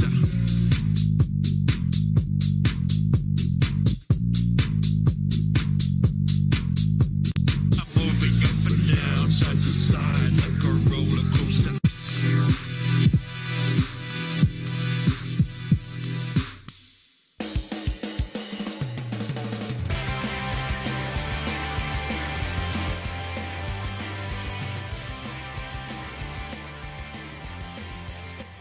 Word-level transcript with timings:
Master. 0.00 0.27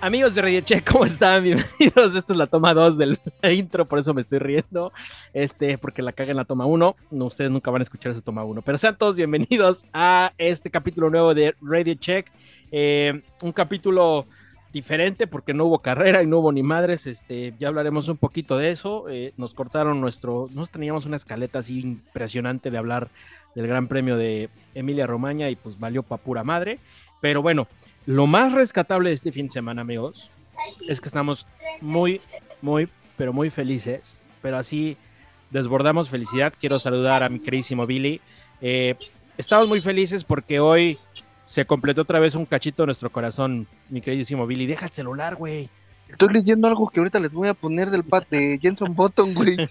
Amigos 0.08 0.36
de 0.36 0.42
Radio 0.42 0.62
Check, 0.62 0.90
¿cómo 0.90 1.04
están? 1.04 1.44
Bienvenidos. 1.44 2.16
Esta 2.16 2.32
es 2.32 2.38
la 2.38 2.48
toma 2.48 2.74
2 2.74 2.98
del 2.98 3.20
intro, 3.52 3.90
por 3.90 4.00
eso 4.00 4.14
me 4.14 4.22
estoy 4.22 4.40
riendo. 4.40 4.94
Este, 5.34 5.78
porque 5.78 6.02
la 6.02 6.14
caga 6.14 6.32
en 6.32 6.38
la 6.38 6.46
toma 6.46 6.66
1. 6.66 6.96
No, 7.12 7.26
ustedes 7.26 7.52
nunca 7.52 7.72
van 7.72 7.82
a 7.82 7.84
escuchar 7.84 8.14
esa 8.14 8.22
toma 8.22 8.46
1. 8.46 8.62
Pero 8.62 8.78
sean 8.78 8.98
todos 8.98 9.18
bienvenidos 9.18 9.86
a 9.92 10.32
este 10.38 10.72
capítulo 10.72 11.10
nuevo 11.10 11.34
de 11.34 11.56
Radio 11.62 11.94
Check. 11.96 12.32
Eh, 12.72 13.22
un 13.44 13.52
capítulo 13.52 14.26
diferente 14.72 15.28
porque 15.28 15.54
no 15.54 15.66
hubo 15.66 15.80
carrera 15.80 16.24
y 16.24 16.26
no 16.26 16.38
hubo 16.38 16.54
ni 16.54 16.64
madres. 16.64 17.06
Este, 17.06 17.54
ya 17.60 17.68
hablaremos 17.68 18.08
un 18.08 18.16
poquito 18.16 18.58
de 18.58 18.72
eso. 18.72 19.10
Eh, 19.10 19.34
nos 19.36 19.54
cortaron 19.54 20.00
nuestro. 20.00 20.48
Nos 20.54 20.70
teníamos 20.70 21.06
una 21.06 21.18
escaleta 21.18 21.60
así 21.60 21.82
impresionante 21.82 22.72
de 22.72 22.78
hablar 22.78 23.10
del 23.56 23.68
Gran 23.68 23.90
Premio 23.90 24.16
de 24.16 24.50
Emilia 24.74 25.06
Romagna 25.06 25.50
y 25.50 25.58
pues 25.58 25.78
valió 25.78 26.02
pa' 26.02 26.16
pura 26.16 26.46
madre. 26.46 26.80
Pero 27.20 27.42
bueno, 27.42 27.68
lo 28.08 28.26
más 28.26 28.54
rescatable 28.54 29.10
de 29.10 29.16
este 29.16 29.34
fin 29.34 29.48
de 29.48 29.54
semana, 29.54 29.82
amigos, 29.82 30.32
es 30.88 31.02
que 31.02 31.10
estamos 31.10 31.46
muy, 31.82 32.22
muy, 32.62 32.88
pero 33.18 33.34
muy 33.34 33.50
felices. 33.50 34.22
Pero 34.42 34.58
así 34.58 34.96
desbordamos 35.52 36.10
felicidad. 36.10 36.54
Quiero 36.58 36.80
saludar 36.80 37.22
a 37.22 37.30
mi 37.30 37.40
queridísimo 37.40 37.86
Billy. 37.86 38.22
Eh, 38.62 38.96
estamos 39.38 39.68
muy 39.68 39.82
felices 39.82 40.24
porque 40.24 40.62
hoy 40.62 40.98
se 41.44 41.66
completó 41.66 42.04
otra 42.04 42.20
vez 42.20 42.34
un 42.34 42.46
cachito 42.46 42.84
de 42.84 42.88
nuestro 42.88 43.10
corazón, 43.10 43.68
mi 43.90 44.00
queridísimo 44.00 44.48
Billy. 44.48 44.66
Deja 44.68 44.86
el 44.86 44.92
celular, 44.94 45.36
güey. 45.36 45.70
Estoy 46.10 46.34
leyendo 46.34 46.68
algo 46.68 46.90
que 46.90 47.00
ahorita 47.00 47.20
les 47.20 47.32
voy 47.32 47.48
a 47.48 47.54
poner 47.54 47.90
del 47.90 48.04
pat 48.04 48.28
de 48.30 48.60
Jenson 48.62 48.96
Button, 48.96 49.34
güey. 49.34 49.58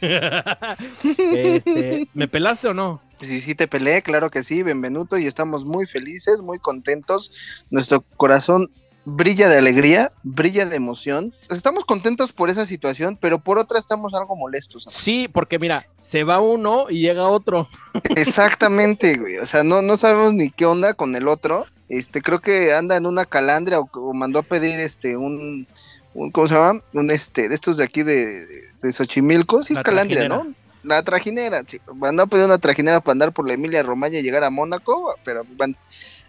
Este, 1.36 2.08
¿Me 2.14 2.28
pelaste 2.28 2.68
o 2.68 2.74
no? 2.74 3.00
Sí, 3.20 3.40
sí, 3.40 3.54
te 3.54 3.66
peleé, 3.66 4.02
claro 4.02 4.30
que 4.30 4.42
sí, 4.42 4.62
Benvenuto, 4.62 5.16
y 5.18 5.26
estamos 5.26 5.64
muy 5.64 5.86
felices, 5.86 6.40
muy 6.40 6.58
contentos. 6.58 7.32
Nuestro 7.70 8.02
corazón 8.16 8.70
brilla 9.06 9.48
de 9.48 9.56
alegría, 9.56 10.12
brilla 10.24 10.66
de 10.66 10.76
emoción. 10.76 11.32
Estamos 11.48 11.84
contentos 11.84 12.32
por 12.32 12.50
esa 12.50 12.66
situación, 12.66 13.16
pero 13.18 13.38
por 13.38 13.58
otra 13.58 13.78
estamos 13.78 14.12
algo 14.14 14.36
molestos. 14.36 14.84
Sí, 14.88 15.28
porque 15.32 15.58
mira, 15.58 15.86
se 15.98 16.24
va 16.24 16.40
uno 16.40 16.86
y 16.90 17.00
llega 17.00 17.28
otro. 17.28 17.68
Exactamente, 18.16 19.16
güey. 19.16 19.38
O 19.38 19.46
sea, 19.46 19.62
no, 19.62 19.80
no 19.80 19.96
sabemos 19.96 20.34
ni 20.34 20.50
qué 20.50 20.66
onda 20.66 20.92
con 20.92 21.14
el 21.14 21.28
otro. 21.28 21.66
Este, 21.88 22.20
creo 22.20 22.40
que 22.40 22.74
anda 22.74 22.96
en 22.96 23.06
una 23.06 23.24
calandria 23.24 23.78
o, 23.78 24.12
mandó 24.12 24.40
a 24.40 24.42
pedir 24.42 24.80
este 24.80 25.16
un, 25.16 25.68
un, 26.17 26.31
¿cómo 26.31 26.48
se 26.48 26.55
llama? 26.55 26.83
Un 26.92 27.11
este, 27.11 27.48
de 27.48 27.55
estos 27.55 27.77
de 27.77 27.84
aquí 27.84 28.03
de, 28.03 28.47
de 28.83 28.92
Xochimilco, 28.92 29.62
sí 29.62 29.75
es 29.75 29.81
calandria, 29.81 30.28
¿no? 30.28 30.47
la 30.86 31.03
trajinera, 31.03 31.64
chicos. 31.64 31.98
Van 31.98 32.19
a 32.20 32.27
pedir 32.27 32.45
una 32.45 32.59
trajinera 32.59 33.00
para 33.00 33.12
andar 33.12 33.33
por 33.33 33.47
la 33.47 33.55
Emilia 33.55 33.83
Romagna 33.83 34.19
y 34.19 34.22
llegar 34.22 34.44
a 34.44 34.50
Mónaco, 34.50 35.14
pero 35.25 35.44
van. 35.56 35.77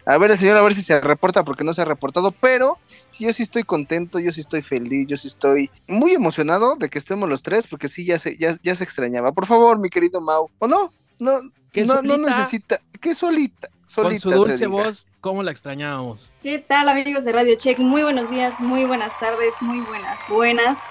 A 0.04 0.16
ver, 0.16 0.30
el 0.30 0.38
señor, 0.38 0.56
a 0.56 0.62
ver 0.62 0.74
si 0.74 0.82
se 0.82 1.00
reporta 1.00 1.44
porque 1.44 1.64
no 1.64 1.74
se 1.74 1.82
ha 1.82 1.84
reportado, 1.84 2.32
pero 2.32 2.78
sí, 3.10 3.24
yo 3.24 3.32
sí 3.32 3.42
estoy 3.42 3.62
contento, 3.62 4.18
yo 4.18 4.32
sí 4.32 4.40
estoy 4.40 4.62
feliz, 4.62 5.06
yo 5.06 5.16
sí 5.18 5.28
estoy 5.28 5.70
muy 5.86 6.12
emocionado 6.12 6.76
de 6.76 6.88
que 6.88 6.98
estemos 6.98 7.28
los 7.28 7.42
tres, 7.42 7.66
porque 7.66 7.88
sí, 7.88 8.06
ya 8.06 8.18
se, 8.18 8.36
ya, 8.36 8.56
ya 8.62 8.74
se 8.74 8.84
extrañaba. 8.84 9.32
Por 9.32 9.46
favor, 9.46 9.78
mi 9.78 9.90
querido 9.90 10.20
Mau, 10.20 10.50
¿o 10.58 10.66
no? 10.66 10.92
No, 11.18 11.40
no, 11.74 12.02
no 12.02 12.18
necesita, 12.18 12.80
que 13.00 13.14
solita. 13.14 13.68
Solita 13.86 14.10
Con 14.10 14.20
su 14.20 14.30
dulce 14.30 14.66
voz, 14.66 15.08
¿cómo 15.22 15.42
la 15.42 15.50
extrañábamos? 15.50 16.32
¿Qué 16.42 16.58
tal, 16.58 16.90
amigos 16.90 17.24
de 17.24 17.32
Radio 17.32 17.54
Check? 17.54 17.78
Muy 17.78 18.02
buenos 18.02 18.30
días, 18.30 18.60
muy 18.60 18.84
buenas 18.84 19.18
tardes, 19.18 19.54
muy 19.62 19.80
buenas, 19.80 20.20
buenas. 20.28 20.82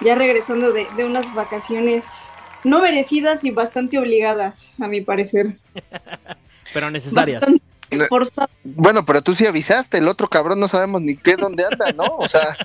Ya 0.00 0.14
regresando 0.14 0.72
de, 0.72 0.86
de 0.96 1.04
unas 1.04 1.34
vacaciones 1.34 2.32
no 2.64 2.80
merecidas 2.80 3.44
y 3.44 3.50
bastante 3.50 3.98
obligadas, 3.98 4.72
a 4.80 4.88
mi 4.88 5.02
parecer. 5.02 5.58
pero 6.72 6.90
necesarias. 6.90 7.42
Bueno, 8.64 9.04
pero 9.04 9.22
tú 9.22 9.34
sí 9.34 9.46
avisaste, 9.46 9.98
el 9.98 10.08
otro 10.08 10.28
cabrón 10.28 10.60
no 10.60 10.68
sabemos 10.68 11.02
ni 11.02 11.16
qué 11.16 11.36
dónde 11.36 11.64
anda, 11.64 11.92
¿no? 11.92 12.16
O 12.18 12.28
sea, 12.28 12.56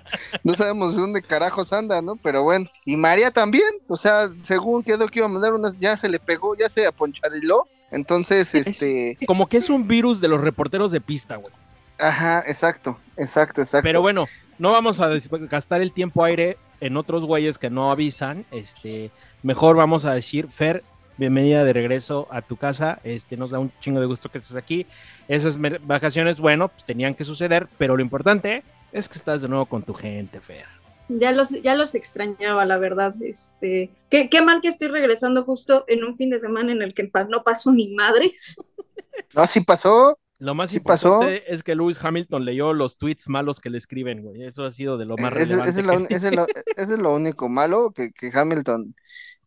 no 0.43 0.55
sabemos 0.55 0.95
dónde 0.95 1.21
carajos 1.21 1.73
anda, 1.73 2.01
¿no? 2.01 2.15
Pero 2.15 2.43
bueno, 2.43 2.67
y 2.85 2.97
María 2.97 3.31
también, 3.31 3.69
o 3.88 3.97
sea, 3.97 4.29
según 4.41 4.83
quedó 4.83 5.07
que 5.07 5.19
iba 5.19 5.25
a 5.25 5.29
mandar 5.29 5.53
unas, 5.53 5.77
ya 5.79 5.97
se 5.97 6.09
le 6.09 6.19
pegó, 6.19 6.55
ya 6.55 6.69
se 6.69 6.85
aponchariló, 6.85 7.67
entonces, 7.91 8.53
este... 8.53 9.17
Como 9.25 9.47
que 9.47 9.57
es 9.57 9.69
un 9.69 9.88
virus 9.88 10.19
de 10.19 10.27
los 10.27 10.41
reporteros 10.41 10.91
de 10.91 11.01
pista, 11.01 11.38
güey. 11.38 11.53
Ajá, 11.99 12.44
exacto, 12.45 12.97
exacto, 13.17 13.61
exacto. 13.61 13.83
Pero 13.83 14.01
bueno, 14.01 14.25
no 14.59 14.71
vamos 14.71 14.99
a 14.99 15.09
gastar 15.49 15.81
el 15.81 15.91
tiempo 15.91 16.23
aire 16.23 16.57
en 16.79 16.95
otros 16.97 17.25
güeyes 17.25 17.57
que 17.57 17.69
no 17.69 17.91
avisan, 17.91 18.45
este 18.51 19.09
mejor 19.44 19.77
vamos 19.77 20.05
a 20.05 20.13
decir, 20.13 20.47
Fer, 20.49 20.83
bienvenida 21.17 21.63
de 21.63 21.73
regreso 21.73 22.28
a 22.31 22.41
tu 22.41 22.57
casa, 22.57 23.00
este, 23.03 23.38
nos 23.38 23.51
da 23.51 23.59
un 23.59 23.72
chingo 23.79 24.00
de 24.00 24.05
gusto 24.05 24.29
que 24.29 24.38
estés 24.38 24.55
aquí. 24.55 24.85
Esas 25.28 25.57
vacaciones, 25.85 26.39
bueno, 26.39 26.69
pues 26.69 26.85
tenían 26.85 27.16
que 27.16 27.25
suceder, 27.25 27.67
pero 27.78 27.97
lo 27.97 28.03
importante 28.03 28.63
es 28.91 29.09
que 29.09 29.17
estás 29.17 29.41
de 29.41 29.47
nuevo 29.47 29.66
con 29.66 29.83
tu 29.83 29.94
gente, 29.94 30.39
Fer. 30.39 30.66
Ya 31.09 31.31
los, 31.31 31.50
ya 31.61 31.75
los 31.75 31.95
extrañaba, 31.95 32.66
la 32.66 32.77
verdad. 32.77 33.16
Este, 33.22 33.89
qué, 34.09 34.29
qué 34.29 34.41
mal 34.41 34.61
que 34.61 34.67
estoy 34.67 34.89
regresando 34.89 35.44
justo 35.44 35.85
en 35.88 36.03
un 36.03 36.16
fin 36.16 36.29
de 36.29 36.39
semana 36.39 36.72
en 36.72 36.81
el 36.81 36.94
que 36.94 37.09
no 37.29 37.44
pasó 37.44 37.72
ni 37.72 37.94
madres. 37.94 38.57
No, 39.33 39.47
sí 39.47 39.61
pasó. 39.61 40.19
Lo 40.39 40.53
más 40.53 40.72
importante 40.75 41.41
pasó? 41.41 41.51
es 41.51 41.63
que 41.63 41.73
Lewis 41.73 41.97
Hamilton 42.00 42.45
leyó 42.45 42.72
los 42.73 42.97
tweets 42.97 43.27
malos 43.27 43.59
que 43.59 43.72
le 43.72 43.79
escriben, 43.79 44.22
güey. 44.22 44.44
Eso 44.44 44.63
ha 44.63 44.72
sido 44.72 45.00
de 45.00 45.06
lo 45.06 45.17
más 45.17 45.33
relevante. 45.33 45.72
Ese, 46.13 46.27
es, 46.77 47.00
lo, 47.00 47.16
único 47.16 47.50
malo 47.50 47.91
que, 47.95 48.11
que 48.11 48.29
Hamilton 48.31 48.94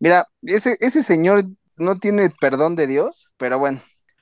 Mira, 0.00 0.26
ese, 0.42 0.76
ese 0.80 1.02
señor 1.02 1.42
no 1.80 1.98
tiene 1.98 2.30
perdón 2.40 2.76
de 2.76 2.86
Dios, 2.86 3.32
pero 3.36 3.58
bueno, 3.58 3.80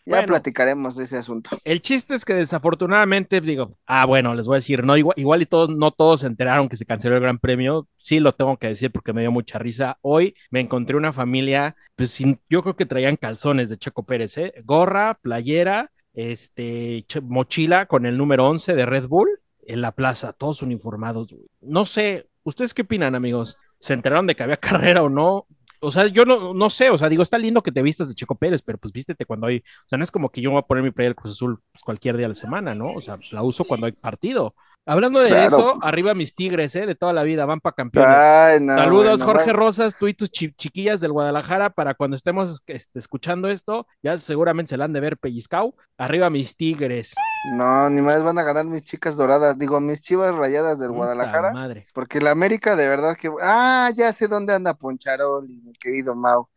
ya 0.08 0.22
platicaremos 0.24 0.96
de 0.96 1.04
ese 1.04 1.16
asunto. 1.16 1.50
El 1.64 1.82
chiste 1.82 2.14
es 2.14 2.24
que 2.24 2.34
desafortunadamente, 2.34 3.40
digo, 3.40 3.76
ah, 3.86 4.06
bueno, 4.06 4.34
les 4.34 4.46
voy 4.46 4.54
a 4.54 4.58
decir, 4.58 4.84
no, 4.84 4.96
igual, 4.96 5.14
igual 5.18 5.42
y 5.42 5.46
todos, 5.46 5.68
no 5.68 5.90
todos 5.90 6.20
se 6.20 6.26
enteraron 6.26 6.68
que 6.68 6.76
se 6.76 6.86
canceló 6.86 7.16
el 7.16 7.22
Gran 7.22 7.38
Premio. 7.38 7.88
Sí, 7.96 8.20
lo 8.20 8.32
tengo 8.32 8.56
que 8.56 8.68
decir 8.68 8.90
porque 8.90 9.12
me 9.12 9.20
dio 9.20 9.30
mucha 9.30 9.58
risa. 9.58 9.98
Hoy 10.00 10.34
me 10.50 10.60
encontré 10.60 10.96
una 10.96 11.12
familia, 11.12 11.76
pues 11.94 12.10
sin, 12.10 12.40
yo 12.48 12.62
creo 12.62 12.76
que 12.76 12.86
traían 12.86 13.16
calzones 13.16 13.68
de 13.68 13.76
Checo 13.76 14.04
Pérez, 14.04 14.38
¿eh? 14.38 14.54
Gorra, 14.64 15.18
playera, 15.20 15.90
este, 16.14 17.04
mochila 17.22 17.86
con 17.86 18.06
el 18.06 18.16
número 18.16 18.48
11 18.48 18.74
de 18.74 18.86
Red 18.86 19.08
Bull 19.08 19.28
en 19.66 19.82
la 19.82 19.92
plaza, 19.92 20.32
todos 20.32 20.62
uniformados. 20.62 21.28
No 21.60 21.84
sé, 21.84 22.28
¿ustedes 22.42 22.72
qué 22.72 22.82
opinan, 22.82 23.14
amigos? 23.14 23.56
¿Se 23.78 23.92
enteraron 23.92 24.26
de 24.26 24.34
que 24.34 24.42
había 24.42 24.56
carrera 24.56 25.02
o 25.02 25.10
no? 25.10 25.46
O 25.80 25.90
sea, 25.90 26.06
yo 26.06 26.24
no, 26.24 26.54
no 26.54 26.70
sé, 26.70 26.90
o 26.90 26.98
sea, 26.98 27.08
digo, 27.08 27.22
está 27.22 27.38
lindo 27.38 27.62
que 27.62 27.72
te 27.72 27.82
vistas 27.82 28.08
de 28.08 28.14
Checo 28.14 28.34
Pérez, 28.34 28.62
pero 28.62 28.78
pues 28.78 28.92
vístete 28.92 29.26
cuando 29.26 29.46
hay, 29.46 29.58
o 29.58 29.88
sea, 29.88 29.98
no 29.98 30.04
es 30.04 30.10
como 30.10 30.30
que 30.30 30.40
yo 30.40 30.50
voy 30.50 30.58
a 30.58 30.62
poner 30.62 30.84
mi 30.84 30.90
playa 30.90 31.08
del 31.08 31.16
Cruz 31.16 31.34
Azul 31.34 31.60
pues, 31.72 31.82
cualquier 31.82 32.16
día 32.16 32.26
de 32.26 32.30
la 32.30 32.34
semana, 32.34 32.74
¿no? 32.74 32.92
O 32.92 33.00
sea, 33.00 33.18
la 33.32 33.42
uso 33.42 33.64
cuando 33.64 33.86
hay 33.86 33.92
partido. 33.92 34.54
Hablando 34.88 35.20
de 35.20 35.44
eso, 35.44 35.78
arriba 35.82 36.14
mis 36.14 36.34
tigres, 36.34 36.74
¿eh? 36.74 36.86
De 36.86 36.94
toda 36.94 37.12
la 37.12 37.22
vida, 37.22 37.44
van 37.44 37.60
para 37.60 37.74
campeones. 37.74 38.66
Saludos, 38.66 39.22
Jorge 39.22 39.52
Rosas, 39.52 39.96
tú 39.98 40.08
y 40.08 40.14
tus 40.14 40.30
chiquillas 40.30 41.02
del 41.02 41.12
Guadalajara, 41.12 41.68
para 41.68 41.94
cuando 41.94 42.16
estemos 42.16 42.62
este, 42.66 42.98
escuchando 42.98 43.48
esto, 43.48 43.86
ya 44.02 44.16
seguramente 44.16 44.70
se 44.70 44.76
la 44.78 44.86
han 44.86 44.94
de 44.94 45.00
ver 45.00 45.18
pellizcao. 45.18 45.74
Arriba 45.98 46.30
mis 46.30 46.56
tigres. 46.56 47.14
No, 47.52 47.90
ni 47.90 48.00
más 48.00 48.22
van 48.22 48.38
a 48.38 48.42
ganar 48.42 48.64
mis 48.64 48.86
chicas 48.86 49.18
doradas, 49.18 49.58
digo, 49.58 49.78
mis 49.78 50.00
chivas 50.00 50.34
rayadas 50.34 50.80
del 50.80 50.92
Guadalajara. 50.92 51.52
Madre. 51.52 51.86
Porque 51.92 52.20
la 52.20 52.30
América 52.30 52.74
de 52.74 52.88
verdad 52.88 53.14
que... 53.14 53.30
Ah, 53.42 53.90
ya 53.94 54.14
sé 54.14 54.26
dónde 54.26 54.54
anda 54.54 54.72
Poncharoli, 54.72 55.60
mi 55.60 55.74
querido 55.74 56.14
Mau. 56.14 56.48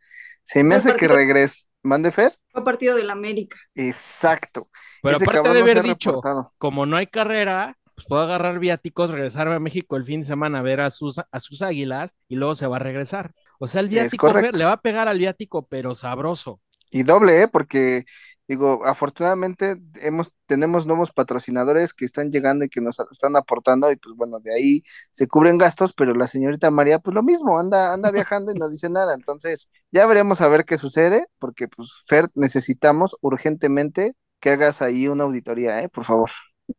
Se 0.42 0.64
me 0.64 0.76
hace 0.76 0.94
que 0.94 1.06
regrese. 1.06 1.66
¿Mande 1.82 2.12
Fer? 2.12 2.32
Fue 2.50 2.64
partido 2.64 2.96
del 2.96 3.10
América. 3.10 3.56
Exacto. 3.74 4.70
Pero 5.02 5.16
aparte 5.16 5.48
de 5.50 5.60
haber 5.60 5.82
dicho, 5.82 6.20
como 6.56 6.86
no 6.86 6.96
hay 6.96 7.08
carrera, 7.08 7.76
pues 7.94 8.06
puedo 8.06 8.22
agarrar 8.22 8.58
viáticos, 8.58 9.10
regresarme 9.10 9.54
a 9.54 9.60
México 9.60 9.96
el 9.96 10.04
fin 10.04 10.20
de 10.20 10.26
semana 10.26 10.58
a 10.58 10.62
ver 10.62 10.80
a 10.80 10.90
sus, 10.90 11.18
a 11.18 11.40
sus 11.40 11.62
águilas 11.62 12.14
y 12.28 12.36
luego 12.36 12.54
se 12.54 12.66
va 12.66 12.76
a 12.76 12.80
regresar. 12.80 13.34
O 13.58 13.68
sea, 13.68 13.80
el 13.80 13.88
viático 13.88 14.32
le 14.32 14.64
va 14.64 14.72
a 14.72 14.80
pegar 14.80 15.08
al 15.08 15.18
viático, 15.18 15.66
pero 15.68 15.94
sabroso. 15.94 16.60
Y 16.90 17.04
doble, 17.04 17.42
¿eh? 17.42 17.48
Porque, 17.48 18.04
digo, 18.46 18.84
afortunadamente 18.84 19.76
hemos, 20.02 20.30
tenemos 20.46 20.86
nuevos 20.86 21.10
patrocinadores 21.10 21.94
que 21.94 22.04
están 22.04 22.30
llegando 22.30 22.64
y 22.66 22.68
que 22.68 22.82
nos 22.82 22.98
están 23.10 23.34
aportando, 23.36 23.90
y 23.90 23.96
pues 23.96 24.14
bueno, 24.14 24.40
de 24.40 24.52
ahí 24.54 24.82
se 25.10 25.26
cubren 25.26 25.56
gastos, 25.56 25.94
pero 25.94 26.12
la 26.14 26.26
señorita 26.26 26.70
María, 26.70 26.98
pues 26.98 27.14
lo 27.14 27.22
mismo, 27.22 27.58
anda, 27.58 27.94
anda 27.94 28.10
viajando 28.12 28.52
y 28.52 28.58
no 28.58 28.68
dice 28.68 28.90
nada. 28.90 29.14
Entonces, 29.14 29.68
ya 29.90 30.06
veremos 30.06 30.40
a 30.42 30.48
ver 30.48 30.64
qué 30.64 30.76
sucede, 30.76 31.26
porque 31.38 31.68
pues 31.68 32.04
Fer, 32.06 32.28
necesitamos 32.34 33.16
urgentemente 33.22 34.12
que 34.40 34.50
hagas 34.50 34.82
ahí 34.82 35.08
una 35.08 35.24
auditoría, 35.24 35.80
¿eh? 35.82 35.88
Por 35.88 36.04
favor 36.04 36.30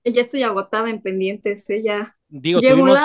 ya 0.04 0.22
estoy 0.22 0.44
agotada 0.44 0.90
en 0.90 1.02
pendientes, 1.02 1.70
ella. 1.70 2.16
Digo, 2.30 2.62
tuvimos, 2.62 3.00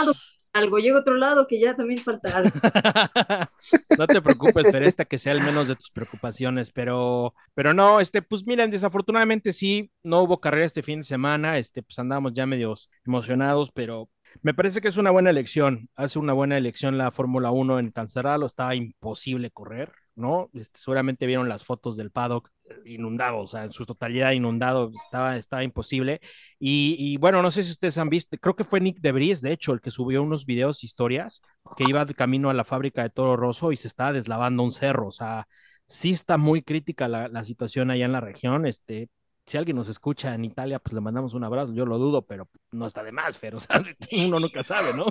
algo, 0.52 0.79
llega 0.79 0.96
a 0.96 1.00
otro 1.00 1.14
lado 1.14 1.46
que 1.46 1.61
ya 1.61 1.76
también 1.76 2.02
falta 2.02 2.37
algo. 2.37 2.50
no 3.99 4.06
te 4.06 4.20
preocupes, 4.23 4.69
pero 4.73 4.85
esta 4.85 5.05
que 5.05 5.19
sea 5.19 5.32
el 5.32 5.43
menos 5.43 5.69
de 5.69 5.76
tus 5.76 5.90
preocupaciones, 5.90 6.70
pero, 6.70 7.35
pero 7.55 7.75
no, 7.75 8.00
este, 8.00 8.23
pues 8.23 8.46
miren, 8.46 8.70
desafortunadamente 8.70 9.52
sí, 9.52 9.90
no 10.02 10.23
hubo 10.23 10.40
carrera 10.40 10.67
este 10.67 10.82
fin 10.82 11.00
de 11.00 11.05
semana, 11.05 11.58
este, 11.58 11.82
pues 11.82 11.99
andamos 11.99 12.32
ya 12.35 12.46
medios 12.46 12.91
emocionados, 13.06 13.70
pero 13.73 14.08
me 14.43 14.55
parece 14.55 14.81
que 14.81 14.88
es 14.88 14.96
una 14.96 15.11
buena 15.11 15.31
elección, 15.31 15.88
hace 15.96 16.19
una 16.19 16.32
buena 16.32 16.56
elección 16.56 16.99
la 16.99 17.11
Fórmula 17.11 17.50
1 17.50 17.79
en 17.79 17.91
Canceralo, 17.91 18.46
estaba 18.46 18.75
imposible 18.75 19.50
correr, 19.50 19.93
¿no? 20.19 20.50
Este, 20.53 20.79
seguramente 20.79 21.26
vieron 21.26 21.49
las 21.49 21.65
fotos 21.65 21.97
del 21.97 22.11
paddock 22.11 22.50
inundado, 22.85 23.38
o 23.38 23.47
sea, 23.47 23.65
en 23.65 23.70
su 23.70 23.87
totalidad 23.87 24.32
inundado, 24.32 24.91
estaba, 24.94 25.37
estaba 25.37 25.65
imposible. 25.65 26.20
Y, 26.59 27.17
bueno, 27.19 27.41
no 27.43 27.50
sé 27.50 27.65
si 27.65 27.70
ustedes 27.70 27.97
han 27.99 28.11
visto, 28.11 28.37
creo 28.38 28.56
que 28.56 28.65
fue 28.65 28.81
Nick 28.81 29.00
Debris, 29.00 29.41
de 29.41 29.53
hecho, 29.53 29.73
el 29.73 29.81
que 29.81 29.91
subió 29.91 30.23
unos 30.23 30.44
videos, 30.44 30.85
historias, 30.85 31.41
que 31.76 31.85
iba 31.88 32.05
de 32.05 32.15
camino 32.15 32.50
a 32.50 32.55
la 32.55 32.65
fábrica 32.65 33.03
de 33.03 33.11
Toro 33.11 33.37
Rosso 33.37 33.73
y 33.73 33.76
se 33.76 33.88
estaba 33.88 34.12
deslavando 34.12 34.62
un 34.62 34.73
cerro, 34.73 35.09
o 35.09 35.12
sea, 35.12 35.47
sí 35.87 36.11
está 36.11 36.37
muy 36.37 36.62
crítica 36.62 37.09
la, 37.09 37.29
la 37.29 37.44
situación 37.44 37.91
allá 37.91 38.05
en 38.05 38.12
la 38.12 38.20
región, 38.20 38.67
este, 38.67 39.09
si 39.47 39.56
alguien 39.56 39.76
nos 39.76 39.88
escucha 39.88 40.35
en 40.35 40.44
Italia, 40.44 40.79
pues 40.79 40.93
le 40.93 41.00
mandamos 41.00 41.32
un 41.35 41.44
abrazo, 41.44 41.73
yo 41.73 41.87
lo 41.87 41.99
dudo, 41.99 42.23
pero 42.26 42.49
no 42.70 42.87
está 42.87 43.03
de 43.03 43.12
más, 43.12 43.38
pero 43.38 43.56
o 43.56 43.61
sea, 43.61 43.82
uno 44.12 44.41
nunca 44.41 44.62
sabe, 44.62 44.91
¿no? 44.97 45.06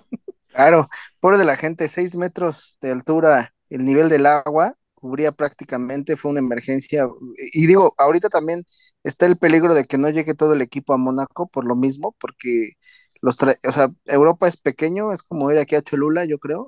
Claro, 0.48 0.88
pobre 1.20 1.38
de 1.38 1.46
la 1.46 1.56
gente, 1.56 1.90
seis 1.90 2.16
metros 2.16 2.78
de 2.82 2.92
altura 2.92 3.54
el 3.70 3.84
nivel 3.84 4.10
del 4.10 4.26
agua, 4.26 4.76
cubría 5.00 5.32
prácticamente, 5.32 6.18
fue 6.18 6.32
una 6.32 6.40
emergencia. 6.40 7.08
Y 7.54 7.68
digo, 7.68 7.94
ahorita 7.98 8.30
también 8.30 8.64
está 9.04 9.26
el 9.28 9.38
peligro 9.38 9.76
de 9.76 9.86
que 9.86 9.98
no 9.98 10.10
llegue 10.10 10.34
todo 10.36 10.54
el 10.54 10.62
equipo 10.62 10.94
a 10.94 10.98
Mónaco 10.98 11.48
por 11.48 11.66
lo 11.66 11.76
mismo, 11.76 12.16
porque 12.20 12.72
los 13.22 13.38
o 13.42 13.72
sea, 13.72 13.90
Europa 14.06 14.48
es 14.48 14.58
pequeño, 14.58 15.12
es 15.14 15.24
como 15.24 15.52
ir 15.52 15.58
aquí 15.60 15.76
a 15.76 15.82
Cholula, 15.82 16.26
yo 16.26 16.40
creo. 16.40 16.68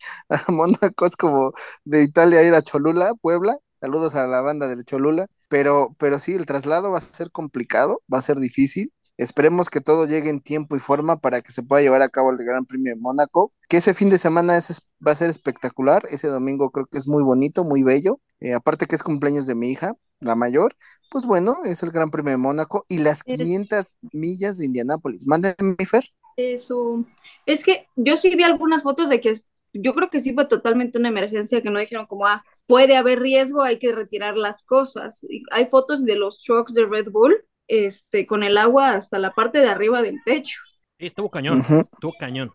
a 0.28 0.52
Mónaco 0.52 1.06
es 1.06 1.16
como 1.16 1.52
de 1.84 2.02
Italia 2.02 2.42
ir 2.42 2.54
a 2.54 2.62
Cholula, 2.62 3.14
Puebla. 3.20 3.58
Saludos 3.80 4.14
a 4.14 4.26
la 4.26 4.42
banda 4.42 4.68
de 4.68 4.84
Cholula, 4.84 5.26
pero, 5.48 5.96
pero 5.98 6.18
sí, 6.20 6.34
el 6.34 6.46
traslado 6.46 6.90
va 6.92 6.98
a 6.98 7.00
ser 7.00 7.30
complicado, 7.30 8.02
va 8.12 8.18
a 8.18 8.22
ser 8.22 8.36
difícil. 8.38 8.92
Esperemos 9.20 9.68
que 9.68 9.82
todo 9.82 10.06
llegue 10.06 10.30
en 10.30 10.40
tiempo 10.40 10.76
y 10.76 10.78
forma 10.78 11.20
para 11.20 11.42
que 11.42 11.52
se 11.52 11.62
pueda 11.62 11.82
llevar 11.82 12.00
a 12.00 12.08
cabo 12.08 12.30
el 12.30 12.38
Gran 12.38 12.64
Premio 12.64 12.94
de 12.94 12.98
Mónaco, 12.98 13.52
que 13.68 13.76
ese 13.76 13.92
fin 13.92 14.08
de 14.08 14.16
semana 14.16 14.56
es, 14.56 14.88
va 15.06 15.12
a 15.12 15.14
ser 15.14 15.28
espectacular. 15.28 16.04
Ese 16.08 16.28
domingo 16.28 16.70
creo 16.70 16.86
que 16.86 16.96
es 16.96 17.06
muy 17.06 17.22
bonito, 17.22 17.62
muy 17.62 17.82
bello. 17.82 18.18
Eh, 18.40 18.54
aparte 18.54 18.86
que 18.86 18.96
es 18.96 19.02
cumpleaños 19.02 19.46
de 19.46 19.54
mi 19.54 19.68
hija, 19.68 19.92
la 20.20 20.36
mayor, 20.36 20.74
pues 21.10 21.26
bueno, 21.26 21.54
es 21.66 21.82
el 21.82 21.90
Gran 21.90 22.10
Premio 22.10 22.30
de 22.30 22.38
Mónaco 22.38 22.86
y 22.88 23.00
las 23.00 23.22
500 23.22 23.98
millas 24.12 24.56
de 24.56 24.64
Indianápolis. 24.64 25.26
Mándenme, 25.26 25.76
Fer. 25.84 26.08
Eso. 26.38 27.04
Es 27.44 27.62
que 27.62 27.88
yo 27.96 28.16
sí 28.16 28.34
vi 28.34 28.44
algunas 28.44 28.82
fotos 28.82 29.10
de 29.10 29.20
que 29.20 29.34
yo 29.74 29.94
creo 29.94 30.08
que 30.08 30.20
sí 30.20 30.32
fue 30.32 30.46
totalmente 30.46 30.98
una 30.98 31.10
emergencia 31.10 31.60
que 31.60 31.68
no 31.68 31.78
dijeron 31.78 32.06
como, 32.06 32.26
ah, 32.26 32.42
puede 32.66 32.96
haber 32.96 33.20
riesgo, 33.20 33.60
hay 33.60 33.78
que 33.78 33.92
retirar 33.94 34.38
las 34.38 34.62
cosas. 34.62 35.26
Hay 35.52 35.66
fotos 35.66 36.06
de 36.06 36.16
los 36.16 36.42
trucks 36.42 36.72
de 36.72 36.86
Red 36.86 37.10
Bull 37.10 37.44
este, 37.70 38.26
con 38.26 38.42
el 38.42 38.58
agua 38.58 38.92
hasta 38.92 39.18
la 39.18 39.32
parte 39.32 39.60
de 39.60 39.68
arriba 39.68 40.02
del 40.02 40.16
techo. 40.24 40.60
Sí, 40.98 41.06
estuvo 41.06 41.30
cañón, 41.30 41.60
estuvo 41.92 42.12
cañón. 42.18 42.52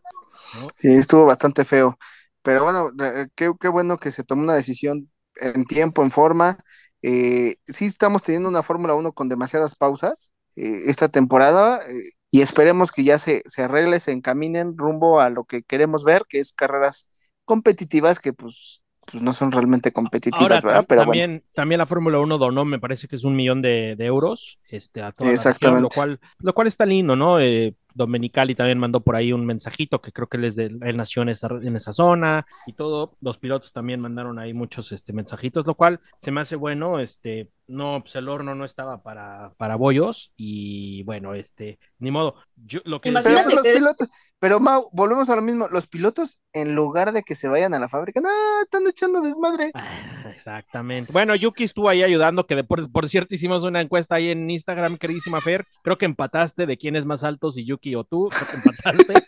Sí, 0.75 0.89
estuvo 0.89 1.25
bastante 1.25 1.65
feo. 1.65 1.97
Pero 2.41 2.63
bueno, 2.63 2.91
eh, 3.03 3.27
qué, 3.33 3.51
qué, 3.59 3.69
bueno 3.69 3.97
que 3.97 4.12
se 4.12 4.23
tomó 4.23 4.44
una 4.44 4.53
decisión 4.53 5.09
en 5.38 5.65
tiempo, 5.65 6.03
en 6.03 6.12
forma. 6.12 6.57
Eh, 7.01 7.56
sí 7.67 7.85
estamos 7.85 8.23
teniendo 8.23 8.50
una 8.50 8.63
Fórmula 8.63 8.95
1 8.95 9.13
con 9.13 9.29
demasiadas 9.29 9.75
pausas 9.75 10.31
eh, 10.56 10.83
esta 10.88 11.09
temporada 11.09 11.81
eh, 11.88 12.09
y 12.31 12.41
esperemos 12.41 12.91
que 12.91 13.03
ya 13.03 13.19
se, 13.19 13.41
se 13.45 13.63
arregle, 13.63 14.00
se 14.00 14.12
encaminen 14.12 14.77
rumbo 14.77 15.19
a 15.19 15.29
lo 15.29 15.45
que 15.45 15.63
queremos 15.63 16.03
ver, 16.03 16.23
que 16.27 16.39
es 16.39 16.53
carreras 16.53 17.09
competitivas 17.45 18.19
que 18.19 18.33
pues 18.33 18.81
pues 19.05 19.21
no 19.21 19.33
son 19.33 19.51
realmente 19.51 19.91
competitivas, 19.91 20.63
¿verdad? 20.63 20.85
Pero 20.87 21.03
también, 21.03 21.43
también 21.53 21.79
la 21.79 21.85
Fórmula 21.85 22.19
1 22.19 22.37
donó, 22.37 22.65
me 22.65 22.79
parece 22.79 23.07
que 23.07 23.15
es 23.15 23.23
un 23.23 23.35
millón 23.35 23.61
de, 23.61 23.95
euros 23.99 24.57
este, 24.69 25.01
a 25.01 25.11
toda 25.11 25.31
Exactamente. 25.31 25.81
lo, 25.81 25.89
cual, 25.89 26.19
lo 26.39 26.53
cual 26.53 26.67
está 26.67 26.85
lindo, 26.85 27.15
¿no? 27.15 27.39
Eh, 27.39 27.75
Domenicali 27.93 28.55
también 28.55 28.77
mandó 28.77 28.99
por 28.99 29.15
ahí 29.15 29.31
un 29.31 29.45
mensajito 29.45 30.01
que 30.01 30.11
creo 30.11 30.27
que 30.27 30.37
él, 30.37 30.43
es 30.43 30.55
de, 30.55 30.65
él 30.65 30.97
nació 30.97 31.21
en 31.21 31.29
esa, 31.29 31.47
en 31.47 31.75
esa 31.75 31.93
zona 31.93 32.45
y 32.67 32.73
todo. 32.73 33.15
Los 33.21 33.37
pilotos 33.37 33.71
también 33.71 34.01
mandaron 34.01 34.37
ahí 34.37 34.53
muchos 34.53 34.91
este, 34.91 35.13
mensajitos, 35.13 35.65
lo 35.65 35.75
cual 35.75 36.01
se 36.17 36.31
me 36.31 36.41
hace 36.41 36.57
bueno. 36.57 36.99
Este, 36.99 37.49
no, 37.67 38.01
pues 38.01 38.15
el 38.15 38.29
horno 38.29 38.56
no 38.56 38.65
estaba 38.65 39.01
para, 39.01 39.53
para 39.57 39.75
bollos 39.75 40.31
y 40.38 41.03
bueno, 41.03 41.33
este, 41.33 41.79
ni 42.00 42.12
modo. 42.12 42.35
Yo, 42.56 42.79
lo 42.85 43.01
que 43.01 43.12
pero 43.12 43.23
pues, 43.23 43.53
los 43.53 43.63
pilotos, 43.63 44.07
pero 44.39 44.59
Mau, 44.59 44.89
volvemos 44.94 45.29
a 45.29 45.35
lo 45.35 45.41
mismo. 45.41 45.67
Los 45.71 45.88
pilotos, 45.88 46.41
en 46.53 46.75
lugar 46.75 47.13
de 47.13 47.23
que 47.23 47.35
se 47.35 47.47
vayan 47.47 47.73
a 47.73 47.79
la 47.79 47.89
fábrica, 47.89 48.21
no, 48.21 48.29
están 48.63 48.83
echando 48.88 49.21
desmadre. 49.21 49.71
Ah, 49.73 50.31
exactamente. 50.33 51.12
Bueno, 51.12 51.35
Yuki 51.35 51.63
estuvo 51.63 51.89
ahí 51.89 52.03
ayudando, 52.03 52.45
que 52.45 52.56
de, 52.56 52.63
por, 52.63 52.91
por 52.91 53.09
cierto 53.09 53.35
hicimos 53.35 53.63
una 53.63 53.81
encuesta 53.81 54.15
ahí 54.15 54.29
en 54.29 54.50
Instagram, 54.50 54.97
queridísima 54.97 55.41
Fer. 55.41 55.65
Creo 55.83 55.97
que 55.97 56.06
empataste 56.06 56.65
de 56.65 56.77
quién 56.77 56.95
es 56.95 57.06
más 57.06 57.23
alto, 57.23 57.51
si 57.51 57.65
Yuki 57.65 57.95
o 57.95 58.03
tú, 58.03 58.29
empataste. 58.53 59.13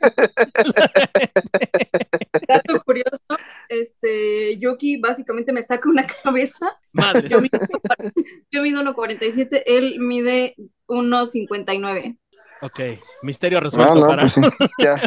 Dato 2.47 2.81
curioso, 2.83 3.17
este, 3.67 4.57
Yuki 4.57 4.97
básicamente 4.97 5.51
me 5.51 5.63
saca 5.63 5.89
una 5.89 6.05
cabeza. 6.05 6.77
Madre. 6.93 7.27
Yo 7.29 7.41
mido, 7.41 7.59
yo 8.51 8.61
mido 8.61 8.81
1.47, 8.81 9.63
él 9.65 9.99
mide 9.99 10.55
1.59. 10.87 12.17
Ok, 12.61 12.79
misterio 13.21 13.59
resuelto. 13.59 13.95
No, 13.95 14.01
no, 14.01 14.07
para... 14.07 14.21
pues 14.21 14.39
ya 14.79 14.99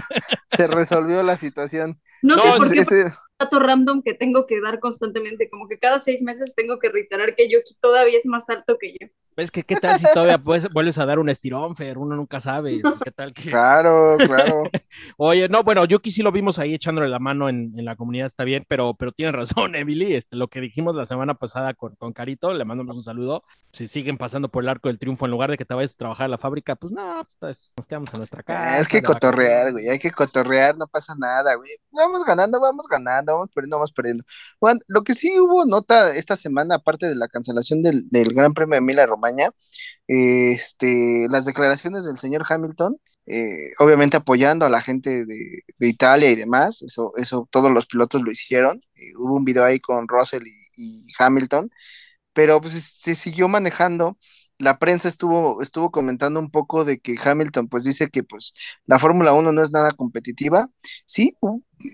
se 0.48 0.66
resolvió 0.66 1.22
la 1.22 1.36
situación. 1.36 2.00
No, 2.22 2.38
sé 2.38 2.48
por 2.56 2.72
qué 2.72 2.80
ese... 2.80 3.04
dato 3.40 3.58
random 3.58 4.02
que 4.02 4.14
tengo 4.14 4.46
que 4.46 4.60
dar 4.60 4.78
constantemente, 4.80 5.48
como 5.48 5.66
que 5.66 5.78
cada 5.78 5.98
seis 5.98 6.22
meses 6.22 6.54
tengo 6.54 6.78
que 6.78 6.90
reiterar 6.90 7.34
que 7.34 7.48
Yuki 7.48 7.74
todavía 7.80 8.18
es 8.18 8.26
más 8.26 8.48
alto 8.50 8.76
que 8.78 8.92
yo. 8.92 9.08
Es 9.36 9.50
que 9.50 9.62
qué 9.62 9.76
tal 9.76 9.98
si 9.98 10.04
todavía 10.12 10.36
vuelves 10.36 10.98
a 10.98 11.06
dar 11.06 11.18
un 11.18 11.30
estirón, 11.30 11.74
Fer, 11.74 11.96
uno 11.96 12.14
nunca 12.14 12.40
sabe. 12.40 12.80
¿Qué 13.02 13.10
tal 13.10 13.32
que... 13.32 13.48
Claro, 13.48 14.16
claro. 14.18 14.64
Oye, 15.16 15.48
no, 15.48 15.62
bueno, 15.62 15.84
Yuki 15.84 16.10
sí 16.10 16.22
lo 16.22 16.30
vimos 16.30 16.58
ahí 16.58 16.74
echándole 16.74 17.08
la 17.08 17.20
mano 17.20 17.48
en, 17.48 17.72
en 17.78 17.84
la 17.84 17.96
comunidad, 17.96 18.26
está 18.26 18.44
bien, 18.44 18.64
pero, 18.68 18.94
pero 18.94 19.12
tiene 19.12 19.32
razón, 19.32 19.74
Emily, 19.76 20.14
este, 20.14 20.36
lo 20.36 20.48
que 20.48 20.60
dijimos 20.60 20.94
la 20.94 21.06
semana 21.06 21.34
pasada 21.34 21.72
con, 21.74 21.94
con 21.96 22.12
Carito, 22.12 22.52
le 22.52 22.64
mandamos 22.64 22.96
un 22.96 23.02
saludo. 23.02 23.44
Si 23.72 23.86
siguen 23.86 24.18
pasando 24.18 24.50
por 24.50 24.64
el 24.64 24.68
arco 24.68 24.88
del 24.88 24.98
triunfo 24.98 25.24
en 25.24 25.30
lugar 25.30 25.50
de 25.50 25.56
que 25.56 25.64
te 25.64 25.74
vayas 25.74 25.94
a 25.94 25.98
trabajar 25.98 26.26
a 26.26 26.28
la 26.28 26.38
fábrica, 26.38 26.76
pues 26.76 26.92
no, 26.92 27.24
pues, 27.38 27.70
nos 27.76 27.86
quedamos 27.86 28.12
en 28.12 28.18
nuestra 28.18 28.42
casa. 28.42 28.78
Es 28.78 28.88
que 28.88 29.02
cotorrear, 29.02 29.72
güey, 29.72 29.88
hay 29.88 29.98
que 29.98 30.10
cotorrear, 30.10 30.76
no 30.76 30.86
pasa 30.86 31.14
nada, 31.16 31.54
güey. 31.54 31.70
Vamos 31.92 32.24
ganando, 32.24 32.60
vamos 32.60 32.86
ganando, 32.88 33.29
vamos 33.32 33.50
perdiendo, 33.54 33.76
vamos 33.78 33.92
perdiendo. 33.92 34.24
Juan, 34.58 34.78
lo 34.86 35.02
que 35.02 35.14
sí 35.14 35.38
hubo 35.40 35.64
nota 35.66 36.14
esta 36.14 36.36
semana, 36.36 36.76
aparte 36.76 37.06
de 37.08 37.16
la 37.16 37.28
cancelación 37.28 37.82
del, 37.82 38.08
del 38.10 38.34
Gran 38.34 38.54
Premio 38.54 38.74
de 38.74 38.78
Emilia 38.78 39.06
Romagna, 39.06 39.50
este, 40.06 41.28
las 41.30 41.44
declaraciones 41.44 42.04
del 42.04 42.18
señor 42.18 42.44
Hamilton, 42.48 42.96
eh, 43.26 43.72
obviamente 43.78 44.16
apoyando 44.16 44.66
a 44.66 44.70
la 44.70 44.80
gente 44.80 45.24
de, 45.24 45.62
Italia 45.78 46.30
y 46.30 46.34
demás, 46.34 46.82
eso, 46.82 47.12
eso 47.16 47.48
todos 47.50 47.70
los 47.70 47.86
pilotos 47.86 48.22
lo 48.22 48.30
hicieron, 48.32 48.80
eh, 48.96 49.12
hubo 49.16 49.34
un 49.36 49.44
video 49.44 49.64
ahí 49.64 49.78
con 49.80 50.08
Russell 50.08 50.42
y, 50.76 51.12
Hamilton, 51.18 51.70
pero 52.32 52.60
pues 52.60 52.84
se 52.84 53.16
siguió 53.16 53.48
manejando, 53.48 54.18
la 54.58 54.78
prensa 54.78 55.08
estuvo, 55.08 55.62
estuvo 55.62 55.90
comentando 55.92 56.40
un 56.40 56.50
poco 56.50 56.84
de 56.84 57.00
que 57.00 57.16
Hamilton 57.22 57.68
pues 57.68 57.84
dice 57.84 58.10
que 58.10 58.22
pues 58.24 58.54
la 58.86 58.98
Fórmula 58.98 59.32
1 59.32 59.52
no 59.52 59.62
es 59.62 59.70
nada 59.70 59.92
competitiva, 59.92 60.68
sí, 61.06 61.36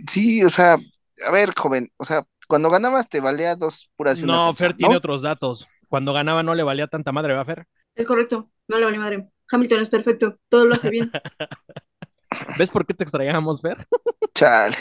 sí, 0.08 0.44
o 0.44 0.50
sea, 0.50 0.78
a 1.24 1.30
ver, 1.30 1.52
joven, 1.56 1.90
o 1.96 2.04
sea, 2.04 2.26
cuando 2.48 2.70
ganabas 2.70 3.08
te 3.08 3.20
valía 3.20 3.56
dos 3.56 3.90
puras. 3.96 4.20
No, 4.22 4.52
Fer 4.52 4.74
tiene 4.74 4.96
otros 4.96 5.22
datos. 5.22 5.66
Cuando 5.88 6.12
ganaba 6.12 6.42
no 6.42 6.54
le 6.54 6.62
valía 6.62 6.86
tanta 6.86 7.12
madre, 7.12 7.34
¿va, 7.34 7.44
Fer? 7.44 7.66
Es 7.94 8.06
correcto, 8.06 8.50
no 8.68 8.78
le 8.78 8.84
valía 8.84 9.00
madre. 9.00 9.28
Hamilton 9.50 9.80
es 9.80 9.90
perfecto, 9.90 10.38
todo 10.48 10.66
lo 10.66 10.74
hace 10.74 10.90
bien. 10.90 11.10
¿Ves 12.58 12.70
por 12.70 12.84
qué 12.84 12.94
te 12.94 13.04
extrañamos, 13.04 13.60
Fer? 13.60 13.86
Chale. 14.34 14.76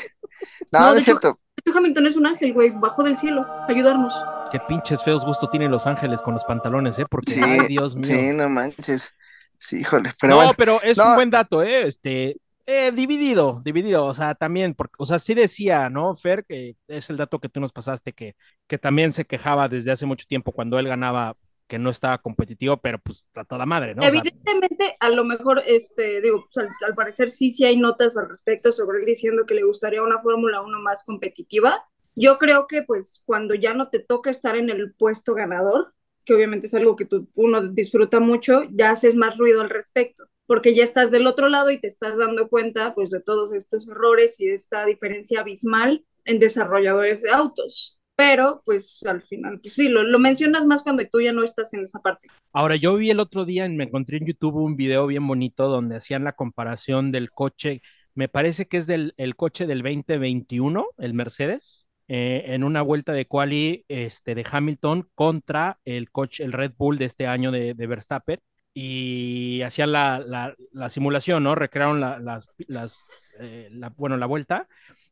No, 0.71 0.93
es 0.93 1.03
cierto. 1.03 1.37
Hamilton 1.73 2.07
es 2.07 2.15
un 2.15 2.27
ángel, 2.27 2.53
güey, 2.53 2.71
bajó 2.71 3.03
del 3.03 3.17
cielo, 3.17 3.45
ayudarnos. 3.67 4.13
Qué 4.51 4.59
pinches 4.67 5.03
feos 5.03 5.25
gustos 5.25 5.49
tienen 5.49 5.71
los 5.71 5.87
ángeles 5.87 6.21
con 6.21 6.33
los 6.33 6.43
pantalones, 6.43 6.99
¿eh? 6.99 7.05
Porque, 7.09 7.41
ay, 7.43 7.67
Dios 7.67 7.95
mío. 7.95 8.15
Sí, 8.15 8.33
no 8.33 8.49
manches. 8.49 9.09
Sí, 9.57 9.77
híjole, 9.77 10.13
pero 10.19 10.43
No, 10.43 10.53
pero 10.53 10.81
es 10.81 10.97
un 10.97 11.15
buen 11.15 11.29
dato, 11.29 11.63
¿eh? 11.63 11.87
Este, 11.87 12.37
eh, 12.65 12.91
dividido, 12.91 13.61
dividido, 13.63 14.05
o 14.05 14.13
sea, 14.13 14.35
también, 14.35 14.73
porque, 14.73 14.95
o 14.97 15.05
sea, 15.05 15.19
sí 15.19 15.33
decía, 15.33 15.89
¿no, 15.89 16.15
Fer? 16.15 16.45
Que 16.45 16.75
es 16.87 17.09
el 17.09 17.17
dato 17.17 17.39
que 17.39 17.49
tú 17.49 17.59
nos 17.59 17.71
pasaste, 17.71 18.13
que, 18.13 18.35
que 18.67 18.77
también 18.77 19.11
se 19.11 19.25
quejaba 19.25 19.69
desde 19.69 19.91
hace 19.91 20.05
mucho 20.05 20.25
tiempo 20.27 20.51
cuando 20.51 20.79
él 20.79 20.87
ganaba 20.87 21.33
que 21.67 21.79
no 21.79 21.89
estaba 21.89 22.17
competitivo, 22.19 22.77
pero 22.77 22.99
pues 22.99 23.27
a 23.33 23.43
toda 23.43 23.65
madre, 23.65 23.95
¿no? 23.95 24.03
Evidentemente, 24.03 24.95
a 24.99 25.09
lo 25.09 25.23
mejor, 25.23 25.61
este, 25.65 26.21
digo, 26.21 26.47
pues, 26.53 26.67
al, 26.85 26.95
parecer 26.95 27.29
sí, 27.29 27.51
sí 27.51 27.65
hay 27.65 27.77
notas 27.77 28.17
al 28.17 28.29
respecto 28.29 28.71
sobre 28.71 28.99
él 28.99 29.05
diciendo 29.05 29.45
que 29.45 29.55
le 29.55 29.63
gustaría 29.63 30.03
una 30.03 30.19
Fórmula 30.19 30.61
1 30.61 30.79
más 30.81 31.03
competitiva. 31.03 31.85
Yo 32.15 32.37
creo 32.37 32.67
que 32.67 32.83
pues 32.83 33.23
cuando 33.25 33.55
ya 33.55 33.73
no 33.73 33.89
te 33.89 33.99
toca 33.99 34.29
estar 34.29 34.55
en 34.55 34.69
el 34.69 34.93
puesto 34.93 35.33
ganador, 35.33 35.93
que 36.23 36.33
obviamente 36.33 36.67
es 36.67 36.73
algo 36.73 36.95
que 36.95 37.05
tú, 37.05 37.29
uno 37.35 37.61
disfruta 37.61 38.19
mucho, 38.19 38.63
ya 38.71 38.91
haces 38.91 39.15
más 39.15 39.37
ruido 39.37 39.61
al 39.61 39.69
respecto. 39.69 40.25
Porque 40.47 40.75
ya 40.75 40.83
estás 40.83 41.11
del 41.11 41.27
otro 41.27 41.49
lado 41.49 41.71
y 41.71 41.79
te 41.79 41.87
estás 41.87 42.17
dando 42.17 42.49
cuenta 42.49 42.93
pues 42.93 43.09
de 43.09 43.21
todos 43.21 43.53
estos 43.53 43.87
errores 43.87 44.39
y 44.39 44.47
de 44.47 44.53
esta 44.53 44.85
diferencia 44.85 45.41
abismal 45.41 46.05
en 46.23 46.39
desarrolladores 46.39 47.21
de 47.21 47.31
autos. 47.31 47.99
Pero 48.15 48.61
pues 48.63 49.03
al 49.05 49.21
final, 49.23 49.59
pues 49.59 49.73
sí, 49.73 49.89
lo, 49.89 50.03
lo 50.03 50.19
mencionas 50.19 50.65
más 50.65 50.83
cuando 50.83 51.03
tú 51.11 51.19
ya 51.19 51.33
no 51.33 51.43
estás 51.43 51.73
en 51.73 51.81
esa 51.81 51.99
parte. 51.99 52.29
Ahora, 52.53 52.77
yo 52.77 52.95
vi 52.95 53.09
el 53.09 53.19
otro 53.19 53.43
día, 53.43 53.67
me 53.67 53.83
encontré 53.83 54.17
en 54.17 54.25
YouTube 54.25 54.55
un 54.55 54.77
video 54.77 55.05
bien 55.07 55.27
bonito 55.27 55.67
donde 55.67 55.97
hacían 55.97 56.23
la 56.23 56.31
comparación 56.31 57.11
del 57.11 57.29
coche, 57.29 57.81
me 58.13 58.29
parece 58.29 58.67
que 58.67 58.77
es 58.77 58.87
del 58.87 59.13
el 59.17 59.35
coche 59.35 59.65
del 59.65 59.81
2021, 59.81 60.87
el 60.97 61.13
Mercedes, 61.13 61.89
eh, 62.07 62.43
en 62.47 62.63
una 62.63 62.81
vuelta 62.81 63.11
de 63.11 63.25
quali 63.25 63.83
este, 63.89 64.33
de 64.33 64.45
Hamilton 64.49 65.09
contra 65.13 65.79
el 65.83 66.09
coche, 66.09 66.45
el 66.45 66.53
Red 66.53 66.71
Bull 66.77 66.97
de 66.97 67.05
este 67.05 67.27
año 67.27 67.51
de, 67.51 67.73
de 67.73 67.87
Verstappen 67.87 68.39
y 68.77 69.61
hacían 69.61 69.93
la, 69.93 70.19
la, 70.19 70.53
la, 70.73 70.89
simulación, 70.89 71.43
¿no? 71.43 71.55
Recrearon 71.55 72.01
la, 72.01 72.19
las, 72.19 72.49
las 72.67 73.31
eh, 73.39 73.69
bueno, 73.95 74.17
la 74.17 74.25
vuelta. 74.25 74.67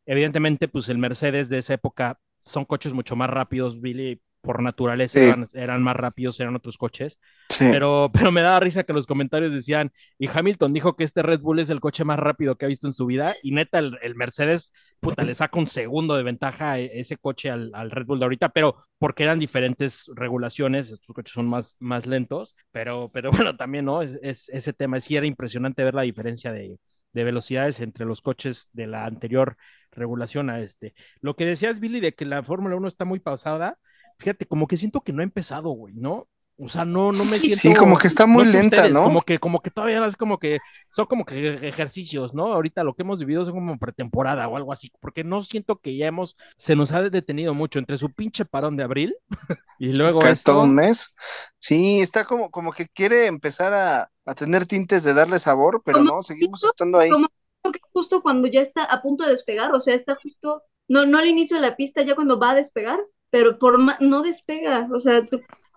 Evidentemente, 0.06 0.68
pues 0.68 0.90
el 0.90 0.98
Mercedes 0.98 1.48
de 1.48 1.60
esa 1.60 1.76
época 1.76 2.20
son 2.40 2.66
coches 2.66 2.92
mucho 2.92 3.16
más 3.16 3.30
rápidos, 3.30 3.80
Billy, 3.80 4.22
por 4.44 4.62
naturaleza 4.62 5.20
sí. 5.20 5.26
eran, 5.26 5.46
eran, 5.54 5.82
más 5.82 5.96
rápidos, 5.96 6.38
eran 6.40 6.56
otros 6.56 6.78
coches. 6.78 7.18
Sí. 7.50 7.66
Pero, 7.72 8.12
pero 8.14 8.32
me 8.32 8.42
daba 8.42 8.60
risa 8.60 8.84
que 8.84 8.92
los 8.92 9.08
comentarios 9.08 9.54
decían, 9.54 9.92
y 10.20 10.28
Hamilton 10.28 10.74
dijo 10.74 10.96
que 10.96 11.06
este 11.06 11.24
Red 11.24 11.40
Bull 11.40 11.60
es 11.60 11.70
el 11.70 11.80
coche 11.80 12.04
más 12.04 12.20
rápido 12.20 12.58
que 12.58 12.66
ha 12.66 12.68
visto 12.68 12.86
en 12.86 12.94
su 12.94 13.06
vida, 13.06 13.36
y 13.42 13.52
neta, 13.52 13.80
el, 13.80 13.98
el 14.02 14.16
Mercedes, 14.16 14.74
puta, 15.00 15.24
le 15.24 15.34
saca 15.34 15.58
un 15.58 15.68
segundo 15.68 16.16
de 16.16 16.24
ventaja 16.24 16.74
a 16.74 16.80
ese 16.80 17.16
coche 17.16 17.50
al, 17.50 17.72
al, 17.74 17.90
Red 17.90 18.06
Bull 18.06 18.20
de 18.20 18.26
ahorita, 18.26 18.50
pero 18.50 18.86
porque 19.00 19.24
eran 19.24 19.40
diferentes 19.40 20.12
regulaciones, 20.14 20.92
estos 20.92 21.16
coches 21.16 21.34
son 21.34 21.48
más, 21.48 21.78
más 21.80 22.06
lentos, 22.06 22.56
pero, 22.72 23.10
pero 23.14 23.32
bueno, 23.32 23.56
también, 23.56 23.86
¿no? 23.86 24.02
Es, 24.02 24.20
es 24.22 24.50
ese 24.50 24.74
tema, 24.74 25.00
sí 25.00 25.16
era 25.16 25.26
impresionante 25.26 25.86
ver 25.86 25.94
la 25.94 26.02
diferencia 26.02 26.52
de, 26.52 26.78
de 27.14 27.24
velocidades 27.24 27.80
entre 27.80 28.06
los 28.06 28.22
coches 28.22 28.70
de 28.74 28.88
la 28.88 29.06
anterior 29.06 29.56
regulación 29.92 30.50
a 30.50 30.60
este. 30.60 30.94
Lo 31.22 31.36
que 31.36 31.46
decías, 31.46 31.80
Billy, 31.80 32.00
de 32.00 32.14
que 32.14 32.26
la 32.26 32.44
Fórmula 32.44 32.76
1 32.76 32.88
está 32.88 33.06
muy 33.06 33.20
pausada, 33.20 33.78
fíjate, 34.24 34.46
como 34.46 34.68
que 34.68 34.78
siento 34.78 35.02
que 35.02 35.14
no 35.14 35.22
ha 35.22 35.24
empezado, 35.24 35.70
güey, 35.70 35.94
¿no? 35.94 36.28
O 36.58 36.70
sea, 36.70 36.86
no, 36.86 37.12
no 37.12 37.26
me 37.26 37.40
siento. 37.40 37.58
Sí, 37.58 37.74
como 37.74 37.98
que 37.98 38.08
está 38.08 38.28
muy 38.28 38.46
no 38.46 38.52
lenta, 38.52 38.78
ustedes, 38.78 38.94
¿no? 38.94 39.04
Como 39.04 39.22
que, 39.24 39.40
como 39.40 39.62
que 39.62 39.72
todavía 39.72 40.00
no 40.00 40.06
es 40.06 40.16
como 40.16 40.38
que 40.38 40.60
son 40.92 41.08
como 41.08 41.26
que 41.26 41.68
ejercicios, 41.68 42.36
¿no? 42.36 42.54
Ahorita 42.54 42.84
lo 42.84 42.94
que 42.94 43.02
hemos 43.02 43.20
vivido 43.20 43.44
son 43.44 43.56
como 43.56 43.78
pretemporada 43.80 44.48
o 44.48 44.56
algo 44.56 44.72
así, 44.72 44.92
porque 45.00 45.24
no 45.24 45.42
siento 45.44 45.78
que 45.78 45.98
ya 45.98 46.08
hemos, 46.08 46.38
se 46.58 46.76
nos 46.76 46.92
ha 46.92 47.02
detenido 47.02 47.54
mucho 47.54 47.80
entre 47.80 47.98
su 47.98 48.12
pinche 48.12 48.46
parón 48.46 48.78
de 48.78 48.84
abril 48.84 49.16
y 49.80 49.94
luego 49.94 50.24
esto. 50.26 50.54
todo 50.54 50.64
un 50.64 50.76
mes. 50.76 51.16
Sí, 51.60 52.02
está 52.02 52.24
como, 52.24 52.52
como 52.52 52.72
que 52.72 52.88
quiere 52.88 53.26
empezar 53.26 53.74
a, 53.74 54.12
a 54.26 54.36
tener 54.36 54.68
tintes 54.68 55.04
de 55.04 55.14
darle 55.14 55.40
sabor, 55.40 55.82
pero 55.84 56.00
como 56.00 56.18
no, 56.18 56.24
seguimos 56.24 56.62
justo, 56.62 56.74
estando 56.74 57.00
ahí. 57.00 57.10
Como 57.10 57.28
que 57.74 57.80
justo 57.92 58.22
cuando 58.22 58.48
ya 58.48 58.62
está 58.62 58.84
a 58.84 59.02
punto 59.02 59.24
de 59.24 59.32
despegar, 59.32 59.74
o 59.74 59.80
sea, 59.80 59.96
está 59.96 60.16
justo, 60.22 60.62
no, 60.88 61.06
no 61.08 61.18
al 61.18 61.28
inicio 61.28 61.58
de 61.58 61.64
la 61.64 61.76
pista, 61.76 62.04
ya 62.04 62.14
cuando 62.14 62.38
va 62.38 62.52
a 62.52 62.56
despegar, 62.56 63.00
pero 63.34 63.58
por 63.58 63.80
no 64.00 64.22
despega, 64.22 64.88
o 64.94 65.00
sea, 65.00 65.24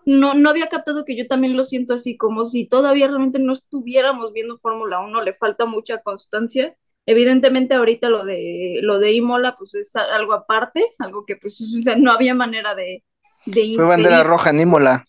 no, 0.04 0.34
no 0.34 0.50
había 0.50 0.68
captado 0.68 1.06
que 1.06 1.16
yo 1.16 1.26
también 1.26 1.56
lo 1.56 1.64
siento 1.64 1.94
así, 1.94 2.14
como 2.14 2.44
si 2.44 2.68
todavía 2.68 3.08
realmente 3.08 3.38
no 3.38 3.54
estuviéramos 3.54 4.34
viendo 4.34 4.58
Fórmula 4.58 5.00
1, 5.00 5.22
le 5.22 5.32
falta 5.32 5.64
mucha 5.64 6.02
constancia. 6.02 6.76
Evidentemente 7.06 7.72
ahorita 7.72 8.10
lo 8.10 8.26
de 8.26 8.80
lo 8.82 8.98
de 8.98 9.12
Imola 9.12 9.56
pues 9.56 9.75
es 9.75 9.96
algo 9.96 10.34
aparte, 10.34 10.84
algo 10.98 11.25
que 11.25 11.36
pues 11.36 11.58
o 11.80 11.82
sea, 11.82 11.96
no 11.96 12.12
había 12.12 12.34
manera 12.34 12.75
de, 12.75 13.04
de 13.46 13.72
Fue 13.75 13.86
bandera 13.86 14.22
roja 14.22 14.50
en 14.50 14.60
Imola. 14.60 15.06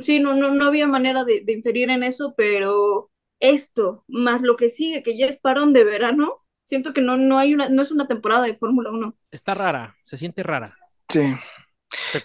Sí, 0.00 0.18
no, 0.18 0.32
no, 0.32 0.48
no 0.54 0.64
había 0.64 0.86
manera 0.86 1.24
de, 1.24 1.42
de 1.44 1.52
inferir 1.52 1.90
en 1.90 2.04
eso, 2.04 2.32
pero 2.38 3.10
esto, 3.38 4.02
más 4.08 4.40
lo 4.40 4.56
que 4.56 4.70
sigue, 4.70 5.02
que 5.02 5.18
ya 5.18 5.26
es 5.26 5.38
parón 5.38 5.74
de 5.74 5.84
verano, 5.84 6.42
siento 6.64 6.94
que 6.94 7.02
no, 7.02 7.18
no 7.18 7.36
hay 7.36 7.52
una, 7.52 7.68
no 7.68 7.82
es 7.82 7.90
una 7.90 8.06
temporada 8.06 8.44
de 8.44 8.54
Fórmula 8.54 8.90
1. 8.90 9.14
Está 9.30 9.52
rara, 9.52 9.94
se 10.04 10.16
siente 10.16 10.42
rara. 10.42 10.74
Sí. 11.10 11.20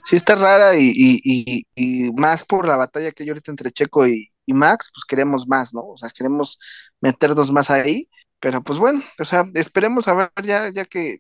Sí 0.04 0.16
está 0.16 0.36
rara 0.36 0.76
y, 0.78 0.92
y, 0.94 1.22
y, 1.24 1.66
y, 1.76 2.12
más 2.14 2.46
por 2.46 2.68
la 2.68 2.76
batalla 2.78 3.12
que 3.12 3.24
hay 3.24 3.30
ahorita 3.30 3.52
entre 3.52 3.72
Checo 3.72 4.08
y, 4.08 4.32
Max, 4.48 4.92
pues 4.94 5.04
queremos 5.06 5.48
más, 5.48 5.74
¿no? 5.74 5.82
O 5.82 5.98
sea, 5.98 6.10
queremos 6.10 6.58
meternos 7.02 7.52
más 7.52 7.70
ahí, 7.70 8.10
pero 8.40 8.64
pues 8.64 8.80
bueno, 8.80 9.02
o 9.20 9.26
sea, 9.26 9.46
esperemos 9.56 10.08
a 10.08 10.14
ver 10.14 10.32
ya, 10.44 10.70
ya 10.70 10.86
que 10.86 11.20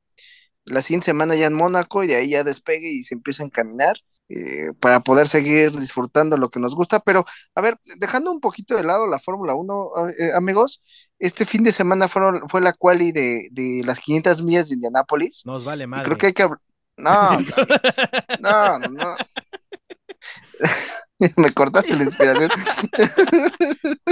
la 0.65 0.81
siguiente 0.81 1.05
semana 1.05 1.35
ya 1.35 1.47
en 1.47 1.53
Mónaco 1.53 2.03
y 2.03 2.07
de 2.07 2.15
ahí 2.15 2.29
ya 2.29 2.43
despegue 2.43 2.89
y 2.89 3.03
se 3.03 3.15
empieza 3.15 3.43
a 3.43 3.47
encaminar 3.47 3.97
eh, 4.29 4.71
para 4.79 5.01
poder 5.01 5.27
seguir 5.27 5.71
disfrutando 5.77 6.37
lo 6.37 6.49
que 6.49 6.59
nos 6.59 6.75
gusta, 6.75 6.99
pero 6.99 7.25
a 7.55 7.61
ver, 7.61 7.77
dejando 7.97 8.31
un 8.31 8.39
poquito 8.39 8.75
de 8.75 8.83
lado 8.83 9.07
la 9.07 9.19
Fórmula 9.19 9.55
1, 9.55 9.91
eh, 10.19 10.31
amigos, 10.33 10.83
este 11.19 11.45
fin 11.45 11.63
de 11.63 11.71
semana 11.71 12.07
fueron, 12.07 12.47
fue 12.47 12.61
la 12.61 12.73
quali 12.73 13.11
de, 13.11 13.47
de 13.51 13.81
las 13.85 13.99
500 13.99 14.43
millas 14.43 14.69
de 14.69 14.75
Indianápolis. 14.75 15.43
Nos 15.45 15.63
vale 15.63 15.87
madre. 15.87 16.05
Creo 16.05 16.17
que 16.17 16.27
hay 16.27 16.33
que 16.33 16.47
no, 16.97 17.39
no, 18.39 18.79
no, 18.79 18.89
no. 18.89 19.17
Me 21.37 21.51
cortaste 21.51 21.95
la 21.95 22.03
inspiración. 22.03 22.49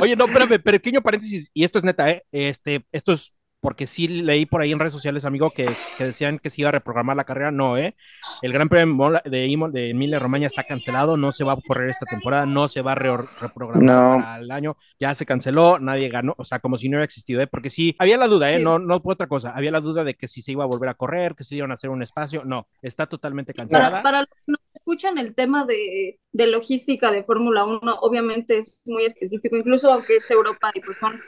Oye, 0.02 0.16
no, 0.16 0.26
espérame, 0.26 0.62
pequeño 0.62 1.02
paréntesis, 1.02 1.50
y 1.54 1.64
esto 1.64 1.80
es 1.80 1.84
neta, 1.84 2.10
¿eh? 2.10 2.24
Este, 2.32 2.86
esto 2.92 3.14
es 3.14 3.34
porque 3.66 3.88
sí 3.88 4.08
leí 4.08 4.46
por 4.46 4.62
ahí 4.62 4.72
en 4.72 4.78
redes 4.78 4.94
sociales, 4.94 5.26
amigo, 5.26 5.50
que, 5.50 5.68
que, 5.98 6.04
decían 6.04 6.38
que 6.38 6.52
se 6.52 6.62
iba 6.62 6.70
a 6.70 6.72
reprogramar 6.72 7.18
la 7.18 7.24
carrera. 7.24 7.50
No, 7.50 7.80
¿eh? 7.80 7.96
El 8.44 8.54
Gran 8.54 8.70
Premio 8.70 9.20
de, 9.26 9.48
Imo, 9.48 9.72
de 9.72 9.90
Emilia 9.90 10.20
Romagna 10.20 10.46
está 10.46 10.66
cancelado, 10.66 11.18
no 11.18 11.32
se 11.32 11.44
va 11.44 11.54
a 11.54 11.58
correr 11.68 11.90
esta 11.90 12.06
temporada, 12.06 12.46
no 12.46 12.68
se 12.68 12.84
va 12.84 12.92
a 12.92 12.96
re 12.96 13.18
reprogramar 13.42 13.82
no. 13.82 14.38
el 14.38 14.52
año, 14.52 14.78
ya 15.00 15.16
se 15.16 15.26
canceló, 15.26 15.80
nadie 15.80 16.10
ganó, 16.10 16.36
o 16.38 16.46
sea, 16.46 16.60
como 16.60 16.78
si 16.78 16.90
no 16.90 16.98
hubiera 16.98 17.06
existido, 17.06 17.42
¿eh? 17.42 17.48
Porque 17.48 17.72
sí, 17.72 17.96
había 17.98 18.18
la 18.18 18.28
duda, 18.28 18.52
¿eh? 18.52 18.60
No, 18.60 18.78
no 18.78 19.02
por 19.02 19.14
otra 19.14 19.26
cosa, 19.26 19.50
había 19.56 19.72
la 19.72 19.82
duda 19.82 20.04
de 20.04 20.14
que 20.14 20.28
si 20.28 20.44
se 20.44 20.52
iba 20.52 20.64
a 20.64 20.68
volver 20.68 20.90
a 20.90 20.94
correr, 20.94 21.34
que 21.34 21.44
se 21.44 21.56
iban 21.56 21.72
a 21.72 21.74
hacer 21.74 21.90
un 21.90 22.04
espacio, 22.04 22.44
no, 22.46 22.68
está 22.84 23.08
totalmente 23.08 23.56
cancelada. 23.56 23.90
Para, 23.90 24.04
para 24.04 24.20
los 24.20 24.30
que 24.30 24.44
no 24.46 24.58
escuchan 24.76 25.18
el 25.18 25.34
tema 25.34 25.66
de, 25.66 26.20
de 26.32 26.48
logística 26.48 27.10
de 27.10 27.24
Fórmula 27.24 27.64
1, 27.64 27.82
obviamente 28.02 28.60
es 28.60 28.80
muy 28.86 29.06
específico, 29.06 29.58
incluso 29.58 29.92
aunque 29.92 30.18
es 30.18 30.30
Europa 30.30 30.70
y 30.76 30.82
pues 30.82 30.98
son 30.98 31.20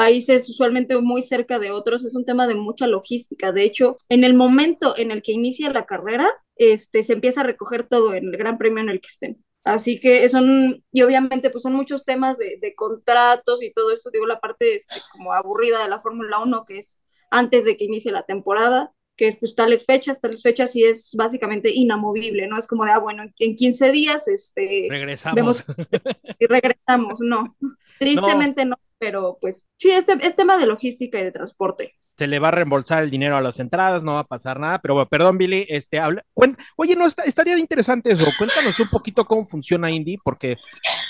países 0.00 0.48
usualmente 0.48 0.98
muy 0.98 1.22
cerca 1.22 1.58
de 1.58 1.72
otros, 1.72 2.06
es 2.06 2.14
un 2.14 2.24
tema 2.24 2.46
de 2.46 2.54
mucha 2.54 2.86
logística. 2.86 3.52
De 3.52 3.64
hecho, 3.64 3.98
en 4.08 4.24
el 4.24 4.32
momento 4.32 4.96
en 4.96 5.10
el 5.10 5.20
que 5.20 5.32
inicia 5.32 5.70
la 5.70 5.84
carrera, 5.84 6.26
este, 6.56 7.02
se 7.02 7.12
empieza 7.12 7.42
a 7.42 7.44
recoger 7.44 7.86
todo 7.86 8.14
en 8.14 8.28
el 8.28 8.36
gran 8.38 8.56
premio 8.56 8.82
en 8.82 8.88
el 8.88 9.02
que 9.02 9.08
estén. 9.08 9.44
Así 9.62 10.00
que 10.00 10.26
son, 10.30 10.82
y 10.90 11.02
obviamente 11.02 11.50
pues 11.50 11.64
son 11.64 11.74
muchos 11.74 12.06
temas 12.06 12.38
de, 12.38 12.56
de 12.62 12.74
contratos 12.74 13.62
y 13.62 13.74
todo 13.74 13.92
esto, 13.92 14.08
digo, 14.10 14.24
la 14.24 14.40
parte 14.40 14.74
este, 14.74 15.02
como 15.12 15.34
aburrida 15.34 15.82
de 15.82 15.90
la 15.90 16.00
Fórmula 16.00 16.38
1, 16.38 16.64
que 16.64 16.78
es 16.78 16.98
antes 17.30 17.66
de 17.66 17.76
que 17.76 17.84
inicie 17.84 18.10
la 18.10 18.24
temporada, 18.24 18.94
que 19.18 19.28
es 19.28 19.36
pues 19.36 19.54
tales 19.54 19.84
fechas, 19.84 20.18
tales 20.18 20.42
fechas 20.42 20.74
y 20.76 20.84
es 20.84 21.14
básicamente 21.14 21.70
inamovible, 21.74 22.46
¿no? 22.46 22.58
Es 22.58 22.66
como 22.66 22.86
de, 22.86 22.92
ah, 22.92 23.00
bueno, 23.00 23.22
en 23.38 23.54
15 23.54 23.92
días, 23.92 24.28
este... 24.28 24.86
Regresamos. 24.88 25.36
Vemos 25.36 25.64
y 26.38 26.46
regresamos, 26.46 27.20
no. 27.20 27.54
Tristemente 27.98 28.64
no. 28.64 28.70
no 28.70 28.89
pero 29.00 29.38
pues 29.40 29.66
sí, 29.78 29.90
es, 29.90 30.06
es, 30.08 30.36
tema 30.36 30.58
de 30.58 30.66
logística 30.66 31.18
y 31.18 31.24
de 31.24 31.32
transporte. 31.32 31.94
Se 32.18 32.26
le 32.26 32.38
va 32.38 32.48
a 32.48 32.50
reembolsar 32.50 33.02
el 33.02 33.10
dinero 33.10 33.34
a 33.34 33.40
las 33.40 33.58
entradas, 33.60 34.02
no 34.02 34.12
va 34.12 34.20
a 34.20 34.26
pasar 34.26 34.60
nada, 34.60 34.78
pero 34.78 34.92
bueno, 34.92 35.08
perdón, 35.08 35.38
Billy, 35.38 35.64
este, 35.70 35.98
habla, 35.98 36.22
cuen, 36.34 36.58
oye, 36.76 36.94
no, 36.94 37.06
está, 37.06 37.22
estaría 37.22 37.58
interesante 37.58 38.12
eso, 38.12 38.26
cuéntanos 38.36 38.78
un 38.78 38.88
poquito 38.88 39.24
cómo 39.24 39.46
funciona 39.46 39.90
Indy, 39.90 40.18
porque 40.18 40.58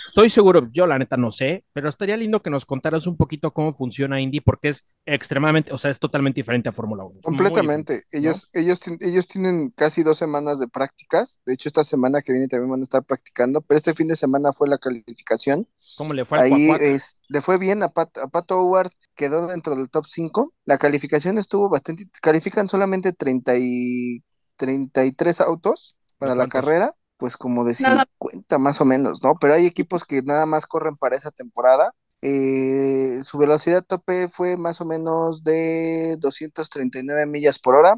estoy 0.06 0.30
seguro, 0.30 0.68
yo 0.70 0.86
la 0.86 1.00
neta 1.00 1.16
no 1.16 1.32
sé, 1.32 1.64
pero 1.72 1.88
estaría 1.88 2.16
lindo 2.16 2.40
que 2.42 2.50
nos 2.50 2.64
contaras 2.64 3.08
un 3.08 3.16
poquito 3.16 3.52
cómo 3.52 3.72
funciona 3.72 4.20
Indy, 4.20 4.40
porque 4.40 4.68
es 4.68 4.84
extremadamente, 5.04 5.72
o 5.72 5.78
sea, 5.78 5.90
es 5.90 5.98
totalmente 5.98 6.38
diferente 6.38 6.68
a 6.68 6.72
Fórmula 6.72 7.02
1. 7.02 7.22
Completamente, 7.22 8.04
ellos, 8.12 8.48
¿no? 8.54 8.60
ellos, 8.60 8.80
ellos 9.00 9.26
tienen 9.26 9.70
casi 9.76 10.04
dos 10.04 10.16
semanas 10.16 10.60
de 10.60 10.68
prácticas, 10.68 11.40
de 11.44 11.54
hecho 11.54 11.68
esta 11.68 11.82
semana 11.82 12.22
que 12.22 12.30
viene 12.30 12.46
también 12.46 12.70
van 12.70 12.80
a 12.80 12.84
estar 12.84 13.02
practicando, 13.02 13.62
pero 13.62 13.78
este 13.78 13.94
fin 13.94 14.06
de 14.06 14.14
semana 14.14 14.52
fue 14.52 14.68
la 14.68 14.78
calificación. 14.78 15.66
¿Cómo 15.96 16.14
le 16.14 16.24
fue 16.24 16.40
Ahí 16.40 16.70
es, 16.80 17.20
le 17.28 17.40
fue 17.40 17.58
bien 17.58 17.82
a, 17.82 17.88
Pat, 17.88 18.16
a 18.18 18.28
Pato 18.28 18.56
Howard, 18.56 18.90
quedó 19.14 19.48
dentro 19.48 19.76
del 19.76 19.90
top 19.90 20.06
5. 20.06 20.54
La 20.64 20.78
calificación 20.78 21.38
estuvo 21.38 21.68
bastante. 21.68 22.04
Califican 22.20 22.68
solamente 22.68 23.12
30 23.12 23.56
y, 23.58 24.22
33 24.60 25.40
autos 25.40 25.96
para 26.18 26.34
la 26.34 26.46
carrera, 26.46 26.94
pues 27.16 27.38
como 27.38 27.64
de 27.64 27.74
50 27.74 28.06
nada. 28.50 28.58
más 28.58 28.80
o 28.82 28.84
menos, 28.84 29.22
¿no? 29.22 29.34
Pero 29.40 29.54
hay 29.54 29.64
equipos 29.64 30.04
que 30.04 30.20
nada 30.22 30.44
más 30.44 30.66
corren 30.66 30.96
para 30.96 31.16
esa 31.16 31.30
temporada. 31.30 31.94
Eh, 32.20 33.20
su 33.24 33.38
velocidad 33.38 33.82
tope 33.82 34.28
fue 34.28 34.58
más 34.58 34.82
o 34.82 34.84
menos 34.84 35.42
de 35.42 36.16
239 36.18 37.24
millas 37.24 37.58
por 37.58 37.74
hora 37.74 37.96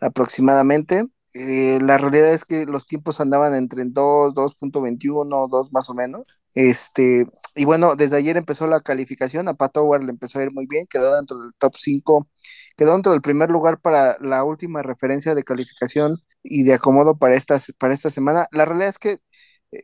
aproximadamente. 0.00 1.04
Eh, 1.34 1.78
la 1.80 1.96
realidad 1.98 2.34
es 2.34 2.44
que 2.44 2.66
los 2.66 2.86
tiempos 2.86 3.20
andaban 3.20 3.54
entre 3.54 3.84
2, 3.86 4.34
2.21, 4.34 5.48
2 5.48 5.72
más 5.72 5.88
o 5.90 5.94
menos. 5.94 6.24
Este, 6.54 7.26
y 7.54 7.64
bueno, 7.64 7.94
desde 7.96 8.16
ayer 8.18 8.36
empezó 8.36 8.66
la 8.66 8.80
calificación, 8.80 9.48
a 9.48 9.54
Pat 9.54 9.76
Howard 9.78 10.02
le 10.04 10.10
empezó 10.10 10.38
a 10.38 10.42
ir 10.42 10.52
muy 10.52 10.66
bien, 10.66 10.86
quedó 10.86 11.16
dentro 11.16 11.38
del 11.38 11.52
top 11.58 11.72
5, 11.76 12.28
quedó 12.76 12.92
dentro 12.92 13.12
del 13.12 13.22
primer 13.22 13.50
lugar 13.50 13.80
para 13.80 14.16
la 14.20 14.44
última 14.44 14.82
referencia 14.82 15.34
de 15.34 15.44
calificación 15.44 16.18
y 16.42 16.64
de 16.64 16.74
acomodo 16.74 17.16
para 17.16 17.36
esta, 17.36 17.56
para 17.78 17.94
esta 17.94 18.10
semana. 18.10 18.46
La 18.52 18.66
realidad 18.66 18.90
es 18.90 18.98
que 18.98 19.16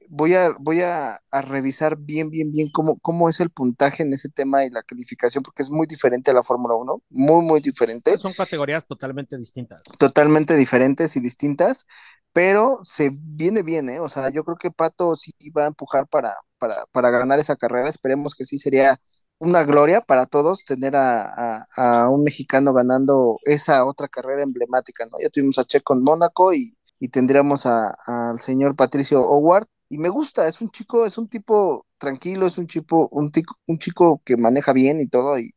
voy 0.08 0.34
a, 0.34 0.54
voy 0.58 0.80
a, 0.82 1.18
revisar 1.48 1.96
bien, 1.96 2.30
bien, 2.30 2.52
bien 2.52 2.70
cómo, 2.70 2.98
cómo 2.98 3.28
es 3.28 3.40
el 3.40 3.50
puntaje 3.50 4.02
en 4.02 4.12
ese 4.12 4.28
tema 4.28 4.64
y 4.64 4.70
la 4.70 4.82
calificación, 4.82 5.42
porque 5.42 5.62
es 5.62 5.70
muy 5.70 5.86
diferente 5.86 6.30
a 6.30 6.34
la 6.34 6.42
Fórmula 6.42 6.74
1, 6.74 7.02
muy, 7.10 7.42
muy 7.42 7.60
diferente. 7.60 8.16
Son 8.18 8.32
categorías 8.32 8.86
totalmente 8.86 9.36
distintas. 9.38 9.80
Totalmente 9.98 10.56
diferentes 10.56 11.16
y 11.16 11.20
distintas, 11.20 11.86
pero 12.32 12.80
se 12.84 13.10
viene 13.14 13.62
bien, 13.62 13.88
¿eh? 13.88 14.00
O 14.00 14.08
sea, 14.08 14.30
yo 14.30 14.44
creo 14.44 14.56
que 14.56 14.70
Pato 14.70 15.16
sí 15.16 15.32
va 15.56 15.64
a 15.64 15.68
empujar 15.68 16.06
para, 16.06 16.34
para, 16.58 16.84
para 16.92 17.10
ganar 17.10 17.38
esa 17.38 17.56
carrera, 17.56 17.88
esperemos 17.88 18.34
que 18.34 18.44
sí 18.44 18.58
sería 18.58 19.00
una 19.38 19.64
gloria 19.64 20.00
para 20.00 20.26
todos 20.26 20.64
tener 20.64 20.94
a, 20.96 21.64
un 22.10 22.24
mexicano 22.24 22.72
ganando 22.72 23.38
esa 23.44 23.84
otra 23.86 24.08
carrera 24.08 24.42
emblemática, 24.42 25.06
¿no? 25.06 25.18
Ya 25.22 25.30
tuvimos 25.30 25.58
a 25.58 25.64
Checo 25.64 25.94
en 25.94 26.02
Mónaco 26.02 26.52
y, 26.52 26.74
y 26.98 27.08
tendríamos 27.08 27.64
al 27.66 28.38
señor 28.38 28.76
Patricio 28.76 29.22
Howard. 29.22 29.66
Y 29.88 29.98
me 29.98 30.08
gusta, 30.10 30.48
es 30.48 30.60
un 30.60 30.70
chico, 30.70 31.06
es 31.06 31.18
un 31.18 31.28
tipo 31.28 31.86
tranquilo, 31.98 32.46
es 32.46 32.58
un 32.58 32.66
chico, 32.66 33.08
un, 33.12 33.32
un 33.66 33.78
chico 33.78 34.22
que 34.24 34.36
maneja 34.36 34.72
bien 34.72 35.00
y 35.00 35.08
todo, 35.08 35.38
y 35.38 35.50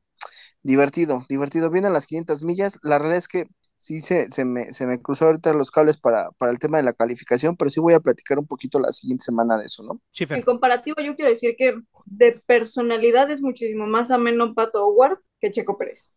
divertido, 0.64 1.26
divertido. 1.30 1.70
Vienen 1.70 1.94
las 1.94 2.08
500 2.08 2.44
millas. 2.44 2.80
La 2.84 2.98
realidad 2.98 3.20
es 3.20 3.28
que 3.28 3.46
sí 3.78 4.00
se, 4.00 4.30
se, 4.30 4.46
me, 4.46 4.66
se 4.74 4.86
me 4.86 5.02
cruzó 5.02 5.26
ahorita 5.26 5.54
los 5.54 5.72
cables 5.72 5.98
para, 5.98 6.32
para 6.34 6.52
el 6.52 6.60
tema 6.60 6.78
de 6.78 6.84
la 6.84 6.94
calificación, 6.94 7.58
pero 7.58 7.70
sí 7.70 7.80
voy 7.80 7.94
a 7.94 8.00
platicar 8.00 8.38
un 8.38 8.48
poquito 8.48 8.80
la 8.80 8.92
siguiente 8.92 9.26
semana 9.26 9.58
de 9.58 9.66
eso, 9.66 9.84
¿no? 9.84 10.00
en 10.20 10.44
comparativo, 10.44 10.98
yo 11.02 11.16
quiero 11.16 11.32
decir 11.32 11.56
que 11.58 11.76
de 12.06 12.34
personalidad 12.46 13.32
es 13.32 13.42
muchísimo 13.42 13.88
más 13.88 14.12
ameno 14.12 14.54
Pato 14.54 14.86
Howard 14.86 15.20
que 15.40 15.52
Checo 15.52 15.78
Pérez. 15.78 16.12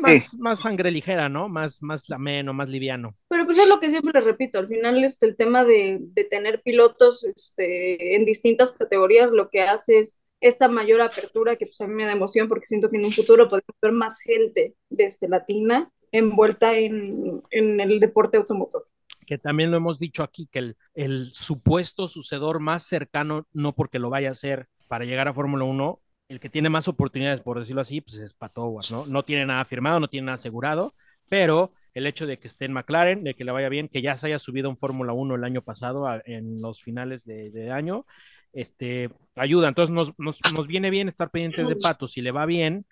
Más, 0.00 0.34
más 0.38 0.60
sangre 0.60 0.90
ligera, 0.90 1.28
¿no? 1.28 1.48
Más, 1.48 1.82
más 1.82 2.10
ameno, 2.10 2.52
más 2.52 2.68
liviano. 2.68 3.12
Pero 3.28 3.46
pues 3.46 3.58
es 3.58 3.68
lo 3.68 3.80
que 3.80 3.90
siempre 3.90 4.12
le 4.12 4.20
repito, 4.20 4.58
al 4.58 4.68
final 4.68 5.02
este, 5.04 5.26
el 5.26 5.36
tema 5.36 5.64
de, 5.64 5.98
de 6.00 6.24
tener 6.24 6.62
pilotos 6.62 7.24
este, 7.24 8.16
en 8.16 8.24
distintas 8.24 8.72
categorías 8.72 9.30
lo 9.30 9.50
que 9.50 9.62
hace 9.62 9.98
es 9.98 10.20
esta 10.40 10.68
mayor 10.68 11.00
apertura 11.00 11.56
que 11.56 11.66
pues 11.66 11.80
a 11.80 11.86
mí 11.86 11.94
me 11.94 12.04
da 12.04 12.12
emoción 12.12 12.48
porque 12.48 12.66
siento 12.66 12.88
que 12.88 12.96
en 12.96 13.06
un 13.06 13.12
futuro 13.12 13.48
podemos 13.48 13.74
ver 13.80 13.92
más 13.92 14.20
gente 14.20 14.74
de 14.88 15.04
este 15.04 15.28
latina 15.28 15.90
envuelta 16.12 16.76
en, 16.76 17.42
el 17.50 18.00
deporte 18.00 18.36
automotor 18.36 18.86
que 19.26 19.36
también 19.36 19.70
lo 19.70 19.76
hemos 19.76 19.98
dicho 19.98 20.22
aquí, 20.22 20.48
que 20.50 20.74
el, 20.94 21.26
supuesto 21.32 22.08
sucedor 22.08 22.60
más 22.60 22.84
cercano, 22.84 23.46
no 23.52 23.74
porque 23.74 23.98
lo 23.98 24.08
vaya 24.08 24.30
a 24.30 24.32
hacer 24.32 24.68
para 24.86 25.04
llegar 25.04 25.28
a 25.28 25.34
Fórmula 25.34 25.64
1, 25.64 26.00
el 26.28 26.40
que 26.40 26.50
tiene 26.50 26.68
más 26.68 26.88
oportunidades, 26.88 27.40
por 27.40 27.58
decirlo 27.58 27.80
así, 27.80 28.00
pues 28.00 28.16
es 28.16 28.34
Pato 28.34 28.78
¿no? 28.90 29.06
No 29.06 29.24
tiene 29.24 29.46
nada 29.46 29.64
firmado, 29.64 30.00
no 30.00 30.08
tiene 30.08 30.26
nada 30.26 30.36
asegurado, 30.36 30.94
pero 31.28 31.72
el 31.94 32.06
hecho 32.06 32.26
de 32.26 32.38
que 32.38 32.48
esté 32.48 32.66
en 32.66 32.72
McLaren, 32.72 33.24
de 33.24 33.34
que 33.34 33.44
le 33.44 33.52
vaya 33.52 33.68
bien, 33.68 33.88
que 33.88 34.02
ya 34.02 34.16
se 34.16 34.26
haya 34.28 34.38
subido 34.38 34.70
en 34.70 34.76
Fórmula 34.76 35.12
1 35.12 35.34
el 35.34 35.44
año 35.44 35.62
pasado, 35.62 36.06
en 36.24 36.60
los 36.60 36.82
finales 36.82 37.24
de, 37.24 37.70
año, 37.72 38.06
este, 38.52 39.10
ayuda. 39.34 39.68
Entonces 39.68 39.94
nos, 39.94 40.12
nos, 40.18 40.40
nos, 40.54 40.66
viene 40.66 40.90
bien 40.90 41.08
estar 41.08 41.30
pendientes 41.30 41.66
de 41.66 41.76
Pato. 41.76 42.06
Si 42.06 42.20
le 42.20 42.30
va 42.30 42.46
bien, 42.46 42.86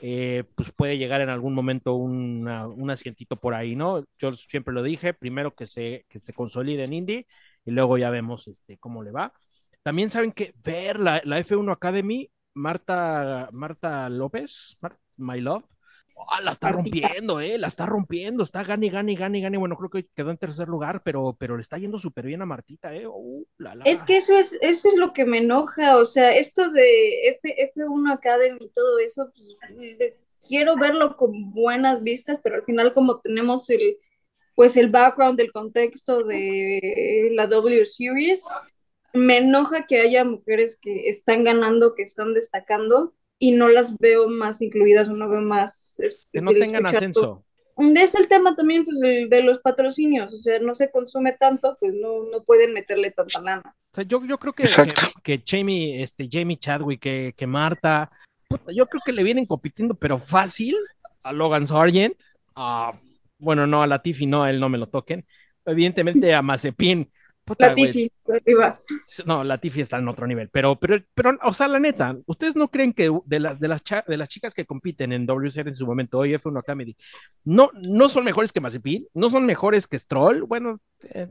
eh, 0.00 0.44
pues 0.54 0.70
puede 0.72 0.98
llegar 0.98 1.20
en 1.22 1.28
algún 1.28 1.54
momento 1.54 1.94
un 1.94 2.90
asientito 2.90 3.36
por 3.36 3.54
ahí, 3.54 3.74
¿no? 3.74 4.04
Yo 4.18 4.34
siempre 4.34 4.74
lo 4.74 4.82
dije, 4.82 5.14
primero 5.14 5.54
que 5.54 5.66
se, 5.66 6.04
que 6.08 6.18
se 6.18 6.32
consolide 6.32 6.84
en 6.84 6.92
Indy 6.92 7.26
y 7.64 7.70
luego 7.70 7.98
ya 7.98 8.10
vemos 8.10 8.48
este, 8.48 8.78
cómo 8.78 9.02
le 9.02 9.10
va. 9.10 9.32
También 9.82 10.10
saben 10.10 10.32
que 10.32 10.54
ver 10.62 11.00
la, 11.00 11.20
la 11.24 11.40
F1 11.40 11.72
Academy, 11.72 12.30
Marta, 12.54 13.48
Marta 13.52 14.08
López, 14.08 14.76
My 15.16 15.40
Love, 15.40 15.64
Ah, 16.28 16.40
la 16.40 16.52
está 16.52 16.70
rompiendo, 16.70 17.40
eh, 17.40 17.58
la 17.58 17.68
está 17.68 17.86
rompiendo, 17.86 18.44
está 18.44 18.62
gane, 18.62 18.88
gane, 18.88 19.14
gane, 19.14 19.40
gane. 19.40 19.58
Bueno, 19.58 19.76
creo 19.76 19.90
que 19.90 20.08
quedó 20.14 20.30
en 20.30 20.38
tercer 20.38 20.68
lugar, 20.68 21.02
pero, 21.04 21.36
pero 21.38 21.56
le 21.56 21.62
está 21.62 21.78
yendo 21.78 21.98
súper 21.98 22.26
bien 22.26 22.42
a 22.42 22.46
Martita, 22.46 22.94
eh. 22.94 23.06
Uh, 23.06 23.44
es 23.84 24.02
que 24.02 24.16
eso 24.16 24.36
es, 24.36 24.56
eso 24.60 24.88
es 24.88 24.96
lo 24.96 25.12
que 25.12 25.24
me 25.24 25.38
enoja, 25.38 25.96
o 25.96 26.04
sea, 26.04 26.36
esto 26.36 26.70
de 26.70 27.28
F, 27.28 27.72
F1 27.74 28.12
Academy 28.12 28.58
y 28.60 28.68
todo 28.70 28.98
eso, 28.98 29.32
pues, 29.34 30.14
quiero 30.46 30.76
verlo 30.76 31.16
con 31.16 31.52
buenas 31.52 32.02
vistas, 32.02 32.38
pero 32.42 32.56
al 32.56 32.64
final 32.64 32.94
como 32.94 33.20
tenemos 33.20 33.68
el, 33.70 33.98
pues 34.54 34.76
el 34.76 34.90
background, 34.90 35.40
el 35.40 35.52
contexto 35.52 36.24
de 36.24 37.30
la 37.32 37.46
W 37.46 37.84
Series, 37.86 38.44
me 39.12 39.38
enoja 39.38 39.86
que 39.86 40.00
haya 40.00 40.24
mujeres 40.24 40.78
que 40.80 41.08
están 41.08 41.44
ganando, 41.44 41.94
que 41.94 42.02
están 42.02 42.34
destacando, 42.34 43.14
y 43.38 43.50
no 43.50 43.68
las 43.68 43.96
veo 43.98 44.28
más 44.28 44.62
incluidas 44.62 45.08
o 45.08 45.14
no 45.14 45.28
veo 45.28 45.40
más... 45.40 46.00
Que 46.32 46.40
no 46.40 46.52
tengan 46.52 46.86
ascenso. 46.86 47.44
Es 47.96 48.14
el 48.14 48.28
tema 48.28 48.54
también 48.54 48.84
pues, 48.84 48.98
de, 49.00 49.42
los 49.42 49.58
patrocinios, 49.58 50.32
o 50.32 50.38
sea, 50.38 50.60
no 50.60 50.74
se 50.74 50.90
consume 50.90 51.32
tanto, 51.32 51.76
pues 51.80 51.92
no, 51.94 52.30
no 52.30 52.44
pueden 52.44 52.72
meterle 52.74 53.10
tanta 53.10 53.40
lana. 53.40 53.76
O 53.92 53.94
sea, 53.94 54.04
yo, 54.04 54.24
yo 54.24 54.38
creo 54.38 54.52
que, 54.52 54.64
que, 55.22 55.42
Jamie, 55.44 56.02
este, 56.02 56.28
Jamie 56.30 56.58
Chadwick, 56.58 57.00
que, 57.00 57.34
que 57.36 57.46
Marta, 57.46 58.10
yo 58.74 58.86
creo 58.86 59.02
que 59.04 59.12
le 59.12 59.22
vienen 59.22 59.46
compitiendo, 59.46 59.94
pero 59.94 60.18
fácil 60.18 60.76
a 61.24 61.32
Logan 61.32 61.66
Sargent, 61.66 62.14
a, 62.54 62.92
bueno, 63.38 63.66
no 63.66 63.82
a 63.82 63.86
Latifi, 63.86 64.26
no, 64.26 64.44
a 64.44 64.50
él 64.50 64.60
no 64.60 64.68
me 64.68 64.78
lo 64.78 64.88
toquen, 64.88 65.26
evidentemente 65.64 66.34
a 66.34 66.42
Mazepin, 66.42 67.10
la 67.58 67.74
Tifi, 67.74 68.10
arriba. 68.28 68.74
No, 69.26 69.44
la 69.44 69.58
Tifi 69.58 69.80
está 69.80 69.98
en 69.98 70.08
otro 70.08 70.26
nivel, 70.26 70.48
pero, 70.48 70.76
pero, 70.76 71.02
pero, 71.14 71.38
o 71.42 71.52
sea, 71.52 71.68
la 71.68 71.78
neta, 71.78 72.16
¿ustedes 72.26 72.56
no 72.56 72.68
creen 72.68 72.92
que 72.92 73.10
de 73.26 73.40
las, 73.40 73.58
de 73.58 73.68
las, 73.68 73.82
de 74.06 74.16
las 74.16 74.28
chicas 74.28 74.54
que 74.54 74.64
compiten 74.64 75.12
en 75.12 75.26
WCR 75.26 75.68
en 75.68 75.74
su 75.74 75.86
momento, 75.86 76.18
hoy 76.18 76.34
F1 76.34 76.58
Academy, 76.58 76.96
no, 77.44 77.70
no 77.88 78.08
son 78.08 78.24
mejores 78.24 78.52
que 78.52 78.60
Mazepin? 78.60 79.06
¿No 79.14 79.28
son 79.28 79.44
mejores 79.44 79.86
que 79.86 79.98
Stroll? 79.98 80.42
Bueno, 80.42 80.80
eh, 81.02 81.26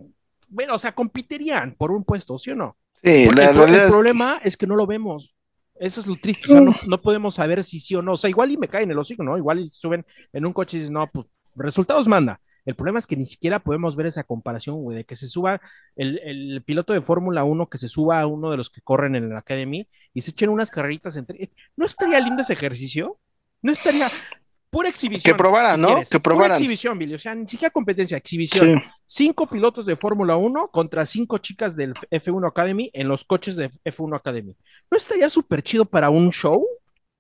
bueno, 0.50 0.76
o 0.76 0.80
sea, 0.80 0.94
competirían 0.94 1.76
por 1.76 1.92
un 1.92 2.04
puesto, 2.04 2.38
¿sí 2.38 2.52
o 2.52 2.56
no? 2.56 2.78
Sí, 3.04 3.30
la, 3.30 3.50
el, 3.50 3.90
problema 3.90 4.40
es 4.44 4.58
que 4.58 4.68
no 4.68 4.76
lo 4.76 4.86
vemos. 4.86 5.34
Eso 5.76 6.02
es 6.02 6.06
lo 6.06 6.16
triste, 6.18 6.46
o 6.46 6.56
sea, 6.56 6.62
no, 6.62 6.76
no, 6.86 7.02
podemos 7.02 7.36
saber 7.36 7.64
si 7.64 7.80
sí 7.80 7.96
o 7.96 8.04
no. 8.04 8.14
O 8.14 8.18
sea, 8.18 8.30
igual 8.30 8.52
y 8.52 8.58
me 8.58 8.68
caen 8.68 8.84
en 8.84 8.92
el 8.92 9.00
hocico, 9.00 9.24
¿no? 9.24 9.36
Igual 9.38 9.62
y 9.62 9.68
suben 9.70 10.06
en 10.32 10.46
un 10.46 10.54
coche 10.54 10.78
y 10.78 10.82
dicen, 10.82 10.94
no, 10.94 11.10
pues 11.12 11.26
resultados 11.56 12.08
manda 12.08 12.40
el 12.66 12.76
problema 12.76 13.00
es 13.00 13.08
que 13.08 13.18
ni 13.18 13.26
siquiera 13.26 13.60
podemos 13.60 13.96
ver 13.96 14.06
esa 14.06 14.24
comparación, 14.24 14.82
güey, 14.82 14.98
de 14.98 15.04
que 15.04 15.16
se 15.16 15.28
suba 15.28 15.62
el, 15.96 16.62
piloto 16.66 16.94
de 16.94 17.02
Fórmula 17.02 17.44
1, 17.44 17.70
que 17.70 17.78
se 17.78 17.88
suba 17.88 18.22
a 18.22 18.28
uno 18.28 18.52
de 18.52 18.58
los 18.58 18.70
que 18.70 18.82
corren 18.82 19.16
en 19.16 19.30
la 19.30 19.40
Academy 19.40 19.88
y 20.14 20.22
se 20.22 20.32
echen 20.32 20.50
unas 20.50 20.70
carreritas 20.70 21.16
entre. 21.16 21.52
¿No 21.76 21.86
estaría 21.86 22.20
lindo 22.20 22.42
ese 22.42 22.54
ejercicio? 22.54 23.20
No 23.62 23.72
estaría. 23.72 24.12
Pura 24.70 24.88
exhibición. 24.88 25.34
Que 25.34 25.38
probaran, 25.38 25.82
¿no? 25.82 26.02
Que 26.10 26.20
probaran. 26.20 26.50
Pura 26.50 26.58
exhibición, 26.58 26.98
Billy. 26.98 27.16
O 27.16 27.20
sea, 27.20 27.36
ni 27.36 27.46
siquiera 27.48 27.72
competencia, 27.72 28.16
exhibición. 28.16 28.82
Cinco 29.06 29.48
pilotos 29.48 29.86
de 29.86 29.98
Fórmula 29.98 30.38
1 30.38 30.70
contra 30.70 31.06
cinco 31.06 31.40
chicas 31.40 31.76
del 31.76 31.94
F1 32.10 32.48
Academy 32.48 32.90
en 32.94 33.10
los 33.10 33.26
coches 33.26 33.58
de 33.58 33.70
F1 33.84 34.16
Academy. 34.16 34.56
¿No 34.90 34.98
estaría 34.98 35.30
súper 35.30 35.62
chido 35.62 35.84
para 35.84 36.10
un 36.10 36.32
show? 36.32 36.66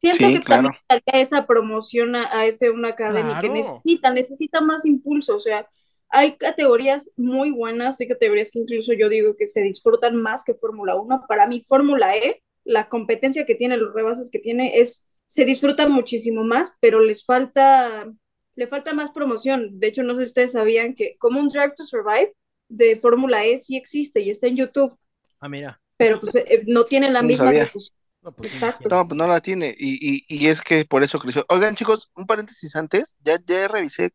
Siento 0.02 0.40
que 0.40 0.46
también 0.46 0.74
daría 0.90 1.22
esa 1.22 1.46
promoción 1.46 2.16
a, 2.16 2.46
F1 2.48 2.88
Academy 2.88 3.34
que 3.40 3.50
necesita, 3.50 4.12
necesita 4.12 4.62
más 4.62 4.86
impulso, 4.86 5.36
o 5.36 5.40
sea, 5.40 5.68
hay 6.10 6.36
categorías 6.38 7.12
muy 7.16 7.52
buenas, 7.52 8.02
hay 8.02 8.08
categorías 8.08 8.52
que 8.52 8.60
incluso 8.60 8.94
yo 8.94 9.08
digo 9.10 9.38
que 9.38 9.48
se 9.48 9.62
disfrutan 9.62 10.16
más 10.16 10.44
que 10.44 10.56
Fórmula 10.56 10.96
1. 10.96 11.24
Para 11.28 11.48
mí, 11.48 11.64
Fórmula 11.66 12.18
E, 12.18 12.44
la 12.66 12.90
competencia 12.90 13.46
que 13.46 13.56
tiene, 13.56 13.78
los 13.78 13.94
rebases 13.94 14.30
que 14.30 14.40
tiene, 14.40 14.80
es, 14.80 15.08
se 15.28 15.46
disfruta 15.46 15.88
muchísimo 15.88 16.44
más, 16.44 16.74
pero 16.82 17.00
les 17.00 17.24
falta, 17.24 18.12
le 18.56 18.68
falta 18.68 18.94
más 18.94 19.12
promoción. 19.12 19.80
De 19.80 19.88
hecho, 19.88 20.04
no 20.04 20.16
sé 20.16 20.24
si 20.24 20.30
ustedes 20.30 20.52
sabían 20.52 20.96
que 20.96 21.16
como 21.18 21.40
un 21.40 21.48
Drive 21.48 21.76
to 21.78 21.86
Survive 21.86 22.34
de 22.68 22.98
Fórmula 22.98 23.46
E 23.46 23.58
sí 23.58 23.78
existe 23.78 24.20
y 24.20 24.32
está 24.32 24.48
en 24.48 24.58
YouTube. 24.58 24.98
Ah, 25.40 25.48
mira. 25.48 25.82
Pero 25.96 26.20
pues 26.20 26.36
eh, 26.36 26.64
no 26.68 26.84
tiene 26.86 27.10
la 27.10 27.22
misma 27.22 27.52
difusión 27.52 28.01
no, 28.22 28.32
pues 28.32 28.54
Exacto. 28.54 28.90
No, 28.90 29.08
pues 29.08 29.18
no 29.18 29.28
la 29.28 29.42
tiene. 29.42 29.76
Y, 29.78 30.26
y, 30.28 30.48
es 30.48 30.62
que 30.62 30.86
por 30.86 31.04
eso 31.04 31.20
creció. 31.20 31.46
Oigan, 31.50 31.76
chicos, 31.76 32.12
un 32.16 32.28
paréntesis 32.28 32.76
antes. 32.76 33.18
Ya, 33.24 33.38
ya 33.46 33.68
revisé 33.68 34.12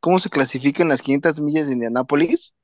cómo 0.00 0.18
se 0.18 0.30
clasifican 0.30 0.88
las 0.88 1.02
500 1.02 1.40
millas 1.40 1.66
de 1.66 1.74
Indianápolis. 1.74 2.54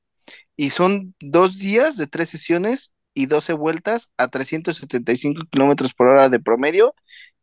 Y 0.55 0.71
son 0.71 1.15
dos 1.19 1.59
días 1.59 1.97
de 1.97 2.07
tres 2.07 2.29
sesiones 2.29 2.93
y 3.13 3.27
12 3.27 3.53
vueltas 3.53 4.11
a 4.17 4.27
375 4.27 5.43
kilómetros 5.51 5.93
por 5.93 6.07
hora 6.07 6.29
de 6.29 6.39
promedio. 6.39 6.95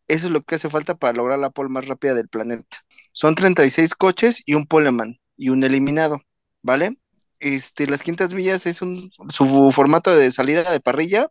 Eso 0.08 0.26
es 0.26 0.32
lo 0.32 0.42
que 0.42 0.56
hace 0.56 0.70
falta 0.70 0.96
para 0.96 1.14
lograr 1.14 1.38
la 1.38 1.50
pole 1.50 1.70
más 1.70 1.86
rápida 1.86 2.14
del 2.14 2.28
planeta. 2.28 2.84
Son 3.12 3.34
36 3.34 3.94
coches 3.94 4.42
y 4.46 4.54
un 4.54 4.66
poleman 4.66 5.20
y 5.36 5.50
un 5.50 5.62
eliminado, 5.64 6.22
¿vale? 6.62 6.98
Este, 7.40 7.86
las 7.86 8.02
500 8.02 8.34
millas 8.34 8.66
es 8.66 8.82
un, 8.82 9.12
su 9.30 9.72
formato 9.72 10.14
de 10.16 10.32
salida 10.32 10.70
de 10.70 10.80
parrilla 10.80 11.30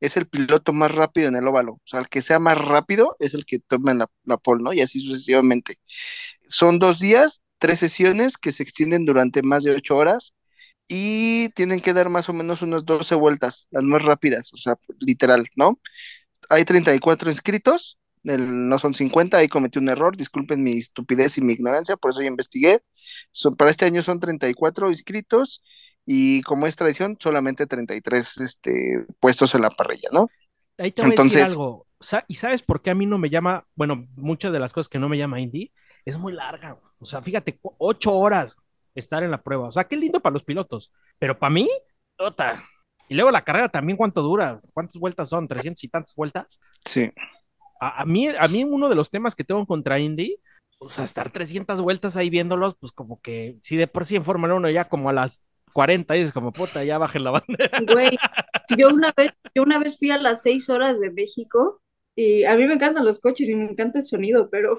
es 0.00 0.16
el 0.16 0.28
piloto 0.28 0.72
más 0.72 0.94
rápido 0.94 1.28
en 1.28 1.36
el 1.36 1.46
óvalo. 1.46 1.74
O 1.74 1.82
sea, 1.84 2.00
el 2.00 2.08
que 2.08 2.22
sea 2.22 2.38
más 2.38 2.58
rápido 2.58 3.16
es 3.20 3.34
el 3.34 3.44
que 3.46 3.58
toma 3.60 3.94
la, 3.94 4.08
la 4.24 4.36
pole, 4.38 4.62
¿no? 4.62 4.72
Y 4.72 4.80
así 4.80 5.00
sucesivamente. 5.00 5.78
Son 6.48 6.78
dos 6.78 7.00
días, 7.00 7.42
tres 7.58 7.80
sesiones 7.80 8.36
que 8.38 8.52
se 8.52 8.62
extienden 8.62 9.06
durante 9.06 9.42
más 9.42 9.64
de 9.64 9.72
ocho 9.72 9.96
horas 9.96 10.34
y 10.88 11.50
tienen 11.50 11.80
que 11.80 11.92
dar 11.92 12.08
más 12.08 12.28
o 12.28 12.32
menos 12.32 12.62
unas 12.62 12.84
12 12.84 13.14
vueltas, 13.14 13.68
las 13.70 13.82
más 13.84 14.02
rápidas, 14.02 14.52
o 14.54 14.56
sea, 14.56 14.76
literal, 15.00 15.46
¿no? 15.56 15.78
Hay 16.50 16.64
34 16.64 17.30
inscritos, 17.30 17.98
no 18.22 18.78
son 18.78 18.94
50, 18.94 19.38
ahí 19.38 19.48
cometí 19.48 19.78
un 19.78 19.88
error, 19.88 20.16
disculpen 20.16 20.62
mi 20.62 20.78
estupidez 20.78 21.38
y 21.38 21.42
mi 21.42 21.54
ignorancia, 21.54 21.96
por 21.96 22.12
eso 22.12 22.22
ya 22.22 22.28
investigué. 22.28 22.80
para 23.58 23.70
este 23.70 23.86
año 23.86 24.02
son 24.02 24.20
34 24.20 24.90
inscritos 24.90 25.62
y 26.10 26.40
como 26.40 26.66
es 26.66 26.74
tradición, 26.74 27.18
solamente 27.20 27.66
33 27.66 28.38
este, 28.38 29.04
puestos 29.20 29.54
en 29.54 29.60
la 29.60 29.68
parrilla, 29.68 30.08
¿no? 30.10 30.30
Ahí 30.78 30.90
te 30.90 31.02
voy 31.02 31.12
a 31.14 31.22
decir 31.22 31.42
algo. 31.42 31.86
¿Y 32.26 32.34
sabes 32.36 32.62
por 32.62 32.80
qué 32.80 32.88
a 32.88 32.94
mí 32.94 33.04
no 33.04 33.18
me 33.18 33.28
llama? 33.28 33.66
Bueno, 33.74 34.06
muchas 34.16 34.50
de 34.50 34.58
las 34.58 34.72
cosas 34.72 34.88
que 34.88 34.98
no 34.98 35.10
me 35.10 35.18
llama 35.18 35.38
Indy 35.38 35.70
es 36.06 36.16
muy 36.16 36.32
larga. 36.32 36.78
O 36.98 37.04
sea, 37.04 37.20
fíjate, 37.20 37.60
ocho 37.76 38.14
horas 38.14 38.56
estar 38.94 39.22
en 39.22 39.30
la 39.30 39.42
prueba. 39.42 39.68
O 39.68 39.70
sea, 39.70 39.84
qué 39.84 39.98
lindo 39.98 40.20
para 40.20 40.32
los 40.32 40.44
pilotos. 40.44 40.90
Pero 41.18 41.38
para 41.38 41.50
mí, 41.50 41.68
tota. 42.16 42.64
Y 43.10 43.14
luego 43.14 43.30
la 43.30 43.44
carrera 43.44 43.68
también, 43.68 43.98
¿cuánto 43.98 44.22
dura? 44.22 44.62
¿Cuántas 44.72 44.96
vueltas 44.96 45.28
son? 45.28 45.46
¿300 45.46 45.84
y 45.84 45.88
tantas 45.88 46.14
vueltas? 46.14 46.58
Sí. 46.86 47.12
A, 47.82 48.06
mí, 48.06 48.28
a 48.28 48.48
mí 48.48 48.64
uno 48.64 48.88
de 48.88 48.94
los 48.94 49.10
temas 49.10 49.36
que 49.36 49.44
tengo 49.44 49.66
contra 49.66 49.98
Indy, 49.98 50.40
o 50.78 50.88
sea, 50.88 51.04
estar 51.04 51.28
300 51.28 51.82
vueltas 51.82 52.16
ahí 52.16 52.30
viéndolos, 52.30 52.76
pues 52.80 52.92
como 52.92 53.20
que, 53.20 53.58
si 53.62 53.76
de 53.76 53.88
por 53.88 54.06
sí 54.06 54.16
en 54.16 54.24
Fórmula 54.24 54.54
1 54.54 54.70
ya 54.70 54.88
como 54.88 55.10
a 55.10 55.12
las 55.12 55.42
40 55.72 56.14
dices 56.14 56.32
como, 56.32 56.52
puta, 56.52 56.84
ya 56.84 56.98
bajen 56.98 57.24
la 57.24 57.30
bandera. 57.32 57.80
Güey, 57.92 58.16
yo 58.76 58.88
una 58.88 59.12
vez, 59.16 59.32
yo 59.54 59.62
una 59.62 59.78
vez 59.78 59.98
fui 59.98 60.10
a 60.10 60.18
las 60.18 60.42
6 60.42 60.68
horas 60.70 61.00
de 61.00 61.12
México 61.12 61.80
y 62.14 62.44
a 62.44 62.56
mí 62.56 62.66
me 62.66 62.74
encantan 62.74 63.04
los 63.04 63.20
coches 63.20 63.48
y 63.48 63.54
me 63.54 63.64
encanta 63.64 63.98
el 63.98 64.04
sonido, 64.04 64.48
pero 64.50 64.76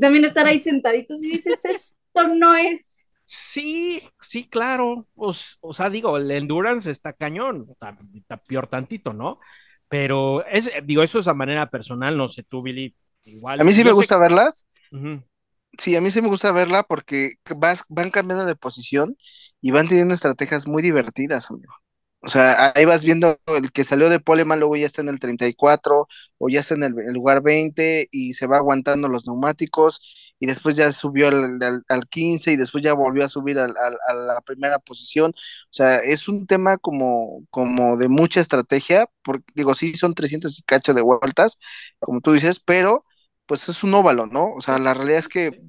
también 0.00 0.24
estar 0.24 0.46
ahí 0.46 0.58
sentaditos 0.58 1.22
y 1.22 1.28
dices, 1.28 1.64
esto 1.64 2.28
no 2.34 2.54
es 2.54 3.12
Sí, 3.34 4.02
sí, 4.20 4.46
claro. 4.46 5.06
Pues, 5.14 5.56
o 5.62 5.72
sea, 5.72 5.88
digo, 5.88 6.18
el 6.18 6.30
endurance 6.30 6.90
está 6.90 7.14
cañón, 7.14 7.66
está, 7.70 7.96
peor 8.46 8.66
tantito, 8.66 9.14
¿no? 9.14 9.40
Pero 9.88 10.44
es, 10.44 10.70
digo, 10.84 11.02
eso 11.02 11.18
es 11.18 11.28
a 11.28 11.32
manera 11.32 11.70
personal, 11.70 12.14
no 12.14 12.28
sé 12.28 12.42
tú, 12.42 12.60
Billy, 12.60 12.94
igual. 13.24 13.58
A 13.58 13.64
mí 13.64 13.72
sí 13.72 13.84
me 13.84 13.92
gusta 13.92 14.18
verlas. 14.18 14.68
Sí, 15.78 15.96
a 15.96 16.00
mí 16.00 16.10
sí 16.10 16.20
me 16.22 16.28
gusta 16.28 16.52
verla 16.52 16.82
porque 16.82 17.34
vas, 17.56 17.82
van 17.88 18.10
cambiando 18.10 18.44
de 18.44 18.56
posición 18.56 19.16
y 19.60 19.70
van 19.70 19.88
teniendo 19.88 20.14
estrategias 20.14 20.66
muy 20.66 20.82
divertidas, 20.82 21.50
amigo. 21.50 21.74
O 22.24 22.28
sea, 22.28 22.72
ahí 22.76 22.84
vas 22.84 23.02
viendo 23.04 23.40
el 23.46 23.72
que 23.72 23.84
salió 23.84 24.08
de 24.08 24.20
Poleman, 24.20 24.60
luego 24.60 24.76
ya 24.76 24.86
está 24.86 25.02
en 25.02 25.08
el 25.08 25.18
34 25.18 26.06
o 26.38 26.48
ya 26.48 26.60
está 26.60 26.74
en 26.76 26.84
el, 26.84 26.92
lugar 27.12 27.42
20 27.42 28.08
y 28.12 28.34
se 28.34 28.46
va 28.46 28.58
aguantando 28.58 29.08
los 29.08 29.26
neumáticos 29.26 30.00
y 30.38 30.46
después 30.46 30.76
ya 30.76 30.92
subió 30.92 31.28
al, 31.28 31.58
al, 31.88 32.08
15 32.08 32.52
y 32.52 32.56
después 32.56 32.84
ya 32.84 32.92
volvió 32.94 33.24
a 33.24 33.28
subir 33.28 33.58
a 33.58 33.66
la 33.68 34.40
primera 34.46 34.78
posición. 34.78 35.32
O 35.32 35.72
sea, 35.74 35.96
es 35.96 36.28
un 36.28 36.46
tema 36.46 36.78
como, 36.78 37.44
como 37.50 37.96
de 37.96 38.08
mucha 38.08 38.40
estrategia, 38.40 39.08
porque 39.24 39.44
digo, 39.56 39.74
sí, 39.74 39.94
son 39.94 40.14
300 40.14 40.58
y 40.60 40.62
cacho 40.62 40.94
de 40.94 41.02
vueltas, 41.02 41.58
como 41.98 42.20
tú 42.20 42.32
dices, 42.32 42.60
pero 42.60 43.04
pues 43.52 43.68
es 43.68 43.84
un 43.84 43.92
óvalo, 43.92 44.26
¿no? 44.26 44.54
O 44.54 44.62
sea, 44.62 44.78
la 44.78 44.94
realidad 44.94 45.18
es 45.18 45.28
que 45.28 45.60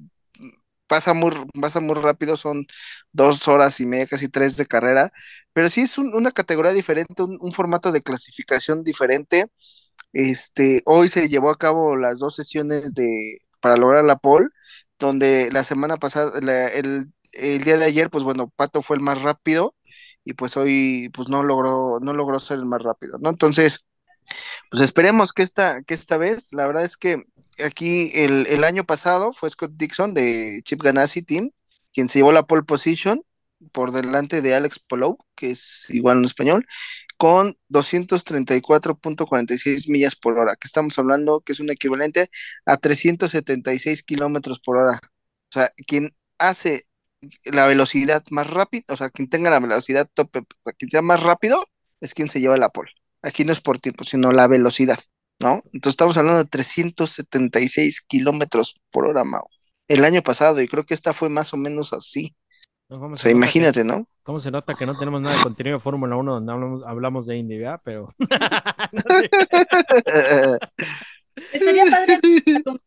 pasa 0.86 1.12
muy, 1.12 1.32
pasa 1.60 1.80
muy 1.80 1.94
rápido, 1.96 2.38
son 2.38 2.66
dos 3.12 3.46
horas 3.46 3.78
y 3.78 3.84
media, 3.84 4.06
casi 4.06 4.28
tres 4.28 4.56
de 4.56 4.64
carrera, 4.64 5.12
pero 5.52 5.68
sí 5.68 5.82
es 5.82 5.98
una 5.98 6.30
categoría 6.32 6.72
diferente, 6.72 7.22
un, 7.22 7.52
formato 7.52 7.92
de 7.92 8.00
clasificación 8.02 8.84
diferente. 8.84 9.48
Este, 10.14 10.82
hoy 10.86 11.10
se 11.10 11.28
llevó 11.28 11.50
a 11.50 11.58
cabo 11.58 11.96
las 11.96 12.18
dos 12.20 12.36
sesiones 12.36 12.94
de 12.94 13.40
para 13.60 13.76
lograr 13.76 14.04
la 14.04 14.16
pole, 14.16 14.48
donde 14.98 15.50
la 15.52 15.64
semana 15.64 15.98
pasada, 15.98 16.38
el, 16.38 17.12
el, 17.32 17.64
día 17.64 17.76
de 17.78 17.84
ayer, 17.84 18.10
pues 18.10 18.24
bueno, 18.24 18.48
Pato 18.56 18.80
fue 18.82 18.96
el 18.96 19.02
más 19.02 19.20
rápido 19.22 19.74
y 20.24 20.34
pues 20.34 20.56
hoy 20.56 21.10
pues 21.14 21.28
no 21.28 21.42
logró, 21.42 22.00
no 22.00 22.14
logró 22.14 22.40
ser 22.40 22.58
el 22.58 22.66
más 22.66 22.82
rápido, 22.82 23.18
¿no? 23.18 23.30
Entonces, 23.30 23.84
pues 24.70 24.82
esperemos 24.82 25.32
que 25.32 25.42
esta, 25.42 25.82
que 25.82 25.94
esta 25.94 26.16
vez, 26.16 26.52
la 26.52 26.66
verdad 26.66 26.84
es 26.84 26.96
que 26.96 27.24
aquí 27.62 28.10
el, 28.14 28.64
año 28.64 28.84
pasado 28.84 29.32
fue 29.32 29.50
Scott 29.50 29.72
Dixon 29.74 30.14
de 30.14 30.60
Chip 30.64 30.82
Ganassi 30.82 31.22
Team, 31.22 31.50
quien 31.92 32.08
se 32.08 32.20
llevó 32.20 32.32
la 32.32 32.44
pole 32.44 32.62
position 32.62 33.22
por 33.72 33.92
delante 33.92 34.42
de 34.42 34.54
Alex 34.54 34.78
Polou, 34.78 35.18
que 35.34 35.50
es 35.52 35.86
igual 35.88 36.18
en 36.18 36.24
español, 36.24 36.66
con 37.16 37.56
234.46 37.70 39.88
millas 39.88 40.16
por 40.16 40.38
hora, 40.38 40.56
que 40.56 40.66
estamos 40.66 40.98
hablando 40.98 41.40
que 41.40 41.52
es 41.52 41.60
un 41.60 41.70
equivalente 41.70 42.28
a 42.66 42.76
376 42.76 44.02
kilómetros 44.02 44.60
por 44.60 44.76
hora. 44.78 45.00
O 45.50 45.52
sea, 45.52 45.72
quien 45.86 46.14
hace 46.38 46.86
la 47.44 47.66
velocidad 47.66 48.24
más 48.30 48.48
rápida, 48.50 48.84
o 48.88 48.96
sea, 48.96 49.10
quien 49.10 49.28
tenga 49.28 49.50
la 49.50 49.60
velocidad 49.60 50.08
tope, 50.12 50.42
quien 50.78 50.90
sea 50.90 51.02
más 51.02 51.22
rápido, 51.22 51.66
es 52.00 52.14
quien 52.14 52.30
se 52.30 52.40
lleva 52.40 52.56
la 52.56 52.70
pole. 52.70 52.90
Aquí 53.22 53.44
no 53.44 53.52
es 53.52 53.60
por 53.60 53.78
tiempo, 53.78 54.04
sino 54.04 54.32
la 54.32 54.46
velocidad. 54.48 54.98
¿No? 55.40 55.62
Entonces 55.72 55.92
estamos 55.92 56.16
hablando 56.16 56.42
de 56.42 56.48
376 56.48 58.00
kilómetros 58.02 58.80
por 58.90 59.06
hora, 59.06 59.24
Mao. 59.24 59.48
El 59.88 60.04
año 60.04 60.22
pasado, 60.22 60.60
y 60.60 60.68
creo 60.68 60.84
que 60.84 60.94
esta 60.94 61.12
fue 61.12 61.28
más 61.28 61.52
o 61.52 61.56
menos 61.56 61.92
así. 61.92 62.34
o 62.88 63.16
sea, 63.16 63.30
imagínate, 63.30 63.84
¿no? 63.84 64.06
¿Cómo 64.22 64.40
se 64.40 64.50
nota 64.50 64.74
que 64.74 64.86
no 64.86 64.98
tenemos 64.98 65.20
nada 65.20 65.36
de 65.36 65.42
contenido 65.42 65.76
de 65.76 65.82
Fórmula 65.82 66.16
1 66.16 66.40
donde 66.40 66.84
hablamos, 66.86 67.26
de 67.26 67.36
Indy, 67.36 67.62
Pero. 67.84 68.14
Estaría 71.52 71.84
padre, 71.90 72.20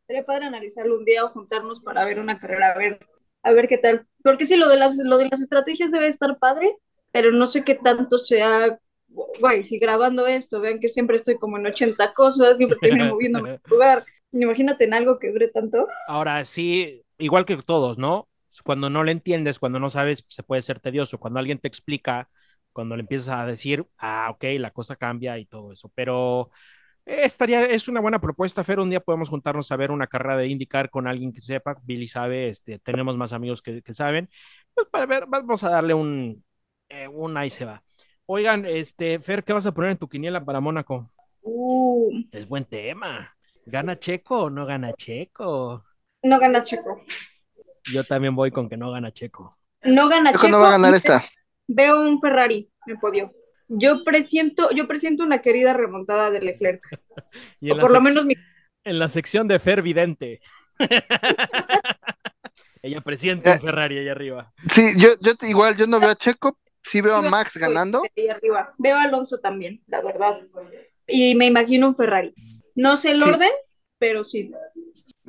Estaría 0.00 0.24
padre 0.26 0.46
analizarlo 0.46 0.98
un 0.98 1.04
día 1.04 1.24
o 1.24 1.28
juntarnos 1.28 1.80
para 1.80 2.04
ver 2.04 2.18
una 2.18 2.38
carrera, 2.38 2.72
a 2.72 2.78
ver, 2.78 2.98
a 3.44 3.52
ver 3.52 3.68
qué 3.68 3.78
tal. 3.78 4.06
Porque 4.24 4.46
sí, 4.46 4.56
lo 4.56 4.68
de 4.68 4.76
las, 4.76 4.96
lo 4.96 5.18
de 5.18 5.28
las 5.28 5.40
estrategias 5.40 5.92
debe 5.92 6.08
estar 6.08 6.36
padre, 6.38 6.74
pero 7.12 7.30
no 7.30 7.46
sé 7.46 7.62
qué 7.62 7.76
tanto 7.76 8.18
sea 8.18 8.80
güey, 9.40 9.64
si 9.64 9.78
grabando 9.78 10.26
esto, 10.26 10.60
vean 10.60 10.80
que 10.80 10.88
siempre 10.88 11.16
estoy 11.16 11.36
como 11.36 11.58
en 11.58 11.66
80 11.66 12.12
cosas, 12.14 12.56
siempre 12.56 12.78
estoy 12.80 12.98
moviendo 13.14 13.46
en 13.46 13.60
lugar. 13.66 14.04
Imagínate 14.32 14.84
en 14.84 14.94
algo 14.94 15.18
que 15.18 15.30
dure 15.30 15.48
tanto. 15.48 15.86
Ahora 16.08 16.44
sí, 16.44 17.02
igual 17.18 17.44
que 17.44 17.56
todos, 17.58 17.98
¿no? 17.98 18.28
Cuando 18.64 18.90
no 18.90 19.04
le 19.04 19.12
entiendes, 19.12 19.58
cuando 19.58 19.78
no 19.78 19.90
sabes, 19.90 20.24
se 20.28 20.42
puede 20.42 20.62
ser 20.62 20.80
tedioso. 20.80 21.18
Cuando 21.18 21.38
alguien 21.38 21.58
te 21.58 21.68
explica, 21.68 22.28
cuando 22.72 22.96
le 22.96 23.02
empiezas 23.02 23.28
a 23.40 23.46
decir, 23.46 23.86
ah, 23.98 24.28
ok, 24.30 24.44
la 24.58 24.70
cosa 24.70 24.96
cambia 24.96 25.38
y 25.38 25.46
todo 25.46 25.72
eso. 25.72 25.90
Pero 25.94 26.50
eh, 27.06 27.22
estaría, 27.24 27.64
es 27.66 27.88
una 27.88 28.00
buena 28.00 28.20
propuesta, 28.20 28.64
Fer. 28.64 28.80
Un 28.80 28.90
día 28.90 29.00
podemos 29.00 29.28
juntarnos 29.28 29.70
a 29.72 29.76
ver 29.76 29.90
una 29.90 30.06
carrera 30.06 30.36
de 30.36 30.48
indicar 30.48 30.90
con 30.90 31.06
alguien 31.06 31.32
que 31.32 31.40
sepa. 31.40 31.76
Billy 31.82 32.08
sabe, 32.08 32.48
este, 32.48 32.78
tenemos 32.78 33.16
más 33.16 33.32
amigos 33.32 33.62
que, 33.62 33.82
saben. 33.92 34.28
Pues 34.74 34.86
para 34.90 35.06
ver, 35.06 35.24
vamos 35.28 35.64
a 35.64 35.70
darle 35.70 35.94
un, 35.94 36.44
eh, 36.88 37.08
un 37.08 37.36
ahí 37.36 37.50
se 37.50 37.64
va. 37.64 37.82
Oigan, 38.26 38.64
este, 38.66 39.18
Fer, 39.20 39.44
¿qué 39.44 39.52
vas 39.52 39.66
a 39.66 39.72
poner 39.72 39.90
en 39.90 39.98
tu 39.98 40.08
quiniela 40.08 40.44
para 40.44 40.60
Mónaco? 40.60 41.10
Uh. 41.42 42.10
Es 42.30 42.48
buen 42.48 42.64
tema. 42.64 43.34
¿Gana 43.66 43.98
Checo 43.98 44.44
o 44.44 44.50
no 44.50 44.66
gana 44.66 44.92
Checo? 44.94 45.84
No 46.22 46.38
gana 46.38 46.62
Checo. 46.62 47.02
Yo 47.92 48.04
también 48.04 48.34
voy 48.34 48.50
con 48.50 48.68
que 48.68 48.76
no 48.76 48.90
gana 48.90 49.12
Checo. 49.12 49.56
No 49.82 50.08
gana 50.08 50.32
Checo. 50.32 50.48
no 50.48 50.60
va 50.60 50.68
a 50.68 50.72
ganar 50.72 50.94
esta? 50.94 51.24
Veo 51.66 52.02
un 52.02 52.20
Ferrari 52.20 52.70
me 52.86 52.96
podio. 52.96 53.32
Yo 53.68 54.04
presiento, 54.04 54.70
yo 54.72 54.86
presiento 54.86 55.24
una 55.24 55.40
querida 55.40 55.72
remontada 55.72 56.30
de 56.30 56.40
Leclerc. 56.40 56.82
o 57.70 57.78
por 57.78 57.92
lo 57.92 58.00
menos 58.00 58.24
mi... 58.24 58.34
En 58.84 58.98
la 58.98 59.08
sección 59.08 59.48
de 59.48 59.58
Fer 59.58 59.82
Vidente. 59.82 60.40
Ella 62.82 63.00
presiente 63.00 63.50
un 63.50 63.60
Ferrari 63.60 63.98
ahí 63.98 64.08
arriba. 64.08 64.52
Sí, 64.70 64.92
yo, 64.96 65.10
yo 65.20 65.32
igual, 65.48 65.76
yo 65.76 65.86
no 65.86 66.00
veo 66.00 66.10
a 66.10 66.16
Checo, 66.16 66.58
sí 66.82 67.00
veo 67.00 67.16
a 67.16 67.22
Max 67.22 67.56
ganando. 67.56 68.02
arriba. 68.30 68.74
Veo 68.78 68.96
a 68.96 69.02
Alonso 69.02 69.38
también, 69.38 69.82
la 69.86 70.02
verdad. 70.02 70.40
Y 71.06 71.34
me 71.34 71.46
imagino 71.46 71.88
un 71.88 71.94
Ferrari. 71.94 72.34
No 72.74 72.96
sé 72.96 73.12
el 73.12 73.22
orden, 73.22 73.50
pero 73.98 74.24
sí. 74.24 74.50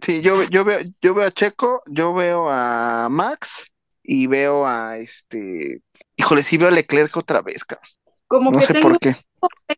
Sí, 0.02 0.22
yo, 0.22 0.44
yo, 0.44 0.63
veo, 0.66 0.80
yo 1.02 1.13
veo 1.13 1.28
a 1.28 1.32
Checo, 1.32 1.84
yo 1.88 2.13
veo 2.13 2.50
a 2.50 3.08
Max 3.10 3.66
y 4.02 4.28
veo 4.28 4.66
a 4.66 4.98
este. 4.98 5.82
Híjole, 6.16 6.44
sí 6.44 6.58
veo 6.58 6.68
a 6.68 6.72
Leclerc 6.72 7.16
otra 7.16 7.42
vez, 7.42 7.63
cabrón. 7.63 7.89
Como 8.28 8.52
no 8.52 8.60
que 8.60 8.66
sé 8.66 8.74
tengo 8.74 8.89
por 8.89 9.00
qué. 9.00 9.16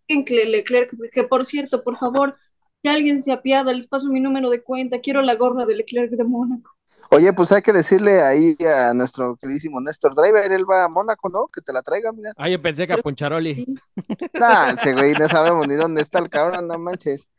En 0.08 0.26
Leclerc, 0.26 0.92
que 1.12 1.24
por 1.24 1.46
cierto, 1.46 1.84
por 1.84 1.98
favor, 1.98 2.36
que 2.84 2.90
alguien 2.90 3.22
se 3.22 3.32
apiada, 3.32 3.74
les 3.74 3.88
paso 3.88 4.10
mi 4.10 4.20
número 4.20 4.50
de 4.50 4.62
cuenta, 4.62 5.02
quiero 5.02 5.22
la 5.22 5.36
gorra 5.36 5.66
de 5.66 5.76
Leclerc 5.76 6.12
de 6.12 6.24
Mónaco. 6.24 6.75
Oye, 7.12 7.32
pues 7.34 7.52
hay 7.52 7.62
que 7.62 7.72
decirle 7.72 8.22
ahí 8.22 8.56
a 8.66 8.94
nuestro 8.94 9.36
queridísimo 9.36 9.80
Néstor 9.80 10.16
Driver, 10.16 10.52
él 10.52 10.66
va 10.70 10.86
a 10.86 10.90
Mónaco, 10.90 11.30
¿no? 11.30 11.46
Que 11.54 11.62
te 11.62 11.72
la 11.72 11.82
traiga, 11.82 12.12
mira. 12.12 12.32
Ah, 12.38 12.50
yo 12.50 12.62
pensé 12.62 12.88
que 12.88 12.94
a 12.94 12.98
Puncharoli. 12.98 13.66
No, 14.34 14.68
ese 14.72 14.94
güey, 14.94 15.14
no 15.14 15.28
sabemos 15.28 15.68
ni 15.68 15.76
dónde 15.76 16.02
está 16.02 16.20
el 16.20 16.30
cabrón, 16.30 16.68
no 16.68 16.80
manches. 16.80 17.30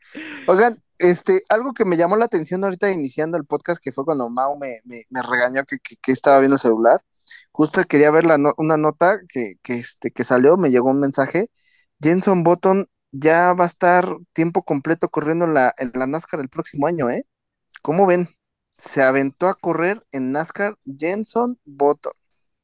Oigan, 0.47 0.81
este, 0.97 1.41
algo 1.49 1.73
que 1.73 1.85
me 1.85 1.97
llamó 1.97 2.15
la 2.15 2.25
atención 2.25 2.63
ahorita 2.63 2.91
iniciando 2.91 3.37
el 3.37 3.45
podcast, 3.45 3.81
que 3.83 3.91
fue 3.91 4.05
cuando 4.05 4.29
Mau 4.29 4.57
me, 4.57 4.81
me, 4.85 5.03
regañó 5.21 5.63
que, 5.63 5.77
que, 5.79 6.11
estaba 6.11 6.39
viendo 6.39 6.55
el 6.55 6.59
celular. 6.59 7.01
Justo 7.51 7.83
quería 7.83 8.11
ver 8.11 8.23
la 8.25 8.37
una 8.57 8.77
nota 8.77 9.19
que, 9.31 9.55
que, 9.61 9.75
este, 9.75 10.11
que 10.11 10.23
salió, 10.23 10.57
me 10.57 10.69
llegó 10.69 10.89
un 10.89 10.99
mensaje. 10.99 11.49
Jenson 12.01 12.43
Button 12.43 12.87
ya 13.11 13.53
va 13.53 13.65
a 13.65 13.67
estar 13.67 14.15
tiempo 14.33 14.63
completo 14.63 15.09
corriendo 15.09 15.47
la, 15.47 15.73
en 15.77 15.91
la 15.93 16.07
NASCAR 16.07 16.39
el 16.39 16.49
próximo 16.49 16.87
año, 16.87 17.09
¿eh? 17.09 17.23
¿Cómo 17.81 18.05
ven? 18.07 18.27
Se 18.77 19.01
aventó 19.01 19.47
a 19.47 19.55
correr 19.55 20.05
en 20.11 20.31
NASCAR 20.31 20.77
Jenson 20.99 21.59
Button. 21.65 22.13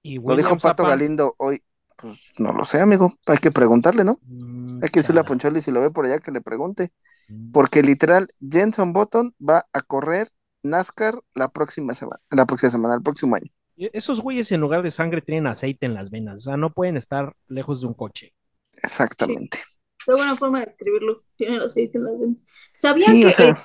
Lo 0.03 0.35
dijo 0.35 0.57
Pato 0.57 0.83
Galindo 0.83 1.35
hoy. 1.37 1.61
Pues 1.95 2.33
no 2.37 2.51
lo 2.51 2.65
sé, 2.65 2.81
amigo. 2.81 3.13
Hay 3.27 3.37
que 3.37 3.51
preguntarle, 3.51 4.03
¿no? 4.03 4.19
Mm, 4.23 4.79
Hay 4.83 4.89
que 4.89 4.99
decirle 4.99 5.21
a 5.21 5.23
Poncholi 5.23 5.61
si 5.61 5.71
lo 5.71 5.79
ve 5.79 5.89
por 5.89 6.05
allá 6.05 6.19
que 6.19 6.31
le 6.31 6.41
pregunte. 6.41 6.89
Mm. 7.29 7.51
Porque 7.51 7.81
literal, 7.81 8.27
Jenson 8.39 8.91
Button 8.93 9.33
va 9.39 9.65
a 9.71 9.81
correr 9.81 10.29
NASCAR 10.63 11.15
la 11.33 11.49
próxima 11.49 11.93
semana, 11.93 12.19
la 12.31 12.45
próxima 12.45 12.69
semana, 12.69 12.95
el 12.95 13.03
próximo 13.03 13.35
año. 13.35 13.49
Esos 13.77 14.21
güeyes 14.21 14.51
en 14.51 14.61
lugar 14.61 14.83
de 14.83 14.91
sangre 14.91 15.21
tienen 15.21 15.47
aceite 15.47 15.85
en 15.85 15.93
las 15.93 16.11
venas, 16.11 16.37
o 16.37 16.39
sea, 16.41 16.57
no 16.57 16.73
pueden 16.73 16.97
estar 16.97 17.35
lejos 17.47 17.81
de 17.81 17.87
un 17.87 17.93
coche. 17.93 18.33
Exactamente. 18.81 19.59
Qué 20.05 20.13
buena 20.13 20.35
forma 20.35 20.59
de 20.59 20.71
escribirlo. 20.71 21.23
Tiene 21.35 21.57
los 21.57 21.73
seis 21.73 21.93
en 21.95 22.03
las 22.03 22.19
venas. 22.19 22.37
¿Sabían 22.73 23.15
Sí, 23.15 23.21
que 23.21 23.27
o 23.27 23.31
sea, 23.31 23.49
el, 23.49 23.55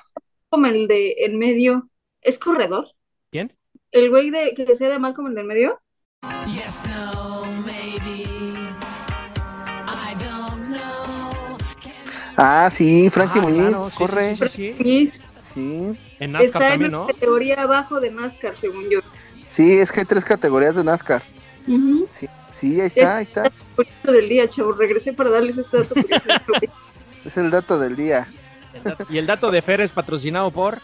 como 0.49 0.65
el 0.67 0.87
de 0.87 1.15
en 1.19 1.37
medio 1.37 1.89
es 2.21 2.39
corredor? 2.39 2.87
¿Quién? 3.31 3.55
El 3.91 4.09
güey 4.09 4.29
de 4.29 4.53
que 4.53 4.75
sea 4.75 4.89
de 4.89 4.99
mal 4.99 5.13
como 5.13 5.27
el 5.29 5.35
del 5.35 5.45
medio. 5.45 5.79
Yes, 6.47 6.83
no, 6.87 7.45
maybe. 7.65 8.23
I 9.87 10.15
don't 10.19 10.67
know. 10.67 11.57
ah, 12.37 12.69
sí, 12.71 13.09
Frankie 13.09 13.39
Ah, 13.39 13.41
Muñiz, 13.43 13.69
claro, 13.69 13.83
sí, 13.85 13.89
sí, 13.91 13.97
corre. 13.97 14.35
sí, 14.35 14.47
sí, 14.49 15.11
sí. 15.35 15.99
En 16.19 16.31
NASCAR 16.33 16.45
está 16.45 16.57
en 16.65 16.71
también, 16.71 16.93
una 16.95 16.97
¿no? 17.03 17.07
categoría 17.07 17.61
abajo 17.63 17.99
de 17.99 18.11
NASCAR, 18.11 18.57
según 18.57 18.89
yo. 18.89 18.99
sí, 19.47 19.79
es 19.79 19.91
que 19.91 20.01
hay 20.01 20.05
tres 20.05 20.25
categorías 20.25 20.75
de 20.75 20.83
NASCAR. 20.83 21.23
Ujú. 21.67 22.05
Sí, 22.09 22.27
sí, 22.51 22.79
ahí 22.81 22.87
está, 22.87 23.17
ahí 23.17 23.23
está. 23.23 23.49
Curioso 23.75 24.11
del 24.11 24.27
día, 24.29 24.49
chavo. 24.49 24.73
Regresé 24.73 25.13
para 25.13 25.29
darles 25.29 25.57
este 25.57 25.77
dato. 25.77 25.95
Es 27.25 27.35
el 27.37 27.51
dato 27.51 27.77
del 27.77 27.95
día. 27.97 28.31
El 28.73 28.83
dato- 28.83 29.05
Y 29.09 29.17
el 29.17 29.25
dato 29.25 29.51
de 29.51 29.61
Fer 29.61 29.81
es 29.81 29.91
patrocinado 29.91 30.51
por. 30.51 30.81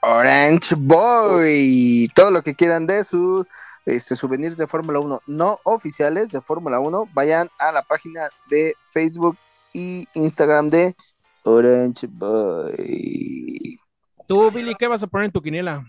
Orange 0.00 0.74
Boy. 0.78 2.08
Todo 2.14 2.30
lo 2.30 2.40
que 2.40 2.54
quieran 2.54 2.86
de 2.86 3.04
sus 3.04 3.44
este, 3.84 4.14
souvenirs 4.14 4.56
de 4.56 4.66
Fórmula 4.66 5.00
1 5.00 5.20
no 5.26 5.56
oficiales 5.64 6.30
de 6.30 6.40
Fórmula 6.40 6.80
1, 6.80 7.10
vayan 7.12 7.48
a 7.58 7.72
la 7.72 7.82
página 7.82 8.22
de 8.48 8.72
Facebook 8.88 9.36
y 9.74 10.06
Instagram 10.14 10.70
de 10.70 10.94
Orange 11.44 12.06
Boy. 12.10 13.78
Tú, 14.26 14.50
Billy, 14.50 14.74
¿qué 14.78 14.86
vas 14.86 15.02
a 15.02 15.06
poner 15.06 15.26
en 15.26 15.32
tu 15.32 15.42
quiniela? 15.42 15.84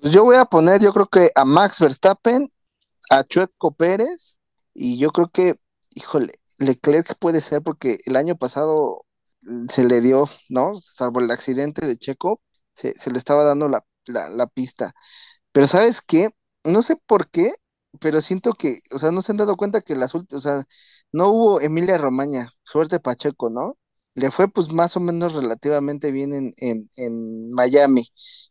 Pues 0.00 0.12
yo 0.12 0.24
voy 0.24 0.36
a 0.36 0.44
poner, 0.44 0.82
yo 0.82 0.92
creo 0.92 1.06
que 1.06 1.30
a 1.34 1.46
Max 1.46 1.80
Verstappen, 1.80 2.52
a 3.08 3.24
Chueco 3.24 3.72
Pérez, 3.72 4.38
y 4.74 4.98
yo 4.98 5.10
creo 5.10 5.28
que, 5.28 5.54
híjole, 5.94 6.34
Leclerc 6.58 7.16
puede 7.18 7.40
ser 7.40 7.62
porque 7.62 8.00
el 8.04 8.16
año 8.16 8.36
pasado 8.36 9.06
se 9.68 9.84
le 9.84 10.00
dio, 10.00 10.28
¿no? 10.48 10.74
Salvo 10.76 11.20
el 11.20 11.30
accidente 11.30 11.86
de 11.86 11.96
Checo, 11.96 12.40
se, 12.74 12.94
se 12.98 13.10
le 13.10 13.18
estaba 13.18 13.44
dando 13.44 13.68
la, 13.68 13.84
la, 14.06 14.46
pista. 14.46 14.94
Pero 15.52 15.66
¿sabes 15.66 16.02
qué? 16.02 16.30
No 16.64 16.82
sé 16.82 16.96
por 17.06 17.30
qué, 17.30 17.52
pero 18.00 18.22
siento 18.22 18.52
que, 18.54 18.80
o 18.92 18.98
sea, 18.98 19.10
no 19.12 19.22
se 19.22 19.32
han 19.32 19.38
dado 19.38 19.56
cuenta 19.56 19.80
que 19.82 19.96
las 19.96 20.14
últimas, 20.14 20.44
o 20.44 20.48
sea, 20.48 20.64
no 21.12 21.28
hubo 21.30 21.60
Emilia 21.60 21.98
Romagna, 21.98 22.50
suerte 22.62 23.00
Pacheco, 23.00 23.50
¿no? 23.50 23.78
Le 24.14 24.30
fue 24.30 24.48
pues 24.48 24.70
más 24.72 24.96
o 24.96 25.00
menos 25.00 25.34
relativamente 25.34 26.12
bien 26.12 26.32
en, 26.34 26.52
en, 26.58 26.90
en 26.96 27.52
Miami. 27.52 28.08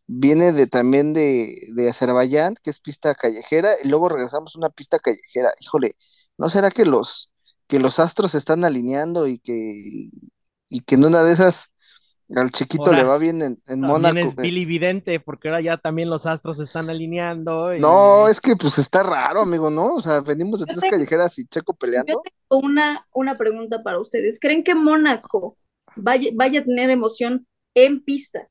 Viene 0.07 0.51
de 0.53 0.67
también 0.67 1.13
de, 1.13 1.55
de 1.75 1.89
Azerbaiyán, 1.89 2.55
que 2.63 2.71
es 2.71 2.79
pista 2.79 3.13
callejera, 3.15 3.69
y 3.83 3.87
luego 3.87 4.09
regresamos 4.09 4.55
a 4.55 4.59
una 4.59 4.69
pista 4.69 4.99
callejera. 4.99 5.51
Híjole, 5.61 5.95
¿no 6.37 6.49
será 6.49 6.71
que 6.71 6.85
los, 6.85 7.31
que 7.67 7.79
los 7.79 7.99
astros 7.99 8.31
se 8.31 8.37
están 8.39 8.65
alineando 8.65 9.27
y 9.27 9.39
que, 9.39 10.09
y 10.69 10.81
que 10.81 10.95
en 10.95 11.05
una 11.05 11.23
de 11.23 11.33
esas 11.33 11.69
al 12.35 12.51
chiquito 12.51 12.83
Ahora, 12.85 12.97
le 12.97 13.03
va 13.05 13.17
bien 13.17 13.41
en, 13.41 13.53
en 13.53 13.81
También 13.81 13.87
Mónaco? 13.87 14.17
es 14.19 14.35
Billy 14.35 14.63
Vidente, 14.65 15.19
porque 15.19 15.47
ahora 15.49 15.61
ya 15.61 15.77
también 15.77 16.11
los 16.11 16.27
astros 16.27 16.57
se 16.57 16.63
están 16.63 16.87
alineando. 16.89 17.73
y- 17.73 17.79
No, 17.79 18.27
es 18.27 18.39
que 18.39 18.55
pues 18.55 18.77
está 18.77 19.01
raro, 19.01 19.41
amigo, 19.41 19.71
¿no? 19.71 19.95
O 19.95 20.01
sea, 20.01 20.21
venimos 20.21 20.59
de 20.59 20.67
tres 20.67 20.79
tengo- 20.81 20.91
callejeras 20.91 21.39
y 21.39 21.45
Checo 21.45 21.73
Yo 21.73 21.77
peleando. 21.79 22.21
tengo 22.21 22.61
una, 22.63 23.07
una 23.13 23.35
pregunta 23.35 23.81
para 23.81 23.99
ustedes. 23.99 24.37
¿Creen 24.39 24.63
que 24.63 24.75
Mónaco 24.75 25.57
vaya, 25.95 26.29
vaya 26.35 26.59
a 26.59 26.63
tener 26.63 26.91
emoción 26.91 27.47
en 27.73 28.03
pista 28.03 28.47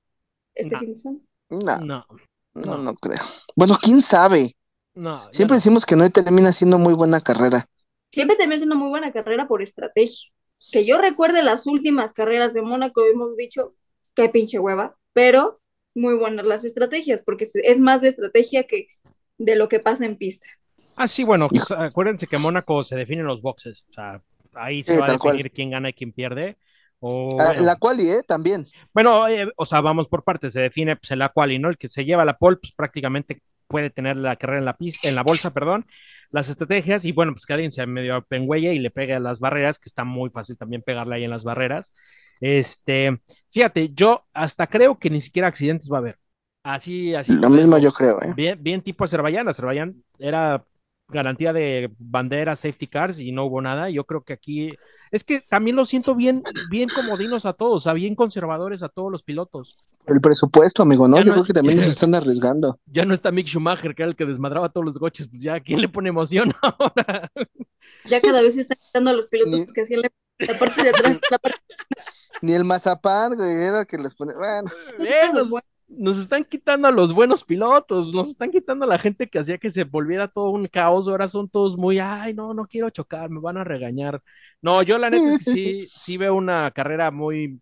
este 0.57 0.75
No. 0.75 0.81
fin 0.81 0.91
de 0.91 0.97
semana? 0.97 1.19
No, 1.51 1.79
No, 1.87 2.07
no, 2.55 2.79
no 2.79 2.95
creo. 2.95 3.23
Bueno, 3.55 3.77
quién 3.81 4.01
sabe. 4.03 4.57
no. 4.95 5.23
yo 5.27 5.33
Siempre 5.33 5.55
no. 5.55 5.59
decimos 5.59 5.87
que 5.87 5.95
no 5.95 6.11
termina 6.11 6.53
siendo 6.53 6.79
muy 6.81 6.95
buena 6.95 7.21
carrera. 7.21 7.69
Siempre 8.11 8.37
es 8.41 8.63
una 8.63 8.75
muy 8.75 8.89
buena 8.89 9.13
carrera 9.13 9.47
por 9.47 9.63
estrategia. 9.63 10.31
Que 10.73 10.85
yo 10.85 10.99
recuerde 10.99 11.43
las 11.43 11.67
últimas 11.67 12.13
carreras 12.13 12.53
de 12.55 12.63
Mónaco, 12.63 13.05
hemos 13.07 13.37
dicho, 13.37 13.75
qué 14.15 14.29
pinche 14.29 14.59
hueva, 14.59 14.97
pero 15.13 15.61
muy 15.95 16.15
buenas 16.15 16.47
las 16.47 16.65
estrategias, 16.65 17.23
porque 17.25 17.45
es- 17.45 17.81
más 17.81 18.01
de 18.01 18.09
estrategia 18.09 18.65
que 18.65 18.87
de 19.39 19.57
lo 19.57 19.69
que 19.69 19.81
pasa 19.81 20.05
en 20.05 20.17
pista. 20.17 20.47
Ah, 20.97 21.07
sí, 21.09 21.23
bueno, 21.25 21.49
pues, 21.49 21.71
acuérdense 21.71 22.27
que 22.27 22.39
Mónaco 22.39 22.83
se 22.85 22.97
define 22.97 23.21
en 23.21 23.29
los 23.29 23.41
boxes. 23.41 23.87
O 23.91 23.93
sea, 23.95 24.23
ahí 24.55 24.83
se 24.83 24.93
Sí, 24.93 24.99
va 24.99 25.07
a 25.13 25.19
cual. 25.19 25.37
definir 25.37 25.53
quién 25.53 25.71
gana 25.71 25.91
y 25.91 25.93
quién 25.93 26.13
pierde. 26.13 26.57
O, 27.01 27.41
Ah, 27.41 27.47
bueno, 27.47 27.63
La 27.63 27.77
quali, 27.77 28.09
¿eh? 28.11 28.23
También. 28.27 28.67
Bueno, 28.93 29.29
eh, 29.29 29.49
o 29.57 29.65
sea, 29.67 29.81
vamos 29.81 30.09
por 30.09 30.25
partes, 30.25 30.53
se 30.53 30.61
define 30.61 30.97
pues, 30.97 31.11
en 31.13 31.21
la 31.21 31.29
quali, 31.29 31.59
¿no? 31.61 31.69
El 31.69 31.79
que 31.79 31.89
se 31.89 32.05
lleva 32.05 32.25
la 32.25 32.37
pole, 32.37 32.57
pues 32.57 32.73
prácticamente 32.73 33.41
puede 33.69 33.91
tener 33.91 34.17
la 34.17 34.35
carrera 34.37 34.59
en 34.59 34.65
la 34.65 34.77
pista, 34.77 35.09
en 35.09 35.15
la 35.15 35.23
bolsa, 35.23 35.53
perdón, 35.53 35.87
las 36.31 36.49
estrategias, 36.49 37.05
y 37.05 37.13
bueno, 37.13 37.33
pues 37.33 37.47
que 37.47 37.53
alguien 37.53 37.73
se 37.73 37.87
medio 37.87 38.23
pengüeye 38.23 38.75
y 38.75 38.79
le 38.79 38.91
pegue 38.91 39.15
a 39.15 39.21
las 39.21 39.41
barreras, 39.41 39.79
que 39.79 39.89
está 39.89 40.05
muy 40.05 40.31
fácil 40.31 40.57
también 40.57 40.83
pegarle 40.83 41.17
ahí 41.17 41.25
en 41.25 41.31
las 41.31 41.45
barreras. 41.45 41.95
Este, 42.41 43.21
fíjate, 43.51 43.91
yo 43.91 44.25
hasta 44.33 44.67
creo 44.67 44.99
que 44.99 45.11
ni 45.11 45.21
siquiera 45.21 45.49
accidentes 45.49 45.91
va 45.91 45.97
a 45.97 46.01
haber. 46.01 46.19
Así, 46.63 47.15
así. 47.15 47.33
Lo 47.33 47.49
mismo 47.49 47.79
yo 47.79 47.93
creo, 47.93 48.21
¿eh? 48.23 48.33
Bien, 48.37 48.63
bien 48.63 48.83
tipo 48.83 49.05
Azerbaiyán. 49.05 49.49
Azerbaiyán 49.49 50.05
era 50.19 50.65
garantía 51.09 51.53
de 51.53 51.91
bandera, 51.99 52.55
safety 52.57 52.87
cars 52.87 53.19
y 53.19 53.33
no 53.33 53.45
hubo 53.47 53.61
nada. 53.63 53.89
Yo 53.91 54.05
creo 54.05 54.23
que 54.23 54.33
aquí 54.35 54.69
es 55.11 55.25
que 55.25 55.41
también 55.41 55.77
lo 55.77 55.87
siento 55.87 56.15
bien, 56.15 56.43
bien 56.71 56.89
comodinos 56.95 57.47
a 57.47 57.53
todos, 57.55 57.77
o 57.77 57.81
sea, 57.81 57.93
bien 57.95 58.15
conservadores 58.15 58.83
a 58.83 58.89
todos 58.89 59.11
los 59.11 59.23
pilotos. 59.23 59.77
El 60.07 60.21
presupuesto, 60.21 60.83
amigo, 60.83 61.07
¿no? 61.09 61.17
Ya 61.17 61.23
Yo 61.23 61.27
no- 61.29 61.33
creo 61.35 61.45
que 61.45 61.53
también 61.53 61.79
se 61.81 61.89
están 61.89 62.15
arriesgando. 62.15 62.79
Ya 62.87 63.05
no 63.05 63.15
está 63.15 63.31
Mick 63.31 63.47
Schumacher, 63.47 63.95
que 63.95 64.03
era 64.03 64.11
el 64.11 64.17
que 64.17 64.27
desmadraba 64.27 64.69
todos 64.71 64.85
los 64.87 64.99
coches, 64.99 65.29
pues 65.29 65.41
ya, 65.43 65.61
¿quién 65.61 65.81
le 65.81 65.89
pone 65.89 66.09
emoción 66.11 66.53
ahora? 66.63 67.31
Ya 68.05 68.21
cada 68.21 68.43
vez 68.43 68.55
se 68.55 68.63
están 68.63 68.79
quitando 68.81 69.11
a 69.11 69.13
los 69.15 69.27
pilotos 69.29 69.61
Ni- 69.61 69.67
que 69.67 69.81
hacían 69.83 70.03
la, 70.03 70.11
la 70.41 70.59
parte 70.59 70.83
de 70.83 70.89
atrás, 70.91 71.21
la 71.31 71.39
parte 71.39 71.59
Ni 72.43 72.53
el 72.53 72.65
mazapán, 72.65 73.35
güey, 73.35 73.51
era 73.51 73.81
el 73.81 73.87
que 73.87 73.99
les 73.99 74.15
pone. 74.15 74.33
Bueno, 74.35 74.71
nos 75.89 76.19
están 76.19 76.45
quitando 76.45 76.87
a 76.87 76.93
los 76.93 77.13
buenos 77.13 77.45
pilotos, 77.45 78.13
nos 78.13 78.29
están 78.29 78.51
quitando 78.51 78.85
a 78.85 78.89
la 78.89 78.99
gente 78.99 79.29
que 79.29 79.39
hacía 79.39 79.59
que 79.59 79.71
se 79.71 79.85
volviera 79.85 80.29
todo 80.29 80.51
un 80.51 80.67
caos, 80.67 81.09
ahora 81.09 81.29
son 81.29 81.49
todos 81.49 81.77
muy, 81.77 81.99
ay, 81.99 82.35
no, 82.35 82.53
no 82.53 82.67
quiero 82.67 82.91
chocar, 82.91 83.31
me 83.31 83.41
van 83.41 83.57
a 83.57 83.65
regañar. 83.65 84.23
No, 84.61 84.83
yo 84.83 84.99
la 84.99 85.11
neta 85.11 85.35
es 85.35 85.45
que 85.45 85.51
sí, 85.51 85.89
sí 85.97 86.17
veo 86.17 86.35
una 86.35 86.71
carrera 86.73 87.11
muy, 87.11 87.61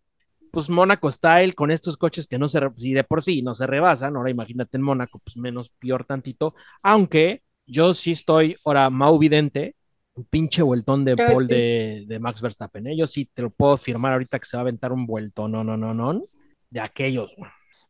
pues 0.50 0.68
Mónaco 0.68 1.10
style, 1.10 1.54
con 1.54 1.70
estos 1.70 1.96
coches 1.96 2.26
que 2.26 2.38
no 2.38 2.48
se, 2.48 2.60
si 2.76 2.92
de 2.92 3.04
por 3.04 3.22
sí 3.22 3.42
no 3.42 3.54
se 3.54 3.66
rebasan, 3.66 4.16
ahora 4.16 4.30
imagínate 4.30 4.76
en 4.76 4.82
Mónaco, 4.82 5.20
pues 5.20 5.36
menos 5.36 5.70
peor 5.78 6.04
tantito, 6.04 6.54
aunque 6.82 7.42
yo 7.66 7.94
sí 7.94 8.12
estoy, 8.12 8.56
ahora, 8.64 8.90
Mau 8.90 9.18
Vidente, 9.18 9.76
un 10.14 10.24
pinche 10.24 10.62
vueltón 10.62 11.04
de 11.04 11.14
Paul 11.14 11.46
de, 11.46 12.04
de 12.06 12.18
Max 12.18 12.40
Verstappen, 12.40 12.86
¿eh? 12.86 12.96
Yo 12.96 13.06
sí 13.06 13.28
te 13.32 13.42
lo 13.42 13.50
puedo 13.50 13.76
firmar 13.76 14.14
ahorita 14.14 14.38
que 14.38 14.46
se 14.46 14.56
va 14.56 14.62
a 14.62 14.62
aventar 14.62 14.92
un 14.92 15.06
vueltón, 15.06 15.52
no, 15.52 15.62
no, 15.62 15.76
no, 15.76 15.92
no, 15.92 16.24
de 16.70 16.80
aquellos. 16.80 17.32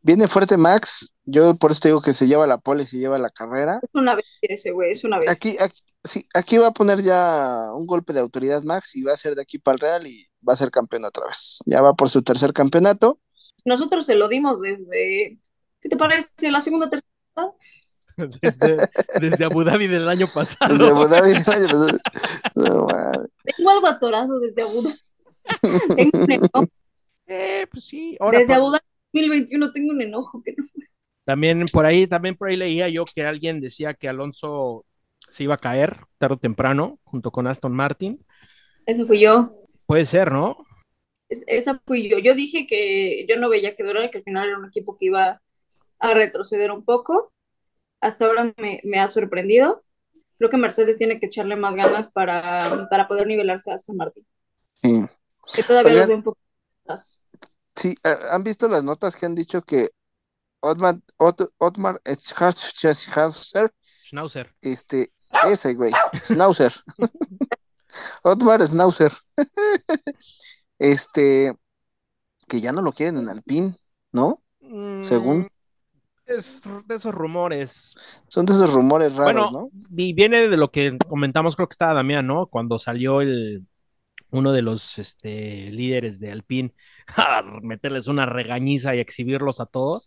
Viene 0.02 0.28
fuerte 0.28 0.56
Max. 0.56 1.12
Yo 1.24 1.54
por 1.56 1.70
eso 1.72 1.80
te 1.80 1.88
digo 1.88 2.00
que 2.00 2.14
se 2.14 2.26
lleva 2.26 2.46
la 2.46 2.58
pole 2.58 2.84
y 2.84 2.86
se 2.86 2.98
lleva 2.98 3.18
la 3.18 3.30
carrera. 3.30 3.80
Es 3.82 3.90
una 3.94 4.14
bestia 4.14 4.48
ese 4.50 4.70
güey, 4.70 4.92
es 4.92 5.04
una 5.04 5.16
bestia. 5.18 5.32
Aquí, 5.32 5.56
aquí, 5.60 5.80
sí, 6.04 6.28
aquí 6.34 6.58
va 6.58 6.68
a 6.68 6.72
poner 6.72 7.02
ya 7.02 7.68
un 7.74 7.86
golpe 7.86 8.12
de 8.12 8.20
autoridad 8.20 8.62
Max 8.62 8.94
y 8.96 9.02
va 9.02 9.12
a 9.12 9.16
ser 9.16 9.34
de 9.34 9.42
aquí 9.42 9.58
para 9.58 9.74
el 9.74 9.80
Real 9.80 10.06
y 10.06 10.26
va 10.48 10.52
a 10.54 10.56
ser 10.56 10.70
campeón 10.70 11.04
otra 11.04 11.26
vez. 11.26 11.58
Ya 11.66 11.80
va 11.82 11.94
por 11.94 12.08
su 12.10 12.22
tercer 12.22 12.52
campeonato. 12.52 13.18
Nosotros 13.64 14.06
se 14.06 14.14
lo 14.14 14.28
dimos 14.28 14.60
desde, 14.60 15.38
¿qué 15.80 15.88
te 15.88 15.96
parece? 15.96 16.50
La 16.50 16.60
segunda, 16.60 16.88
tercera. 16.88 17.06
Desde, 18.40 18.78
desde 19.20 19.44
Abu 19.44 19.62
Dhabi 19.62 19.88
del 19.88 20.08
año 20.08 20.26
pasado. 20.32 20.72
Desde 20.74 20.90
Abu 20.90 21.06
Dhabi 21.06 21.28
del 21.34 21.44
año 21.46 21.66
pasado. 21.66 21.98
No. 22.54 22.86
Tengo 23.44 23.70
algo 23.70 23.86
atorado 23.86 24.38
desde 24.40 24.62
Abu 24.62 24.80
Dhabi. 24.82 24.98
Tengo 26.26 26.48
un. 26.54 26.68
Eh, 27.26 27.66
pues 27.70 27.84
sí, 27.84 28.16
ahora 28.18 28.38
Desde 28.38 28.54
por- 28.54 28.56
Abu 28.56 28.70
Dhabi 28.70 28.84
2021 29.16 29.72
tengo 29.72 29.92
un 29.92 30.02
enojo 30.02 30.42
que 30.42 30.54
no. 30.56 30.64
también 31.24 31.64
por 31.72 31.84
ahí, 31.86 32.06
también 32.06 32.36
por 32.36 32.48
ahí 32.48 32.56
leía 32.56 32.88
yo 32.88 33.04
que 33.04 33.22
alguien 33.24 33.60
decía 33.60 33.94
que 33.94 34.08
Alonso 34.08 34.84
se 35.30 35.42
iba 35.44 35.54
a 35.54 35.58
caer 35.58 35.98
tarde 36.18 36.34
o 36.34 36.38
temprano, 36.38 36.98
junto 37.04 37.30
con 37.30 37.46
Aston 37.46 37.72
Martin. 37.74 38.24
Ese 38.86 39.04
fui 39.04 39.20
yo. 39.20 39.54
Puede 39.86 40.06
ser, 40.06 40.30
¿no? 40.30 40.56
Es- 41.28 41.42
esa 41.46 41.80
fui 41.86 42.08
yo. 42.08 42.18
Yo 42.18 42.34
dije 42.34 42.66
que 42.66 43.26
yo 43.28 43.36
no 43.38 43.48
veía 43.48 43.74
que 43.74 43.82
durara, 43.82 44.10
que 44.10 44.18
al 44.18 44.24
final 44.24 44.48
era 44.48 44.58
un 44.58 44.66
equipo 44.66 44.96
que 44.96 45.06
iba 45.06 45.42
a 45.98 46.14
retroceder 46.14 46.70
un 46.70 46.84
poco. 46.84 47.32
Hasta 48.00 48.26
ahora 48.26 48.52
me, 48.58 48.80
me 48.84 48.98
ha 49.00 49.08
sorprendido. 49.08 49.82
Creo 50.38 50.50
que 50.50 50.58
Mercedes 50.58 50.98
tiene 50.98 51.18
que 51.18 51.26
echarle 51.26 51.56
más 51.56 51.74
ganas 51.74 52.12
para, 52.12 52.86
para 52.90 53.08
poder 53.08 53.26
nivelarse 53.26 53.70
a 53.70 53.74
Aston 53.76 53.96
Martin. 53.96 54.24
Sí. 54.74 55.04
Que 55.54 55.62
todavía 55.62 55.92
Oigan. 55.92 55.98
los 56.02 56.06
veo 56.08 56.16
un 56.18 56.22
poco 56.22 56.38
atrás. 56.84 57.20
Sí, 57.76 57.94
ah, 58.04 58.16
¿han 58.32 58.42
visto 58.42 58.68
las 58.68 58.82
notas 58.82 59.14
que 59.16 59.26
han 59.26 59.34
dicho 59.34 59.62
que 59.62 59.90
Otmar, 60.60 60.96
Ot- 61.18 61.50
Otmar 61.58 62.00
Schnauzer, 62.06 63.72
Schnauzer. 63.84 64.54
este, 64.62 65.12
ese 65.46 65.74
güey, 65.74 65.92
Schnauzer, 66.22 66.72
Otmar 68.24 68.62
Schnauzer, 68.66 69.12
este, 70.78 71.52
que 72.48 72.60
ya 72.60 72.72
no 72.72 72.82
lo 72.82 72.92
quieren 72.92 73.18
en 73.18 73.28
Alpine, 73.28 73.76
¿no? 74.12 74.42
Mm, 74.60 75.02
Según. 75.04 75.48
Es 76.24 76.62
de 76.86 76.96
esos 76.96 77.14
rumores. 77.14 77.94
Son 78.26 78.44
de 78.46 78.52
esos 78.52 78.72
rumores 78.72 79.14
raros, 79.14 79.32
Bueno, 79.32 79.50
¿no? 79.52 79.70
y 79.96 80.12
viene 80.12 80.48
de 80.48 80.56
lo 80.56 80.72
que 80.72 80.98
comentamos, 81.08 81.54
creo 81.54 81.68
que 81.68 81.74
estaba 81.74 81.94
Damián, 81.94 82.26
¿no? 82.26 82.46
Cuando 82.48 82.80
salió 82.80 83.20
el 83.20 83.64
uno 84.30 84.52
de 84.52 84.62
los 84.62 84.98
este, 84.98 85.70
líderes 85.70 86.20
de 86.20 86.32
Alpine 86.32 86.74
a 87.16 87.42
meterles 87.62 88.08
una 88.08 88.26
regañiza 88.26 88.94
y 88.94 89.00
exhibirlos 89.00 89.60
a 89.60 89.66
todos. 89.66 90.06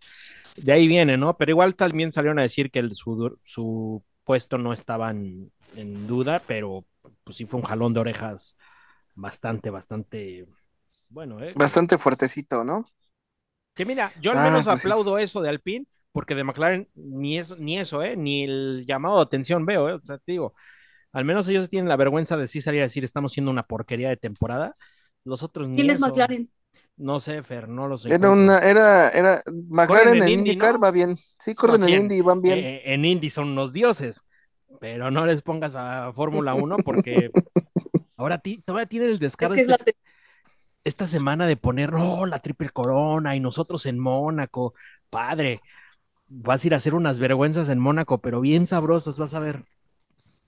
De 0.56 0.72
ahí 0.74 0.88
viene, 0.88 1.18
¿no? 1.18 1.38
Pero 1.38 1.52
igual 1.52 1.76
también 1.76 2.12
salieron 2.12 2.40
a 2.40 2.44
decir 2.44 2.72
que 2.72 2.80
el- 2.80 2.96
su, 2.96 3.40
su 3.44 4.04
puesto 4.24 4.58
no 4.58 4.74
estaba 4.74 5.12
en, 5.12 5.52
en 5.74 6.06
duda, 6.08 6.44
pero 6.48 6.86
pues 7.24 7.38
sí 7.38 7.46
fue 7.46 7.60
un 7.60 7.66
jalón 7.66 7.94
de 7.94 8.00
orejas 8.02 8.56
bastante, 9.16 9.70
bastante 9.70 10.48
bueno, 11.10 11.44
¿eh? 11.44 11.60
Bastante 11.60 12.00
fuertecito, 12.00 12.64
¿no? 12.64 12.86
Que 13.76 13.86
mira, 13.86 14.14
yo 14.18 14.32
al 14.32 14.40
Ah, 14.40 14.42
menos 14.42 14.68
pues 14.68 14.82
sí. 14.82 14.94
aplaudo 14.94 15.18
eso 15.20 15.42
de 15.42 15.50
Alpine, 15.50 15.86
porque 16.12 16.36
de 16.36 16.44
McLaren 16.44 16.90
ni 16.96 17.38
eso, 17.40 17.56
ni 17.58 17.78
eso, 17.80 18.04
¿eh? 18.04 18.16
Ni 18.18 18.44
el 18.44 18.86
llamado 18.86 19.18
de 19.18 19.24
atención 19.24 19.66
veo, 19.66 19.90
¿eh? 19.90 19.94
O 19.94 20.02
sea, 20.06 20.18
te 20.18 20.34
digo, 20.34 20.54
al 21.14 21.26
menos 21.26 21.48
ellos 21.48 21.70
tienen 21.70 21.90
la 21.90 21.96
vergüenza 21.98 22.38
de 22.38 22.48
sí 22.48 22.62
salir 22.62 22.82
a 22.82 22.86
decir 22.86 23.04
estamos 23.04 23.34
siendo 23.34 23.52
una 23.52 23.64
porquería 23.64 24.10
de 24.10 24.18
temporada. 24.18 24.74
Los 25.24 25.44
otros 25.44 25.68
ni 25.70 25.82
¿Quién 25.82 25.90
es 25.90 26.00
eso. 26.00 26.00
McLaren? 26.00 26.52
No 26.98 27.20
sé, 27.20 27.44
Fer, 27.44 27.68
no 27.70 27.88
lo 27.88 27.98
sé. 27.98 28.16
Era 28.16 28.32
una, 28.32 28.58
era, 28.60 29.10
era, 29.10 29.42
McLaren 29.70 30.22
en 30.22 30.22
en 30.22 30.28
Indy, 30.28 30.56
IndyCar 30.58 30.76
¿no? 30.76 30.84
va 30.84 30.92
bien. 30.92 31.16
Sí, 31.16 31.56
corren 31.56 31.78
No, 31.78 31.84
en 31.84 31.90
sí, 31.90 31.94
en- 31.94 32.04
Indy 32.04 32.16
y 32.18 32.22
van 32.22 32.42
bien. 32.42 32.68
Eh, 32.68 32.82
en 32.94 33.06
Indy 33.06 33.30
son 33.30 33.50
unos 33.50 33.74
dioses, 33.74 34.22
pero 34.80 35.12
no 35.12 35.26
les 35.26 35.42
pongas 35.44 35.76
a 35.76 36.14
Fórmula 36.14 36.56
1 36.56 36.82
porque 36.84 37.32
ahora 38.18 38.40
ti- 38.40 38.62
todavía 38.64 38.88
tienen 38.88 39.10
el 39.12 39.20
Es 39.40 39.52
descaro 39.52 39.52
que 39.52 39.62
es 39.62 39.68
este- 39.68 39.68
la 39.68 39.78
esta 40.84 41.08
semana 41.08 41.48
de 41.48 41.58
poner, 41.58 41.92
no, 41.94 42.26
la 42.26 42.40
triple 42.42 42.70
corona 42.70 43.36
y 43.36 43.40
nosotros 43.40 43.86
en 43.86 44.00
Mónaco. 44.00 44.74
Padre, 45.10 45.62
vas 46.28 46.64
a 46.64 46.68
ir 46.68 46.76
a 46.76 46.78
hacer 46.78 46.96
unas 46.96 47.20
vergüenzas 47.20 47.70
en 47.70 47.80
Mónaco, 47.80 48.22
pero 48.22 48.42
bien 48.42 48.68
sabrosos, 48.68 49.20
vas 49.20 49.34
a 49.36 49.40
ver. 49.40 49.66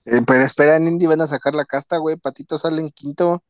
Eh, 0.04 0.20
pero 0.26 0.44
espera, 0.44 0.76
en 0.76 0.86
Indy 0.86 1.06
van 1.06 1.20
a 1.22 1.26
sacar 1.26 1.54
la 1.54 1.64
casta, 1.64 1.96
güey. 1.98 2.16
Patito 2.16 2.58
sale 2.58 2.80
en 2.80 2.90
quinto. 2.90 3.42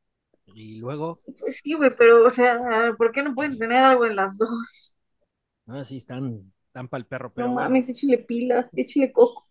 Y 0.46 0.76
luego, 0.78 1.20
Pues 1.40 1.60
sí, 1.62 1.74
güey, 1.74 1.94
pero, 1.96 2.26
o 2.26 2.30
sea, 2.30 2.60
¿por 2.96 3.10
qué 3.12 3.22
no 3.22 3.34
pueden 3.34 3.58
tener 3.58 3.78
algo 3.82 4.06
en 4.06 4.16
las 4.16 4.38
dos? 4.38 4.92
ah, 5.66 5.84
sí, 5.84 5.96
están, 5.96 6.52
están 6.66 6.88
para 6.88 7.00
el 7.00 7.06
perro, 7.06 7.32
pero 7.34 7.48
No 7.48 7.52
bueno. 7.52 7.72
mames, 7.72 7.90
échale 7.90 8.16
pila, 8.16 8.70
échale 8.74 9.12
coco. 9.12 9.44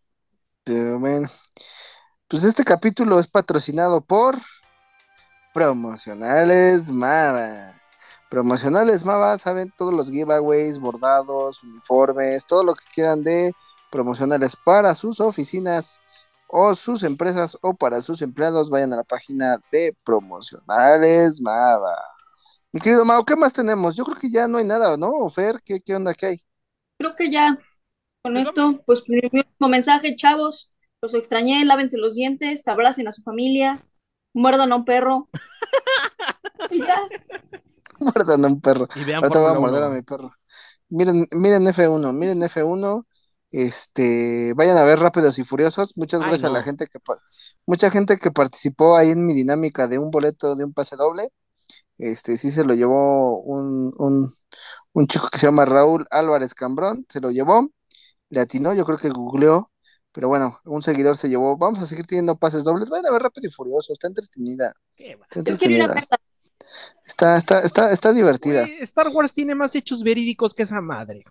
Pero 0.63 0.99
bueno. 0.99 1.29
Pues 2.27 2.43
este 2.45 2.63
capítulo 2.63 3.19
es 3.19 3.27
patrocinado 3.27 4.01
por 4.01 4.35
Promocionales 5.53 6.89
Mava. 6.91 7.73
Promocionales 8.29 9.03
Mava, 9.05 9.37
saben, 9.37 9.73
todos 9.77 9.93
los 9.93 10.09
giveaways, 10.09 10.79
bordados, 10.79 11.61
uniformes, 11.63 12.45
todo 12.45 12.63
lo 12.63 12.73
que 12.73 12.85
quieran 12.93 13.23
de 13.23 13.53
promocionales 13.91 14.55
para 14.65 14.95
sus 14.95 15.19
oficinas 15.19 15.99
o 16.51 16.75
sus 16.75 17.03
empresas 17.03 17.57
o 17.61 17.73
para 17.73 18.01
sus 18.01 18.21
empleados, 18.21 18.69
vayan 18.69 18.93
a 18.93 18.97
la 18.97 19.03
página 19.03 19.57
de 19.71 19.95
Promocionales 20.03 21.41
Mava. 21.41 21.95
Mi 22.73 22.81
querido 22.81 23.05
Mau, 23.05 23.23
¿qué 23.25 23.35
más 23.35 23.53
tenemos? 23.53 23.95
Yo 23.95 24.03
creo 24.05 24.17
que 24.17 24.31
ya 24.31 24.47
no 24.47 24.57
hay 24.57 24.65
nada, 24.65 24.97
¿no? 24.97 25.29
Fer, 25.29 25.61
¿qué, 25.65 25.81
qué 25.81 25.95
onda 25.95 26.13
que 26.13 26.25
hay? 26.27 26.37
Creo 26.97 27.15
que 27.15 27.31
ya 27.31 27.57
con 28.21 28.37
esto, 28.37 28.81
pues 28.85 29.03
mi 29.07 29.17
último 29.17 29.69
mensaje, 29.69 30.15
chavos, 30.15 30.69
los 31.01 31.13
extrañé, 31.15 31.65
lávense 31.65 31.97
los 31.97 32.13
dientes, 32.13 32.67
abracen 32.67 33.07
a 33.07 33.11
su 33.11 33.21
familia, 33.23 33.85
muerdan 34.33 34.71
a 34.71 34.75
un 34.75 34.85
perro. 34.85 35.29
Y 36.69 36.79
ya, 36.85 37.07
Muerdan 37.99 38.45
a 38.45 38.47
un 38.47 38.61
perro. 38.61 38.87
Y 38.95 39.03
vean 39.03 39.23
Ahorita 39.23 39.39
voy 39.39 39.49
a 39.51 39.53
morder 39.55 39.83
a 39.83 39.89
1. 39.89 39.95
mi 39.95 40.01
perro. 40.01 40.33
Miren, 40.89 41.27
miren 41.31 41.67
F1, 41.67 42.13
miren 42.13 42.41
F1. 42.41 43.05
Este, 43.51 44.53
vayan 44.55 44.77
a 44.77 44.83
ver 44.83 44.99
Rápidos 44.99 45.37
y 45.39 45.43
Furiosos. 45.43 45.97
Muchas 45.97 46.21
Ay, 46.21 46.29
gracias 46.29 46.49
a 46.49 46.53
la 46.53 46.63
gente 46.63 46.87
que 46.87 46.99
mucha 47.65 47.91
gente 47.91 48.17
que 48.17 48.31
participó 48.31 48.95
ahí 48.95 49.09
en 49.09 49.25
mi 49.25 49.33
dinámica 49.33 49.87
de 49.87 49.99
un 49.99 50.09
boleto 50.09 50.55
de 50.55 50.65
un 50.65 50.73
pase 50.73 50.95
doble. 50.95 51.29
Este, 51.97 52.37
sí 52.37 52.51
se 52.51 52.63
lo 52.63 52.73
llevó 52.73 53.41
un, 53.41 53.93
un, 53.97 54.33
un 54.93 55.07
chico 55.07 55.27
que 55.31 55.37
se 55.37 55.45
llama 55.47 55.65
Raúl 55.65 56.07
Álvarez 56.09 56.53
Cambrón, 56.55 57.05
se 57.09 57.19
lo 57.19 57.29
llevó, 57.29 57.69
le 58.29 58.39
atinó, 58.39 58.73
yo 58.73 58.85
creo 58.85 58.97
que 58.97 59.09
googleó, 59.09 59.71
pero 60.11 60.27
bueno, 60.27 60.59
un 60.65 60.81
seguidor 60.81 61.17
se 61.17 61.29
llevó. 61.29 61.57
Vamos 61.57 61.79
a 61.79 61.87
seguir 61.87 62.07
teniendo 62.07 62.37
pases 62.37 62.63
dobles. 62.63 62.89
Vayan 62.89 63.05
a 63.07 63.11
ver 63.11 63.21
Rápido 63.21 63.49
y 63.49 63.51
Furioso, 63.51 63.93
está 63.93 64.07
entretenida, 64.07 64.73
Qué 64.95 65.11
está 65.11 65.39
entretenida, 65.39 65.93
está, 67.05 67.37
está, 67.37 67.59
está, 67.59 67.91
está 67.91 68.13
divertida. 68.13 68.65
Star 68.81 69.09
Wars 69.09 69.33
tiene 69.33 69.55
más 69.55 69.75
hechos 69.75 70.03
verídicos 70.03 70.53
que 70.53 70.63
esa 70.63 70.81
madre. 70.81 71.23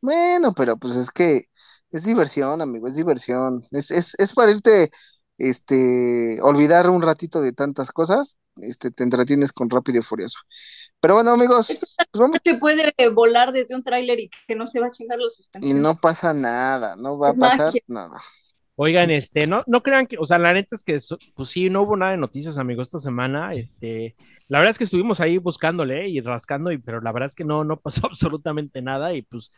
Bueno, 0.00 0.52
pero 0.52 0.76
pues 0.76 0.96
es 0.96 1.10
que 1.10 1.46
es 1.92 2.04
diversión, 2.04 2.60
amigo, 2.60 2.88
es 2.88 2.96
diversión. 2.96 3.66
Es, 3.70 3.90
es, 3.90 4.14
es 4.18 4.32
para 4.32 4.50
irte, 4.50 4.90
este, 5.38 6.38
olvidar 6.42 6.90
un 6.90 7.02
ratito 7.02 7.40
de 7.40 7.52
tantas 7.52 7.92
cosas, 7.92 8.38
este, 8.56 8.90
te 8.90 9.02
entretienes 9.04 9.52
con 9.52 9.70
Rápido 9.70 10.00
y 10.00 10.02
Furioso. 10.02 10.38
Pero 11.00 11.14
bueno, 11.14 11.30
amigos, 11.30 11.78
pues 12.10 12.20
vamos, 12.20 12.38
Se 12.44 12.54
puede 12.54 12.92
volar 13.12 13.52
desde 13.52 13.74
un 13.74 13.82
tráiler 13.82 14.20
y 14.20 14.30
que 14.46 14.54
no 14.54 14.66
se 14.66 14.80
va 14.80 14.86
a 14.86 14.90
chingar 14.90 15.18
la 15.18 15.26
y 15.26 15.36
suspensión. 15.36 15.82
no 15.82 15.96
pasa 15.96 16.34
nada, 16.34 16.96
no 16.96 17.18
va 17.18 17.30
a 17.30 17.34
pasar 17.34 17.66
magia. 17.66 17.82
nada. 17.86 18.20
Oigan, 18.74 19.10
este, 19.10 19.46
no, 19.46 19.62
no 19.66 19.82
crean 19.82 20.06
que, 20.06 20.16
o 20.18 20.24
sea, 20.24 20.38
la 20.38 20.52
neta 20.54 20.74
es 20.74 20.82
que, 20.82 20.98
pues 21.34 21.48
sí, 21.50 21.68
no 21.70 21.82
hubo 21.82 21.96
nada 21.96 22.12
de 22.12 22.16
noticias, 22.16 22.56
amigos, 22.56 22.88
esta 22.88 22.98
semana. 22.98 23.54
Este, 23.54 24.16
la 24.48 24.58
verdad 24.58 24.70
es 24.70 24.78
que 24.78 24.84
estuvimos 24.84 25.20
ahí 25.20 25.38
buscándole 25.38 26.08
y 26.08 26.20
rascando, 26.20 26.72
y, 26.72 26.78
pero 26.78 27.00
la 27.00 27.12
verdad 27.12 27.26
es 27.28 27.34
que 27.34 27.44
no, 27.44 27.64
no 27.64 27.78
pasó 27.80 28.06
absolutamente 28.10 28.80
nada. 28.80 29.12
Y 29.14 29.22
pues 29.22 29.52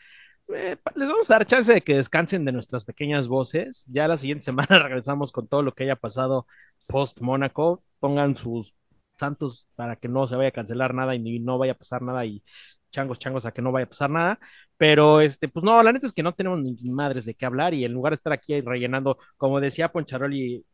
eh, 0.49 0.77
les 0.95 1.09
vamos 1.09 1.31
a 1.31 1.35
dar 1.35 1.47
chance 1.47 1.73
de 1.73 1.81
que 1.81 1.97
descansen 1.97 2.45
de 2.45 2.53
nuestras 2.53 2.85
pequeñas 2.85 3.29
voces. 3.29 3.87
Ya 3.89 4.09
la 4.09 4.19
siguiente 4.19 4.45
semana 4.45 4.83
regresamos 4.83 5.33
con 5.33 5.47
todo 5.49 5.63
lo 5.63 5.75
que 5.75 5.85
haya 5.85 5.97
pasado 5.97 6.47
post 6.87 7.21
Mónaco. 7.21 7.83
Pongan 8.01 8.35
sus 8.35 8.75
santos 9.19 9.69
para 9.77 9.97
que 9.97 10.09
no 10.09 10.27
se 10.27 10.37
vaya 10.37 10.49
a 10.49 10.53
cancelar 10.53 10.95
nada 10.95 11.15
y 11.15 11.19
ni 11.21 11.39
no 11.39 11.59
vaya 11.59 11.73
a 11.73 11.79
pasar 11.79 12.03
nada 12.03 12.25
y 12.27 12.43
changos, 12.91 13.19
changos 13.19 13.47
a 13.47 13.53
que 13.53 13.63
no 13.63 13.73
vaya 13.73 13.87
a 13.87 13.89
pasar 13.89 14.11
nada. 14.11 14.39
Pero 14.77 15.21
este, 15.21 15.49
pues 15.49 15.65
no, 15.65 15.83
la 15.83 15.93
neta 15.93 16.07
es 16.07 16.13
que 16.13 16.23
no 16.23 16.35
tenemos 16.35 16.61
ni 16.61 16.91
madres 16.91 17.25
de 17.25 17.35
qué 17.35 17.47
hablar 17.47 17.75
y 17.75 17.85
en 17.85 17.93
lugar 17.93 18.13
de 18.13 18.17
estar 18.17 18.33
aquí 18.33 18.61
rellenando, 18.61 19.19
como 19.37 19.61
decía 19.61 19.93
Poncharoli, 19.93 20.65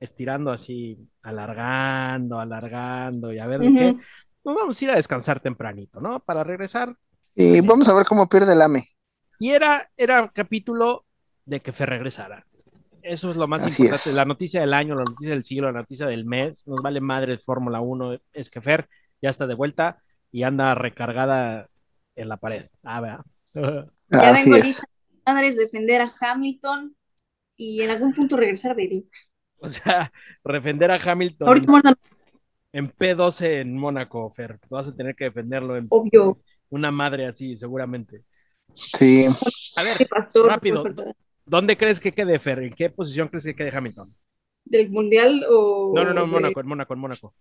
estirando 0.00 0.50
así, 0.52 0.98
alargando, 1.22 2.38
alargando 2.38 3.32
y 3.32 3.38
a 3.38 3.46
ver 3.46 3.60
de 3.60 3.72
qué, 3.72 3.94
nos 4.44 4.54
vamos 4.54 4.80
a 4.80 4.84
ir 4.84 4.90
a 4.90 4.96
descansar 4.96 5.40
tempranito, 5.40 6.00
¿no? 6.00 6.20
Para 6.20 6.44
regresar. 6.44 6.94
Y 7.34 7.60
vamos 7.62 7.88
a 7.88 7.94
ver 7.94 8.04
cómo 8.06 8.28
pierde 8.28 8.52
el 8.52 8.62
AME. 8.62 8.84
Y 9.38 9.50
era, 9.50 9.90
era 9.96 10.30
capítulo 10.32 11.04
de 11.44 11.60
que 11.60 11.72
Fer 11.72 11.88
regresara. 11.90 12.46
Eso 13.02 13.30
es 13.30 13.36
lo 13.36 13.46
más 13.46 13.62
Así 13.64 13.82
importante. 13.82 14.08
es. 14.10 14.14
La 14.16 14.24
noticia 14.24 14.60
del 14.60 14.72
año, 14.72 14.94
la 14.94 15.04
noticia 15.04 15.30
del 15.30 15.44
siglo, 15.44 15.70
la 15.70 15.80
noticia 15.80 16.06
del 16.06 16.24
mes. 16.24 16.66
Nos 16.66 16.80
vale 16.80 17.00
madre 17.00 17.38
Fórmula 17.38 17.80
1. 17.80 18.18
Es 18.32 18.48
que 18.48 18.62
Fer 18.62 18.88
ya 19.20 19.28
está 19.30 19.46
de 19.46 19.54
vuelta 19.54 20.02
y 20.32 20.42
anda 20.42 20.74
recargada 20.74 21.68
en 22.16 22.28
la 22.28 22.36
pared. 22.38 22.66
Ah, 22.82 23.00
vea. 23.00 23.22
Ya 24.10 24.30
Así 24.30 24.50
vengo 24.50 24.56
es. 24.60 24.64
lista 24.66 24.86
Andrés 25.24 25.56
defender 25.56 26.02
a 26.02 26.10
Hamilton 26.20 26.94
y 27.56 27.82
en 27.82 27.90
algún 27.90 28.12
punto 28.12 28.36
regresar 28.36 28.72
a 28.72 28.74
Baby. 28.74 29.08
O 29.58 29.68
sea, 29.68 30.12
defender 30.44 30.90
a 30.90 30.96
Hamilton 31.02 31.48
Ahorita 31.48 31.94
en 32.72 32.92
P12 32.92 33.60
en 33.60 33.76
Mónaco, 33.76 34.28
Fer. 34.30 34.58
Vas 34.68 34.88
a 34.88 34.94
tener 34.94 35.14
que 35.14 35.24
defenderlo 35.24 35.76
en 35.76 35.86
obvio. 35.88 36.38
una 36.70 36.90
madre 36.90 37.26
así, 37.26 37.56
seguramente. 37.56 38.18
Sí. 38.76 39.26
A 39.76 39.82
ver, 39.82 39.96
Sí, 39.96 40.04
pastor, 40.06 40.46
rápido. 40.48 40.84
¿dónde 41.46 41.76
crees 41.76 42.00
que 42.00 42.12
quede 42.12 42.38
Fer? 42.38 42.60
¿En 42.60 42.72
qué 42.74 42.90
posición 42.90 43.28
crees 43.28 43.44
que 43.44 43.54
quede 43.54 43.76
Hamilton? 43.76 44.14
¿Del 44.64 44.90
mundial 44.90 45.44
o.? 45.48 45.92
No, 45.94 46.04
no, 46.04 46.14
no, 46.14 46.22
en 46.24 46.26
de- 46.26 46.32
Mónaco, 46.32 46.60
en 46.60 46.66
Mónaco, 46.66 46.94
en 46.94 47.00
Mónaco. 47.00 47.34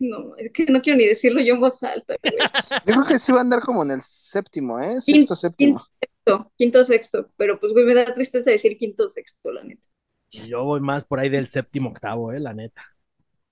No, 0.00 0.36
es 0.36 0.52
que 0.52 0.66
no 0.66 0.80
quiero 0.80 0.96
ni 0.98 1.06
decirlo 1.06 1.40
yo 1.40 1.54
en 1.54 1.60
voz 1.60 1.82
alta. 1.82 2.14
Yo 2.86 2.94
creo 2.94 3.04
que 3.06 3.18
sí 3.18 3.32
va 3.32 3.38
a 3.38 3.40
andar 3.40 3.60
como 3.60 3.82
en 3.82 3.90
el 3.90 4.00
séptimo, 4.00 4.78
¿eh? 4.78 5.00
Sexto, 5.00 5.34
séptimo. 5.34 5.84
Quinto, 6.00 6.52
quinto, 6.56 6.84
sexto. 6.84 7.30
Pero 7.36 7.58
pues, 7.58 7.72
güey, 7.72 7.84
me 7.84 7.94
da 7.94 8.14
tristeza 8.14 8.50
decir 8.50 8.78
quinto, 8.78 9.10
sexto, 9.10 9.50
la 9.50 9.64
neta. 9.64 9.88
Yo 10.30 10.62
voy 10.64 10.80
más 10.80 11.04
por 11.04 11.18
ahí 11.18 11.28
del 11.28 11.48
séptimo, 11.48 11.90
octavo, 11.90 12.32
eh, 12.32 12.38
la 12.38 12.54
neta. 12.54 12.82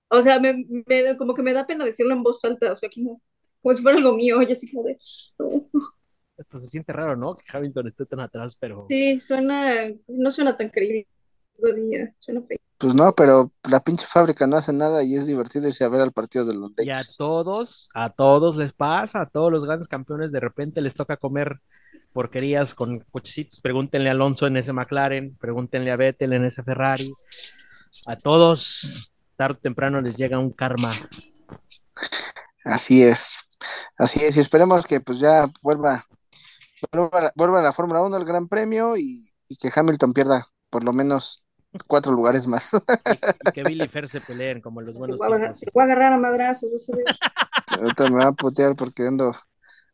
O 0.09 0.21
sea, 0.21 0.39
me, 0.39 0.65
me- 0.87 1.17
como 1.17 1.33
que 1.33 1.43
me 1.43 1.53
da 1.53 1.67
pena 1.67 1.83
decirlo 1.83 2.13
en 2.13 2.23
voz 2.23 2.43
alta. 2.45 2.71
O 2.71 2.75
sea, 2.77 2.89
como, 2.93 3.21
como 3.61 3.75
si 3.75 3.81
fuera 3.83 3.97
algo 3.97 4.15
mío. 4.15 4.41
Y 4.41 4.51
así 4.51 4.71
como 4.71 4.83
de. 4.83 4.95
No. 6.37 6.41
Esto 6.43 6.59
se 6.59 6.67
siente 6.67 6.93
raro, 6.93 7.15
¿no? 7.15 7.35
Que 7.35 7.45
Hamilton 7.55 7.87
esté 7.87 8.05
tan 8.05 8.19
atrás, 8.19 8.55
pero 8.59 8.85
Sí, 8.89 9.19
suena. 9.19 9.85
No 10.07 10.31
suena 10.31 10.55
tan 10.55 10.69
creíble 10.69 11.07
todavía. 11.59 12.13
Suena 12.17 12.41
feo. 12.41 12.57
Pues 12.77 12.93
no, 12.93 13.11
pero 13.13 13.51
la 13.67 13.79
pinche 13.79 14.05
fábrica 14.05 14.45
no 14.45 14.57
hace 14.57 14.71
nada 14.71 15.03
y 15.03 15.15
es 15.15 15.25
divertido 15.25 15.67
irse 15.67 15.83
a 15.83 15.89
ver 15.89 16.01
al 16.01 16.11
partido 16.11 16.45
de 16.45 16.53
los 16.53 16.71
y 16.77 16.89
a 16.89 16.93
Lakers. 16.93 17.17
todos, 17.17 17.89
a 17.95 18.11
todos 18.11 18.55
les 18.55 18.71
pasa, 18.71 19.21
a 19.21 19.29
todos 19.29 19.51
los 19.51 19.65
grandes 19.65 19.87
campeones 19.87 20.31
de 20.31 20.39
repente 20.39 20.79
les 20.81 20.93
toca 20.93 21.17
comer 21.17 21.59
porquerías 22.13 22.75
con 22.75 22.99
cochecitos. 23.11 23.59
Pregúntenle 23.61 24.09
a 24.09 24.11
Alonso 24.11 24.45
en 24.45 24.57
ese 24.57 24.73
McLaren, 24.73 25.35
pregúntenle 25.37 25.91
a 25.91 25.95
Vettel 25.95 26.33
en 26.33 26.45
ese 26.45 26.63
Ferrari. 26.63 27.11
A 28.05 28.15
todos, 28.15 29.11
tarde 29.35 29.55
o 29.57 29.61
temprano 29.61 29.99
les 30.01 30.15
llega 30.15 30.37
un 30.37 30.51
karma. 30.51 30.91
Así 32.63 33.01
es. 33.03 33.37
Así 33.97 34.19
es, 34.23 34.37
y 34.37 34.39
esperemos 34.39 34.85
que 34.85 34.99
pues 34.99 35.19
ya 35.19 35.51
vuelva, 35.61 36.05
vuelva, 37.35 37.59
a 37.59 37.63
la 37.63 37.73
Fórmula 37.73 38.01
1 38.03 38.17
el 38.17 38.25
Gran 38.25 38.47
Premio 38.47 38.95
y, 38.97 39.29
y 39.47 39.57
que 39.57 39.69
Hamilton 39.73 40.13
pierda 40.13 40.47
por 40.69 40.83
lo 40.83 40.93
menos 40.93 41.43
cuatro 41.87 42.11
lugares 42.11 42.47
más. 42.47 42.71
Y 43.47 43.51
que 43.51 43.63
Billy 43.63 43.85
y 43.85 43.87
Fer 43.87 44.07
se 44.07 44.21
peleen 44.21 44.61
como 44.61 44.81
los 44.81 44.95
buenos 44.95 45.17
voy 45.17 45.31
a 45.31 45.35
agarrar- 45.35 45.55
voy 45.73 45.81
a 45.81 45.85
agarrar 45.85 46.13
a 46.13 46.17
madrazos. 46.17 46.87
Ahorita 47.79 48.09
me 48.09 48.17
va 48.17 48.27
a 48.27 48.31
putear 48.33 48.75
porque 48.75 49.07
ando, 49.07 49.33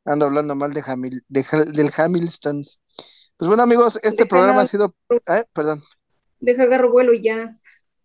ando 0.05 0.25
hablando 0.25 0.55
mal 0.55 0.73
de, 0.73 0.83
Hamil, 0.85 1.21
de 1.27 1.45
Ha- 1.51 1.65
del 1.65 1.91
Hamiltons. 1.95 2.79
Pues 3.37 3.47
bueno, 3.47 3.63
amigos, 3.63 3.99
este 4.03 4.25
programa 4.25 4.61
ha 4.61 4.67
sido. 4.67 4.95
eh, 5.09 5.43
perdón. 5.53 5.83
Deja 6.39 6.63
agarro 6.63 6.91
vuelo 6.91 7.13
y 7.13 7.21
ya. 7.23 7.59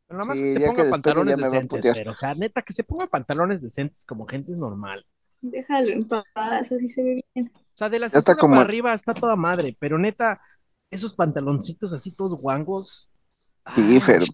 Pero 0.07 0.20
nada 0.20 0.29
más 0.29 0.39
Sí, 0.39 0.45
que 0.45 0.53
se 0.53 0.59
que 0.61 0.66
ponga 0.66 0.91
pantalones 0.91 1.37
decentes. 1.37 2.07
O 2.07 2.14
sea, 2.14 2.35
neta, 2.35 2.62
que 2.62 2.72
se 2.72 2.83
ponga 2.85 3.07
pantalones 3.09 3.61
decentes 3.62 4.05
como 4.05 4.26
gente 4.26 4.53
normal. 4.53 5.05
Déjalo 5.41 5.89
en 5.91 6.09
paz, 6.09 6.24
así 6.35 6.89
se 6.89 7.03
ve 7.03 7.20
bien. 7.35 7.53
O 7.79 7.83
sea, 7.87 7.89
de 7.89 8.01
la 8.01 8.11
cintura 8.11 8.35
como- 8.37 8.57
para 8.57 8.66
arriba 8.66 8.93
está 8.93 9.14
toda 9.14 9.37
madre, 9.37 9.76
pero 9.79 9.99
neta, 9.99 10.41
esos 10.91 11.14
pantaloncitos 11.14 11.93
así 11.93 12.12
todos 12.12 12.35
guangos. 12.41 13.09
Sí, 13.76 13.83
ay, 13.93 14.01
Fer. 14.01 14.24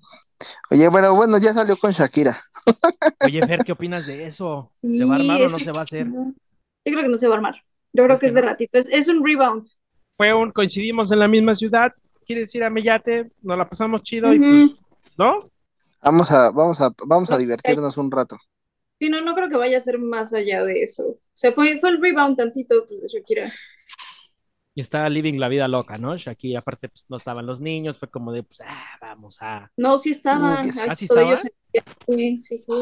Oye, 0.70 0.88
bueno, 0.88 1.14
bueno, 1.14 1.36
ya 1.36 1.52
salió 1.52 1.76
con 1.76 1.92
Shakira. 1.92 2.40
Oye, 3.22 3.42
Fer, 3.46 3.58
¿qué 3.58 3.72
opinas 3.72 4.06
de 4.06 4.24
eso? 4.26 4.72
¿Se 4.80 5.04
va 5.04 5.16
a 5.16 5.18
armar 5.18 5.42
o 5.42 5.48
no 5.50 5.58
que- 5.58 5.64
se 5.64 5.72
va 5.72 5.80
a 5.80 5.82
hacer? 5.82 6.06
Yo 6.06 6.32
creo 6.84 7.02
que 7.02 7.08
no 7.08 7.18
se 7.18 7.26
va 7.28 7.34
a 7.34 7.36
armar. 7.36 7.54
Yo 7.92 8.04
creo 8.04 8.14
¿Es 8.14 8.20
que 8.20 8.26
que 8.26 8.28
es 8.28 8.34
de 8.34 8.40
ratito. 8.40 8.78
Es, 8.78 8.86
es 8.88 9.08
un 9.08 9.22
rebound. 9.22 9.66
Fue 10.16 10.32
un, 10.32 10.50
coincidimos 10.50 11.12
en 11.12 11.18
la 11.18 11.28
misma 11.28 11.54
ciudad, 11.54 11.92
quieres 12.24 12.54
ir 12.54 12.64
a 12.64 12.70
Mellate, 12.70 13.30
nos 13.42 13.58
la 13.58 13.68
pasamos 13.68 14.02
chido 14.04 14.32
y 14.32 14.38
pues, 14.38 14.70
¿no? 15.18 15.50
Vamos 16.02 16.30
a, 16.30 16.50
vamos 16.50 16.80
a, 16.80 16.88
vamos 17.06 17.30
a 17.30 17.36
divertirnos 17.36 17.98
un 17.98 18.10
rato. 18.10 18.38
Sí, 19.04 19.10
no, 19.10 19.20
no 19.20 19.34
creo 19.34 19.50
que 19.50 19.56
vaya 19.58 19.76
a 19.76 19.82
ser 19.82 19.98
más 19.98 20.32
allá 20.32 20.64
de 20.64 20.82
eso. 20.82 21.06
O 21.06 21.20
sea, 21.34 21.52
fue, 21.52 21.78
fue 21.78 21.90
el 21.90 22.00
rebound 22.00 22.38
tantito 22.38 22.86
pues, 22.88 23.02
de 23.02 23.08
Shakira. 23.08 23.44
Y 24.74 24.80
está 24.80 25.06
living 25.10 25.38
la 25.38 25.48
vida 25.48 25.68
loca, 25.68 25.98
¿no? 25.98 26.16
Shakira, 26.16 26.60
aparte, 26.60 26.88
pues 26.88 27.04
no 27.10 27.18
estaban 27.18 27.44
los 27.44 27.60
niños, 27.60 27.98
fue 27.98 28.08
como 28.08 28.32
de, 28.32 28.44
pues, 28.44 28.62
ah, 28.64 28.96
vamos 29.02 29.36
a... 29.42 29.70
No, 29.76 29.98
sí 29.98 30.08
estaban. 30.08 30.66
¿Ah, 30.88 30.94
sí 30.94 31.04
estaban? 31.04 31.38
Sí, 32.08 32.38
sí, 32.40 32.56
sí. 32.56 32.72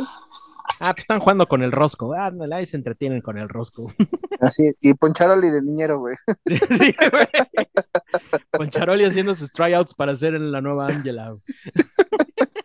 Ah, 0.79 0.93
pues 0.93 1.01
están 1.01 1.19
jugando 1.19 1.49
con 1.49 1.65
el 1.65 1.73
rosco, 1.73 2.15
ándale, 2.15 2.55
ahí 2.55 2.67
se 2.67 2.77
entretienen 2.77 3.21
con 3.21 3.37
el 3.37 3.49
rosco. 3.49 3.93
Así, 4.41 4.63
y 4.81 4.95
Poncharoli 4.95 5.51
de 5.51 5.61
niñero, 5.61 5.99
güey. 5.99 6.15
Sí, 6.47 6.57
sí, 6.57 6.95
güey. 7.11 7.27
Poncharoli 8.53 9.05
haciendo 9.07 9.35
sus 9.35 9.53
tryouts 9.53 9.93
para 9.93 10.15
ser 10.15 10.37
en 10.37 10.53
la 10.53 10.61
nueva 10.61 10.87
Angela. 10.87 11.33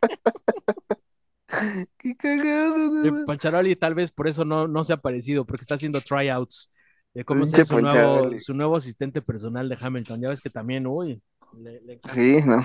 Qué 1.97 2.15
cagado, 2.15 2.77
no 2.77 3.03
Sí, 3.03 3.09
mames. 3.11 3.25
Poncharoli 3.25 3.75
tal 3.75 3.95
vez 3.95 4.11
por 4.11 4.27
eso 4.27 4.43
no, 4.45 4.67
no 4.67 4.83
se 4.83 4.93
ha 4.93 4.97
aparecido, 4.97 5.45
porque 5.45 5.61
está 5.61 5.75
haciendo 5.75 6.01
tryouts 6.01 6.69
de 7.13 7.23
cómo 7.25 7.45
ser 7.47 7.65
su 7.65 7.79
nuevo, 7.81 8.31
su 8.39 8.53
nuevo 8.53 8.75
asistente 8.77 9.21
personal 9.21 9.69
de 9.69 9.77
Hamilton. 9.79 10.21
Ya 10.21 10.29
ves 10.29 10.41
que 10.41 10.49
también, 10.49 10.85
uy, 10.87 11.21
le, 11.59 11.81
le. 11.81 11.99
Sí, 12.05 12.39
no. 12.45 12.63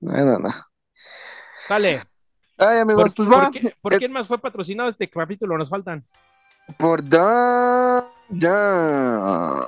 No, 0.00 0.38
no. 0.38 0.48
Sale. 1.66 2.00
Ay, 2.58 2.78
amigos, 2.80 3.04
¿Por, 3.04 3.14
pues 3.14 3.28
por 3.28 3.38
va. 3.38 3.50
qué- 3.50 3.72
por 3.80 3.96
quién 3.98 4.12
más 4.12 4.26
fue 4.26 4.38
patrocinado 4.38 4.88
este 4.88 5.08
capítulo? 5.08 5.56
Nos 5.58 5.68
faltan. 5.68 6.04
Por 6.78 7.08
da, 7.08 8.04
ya. 8.30 9.64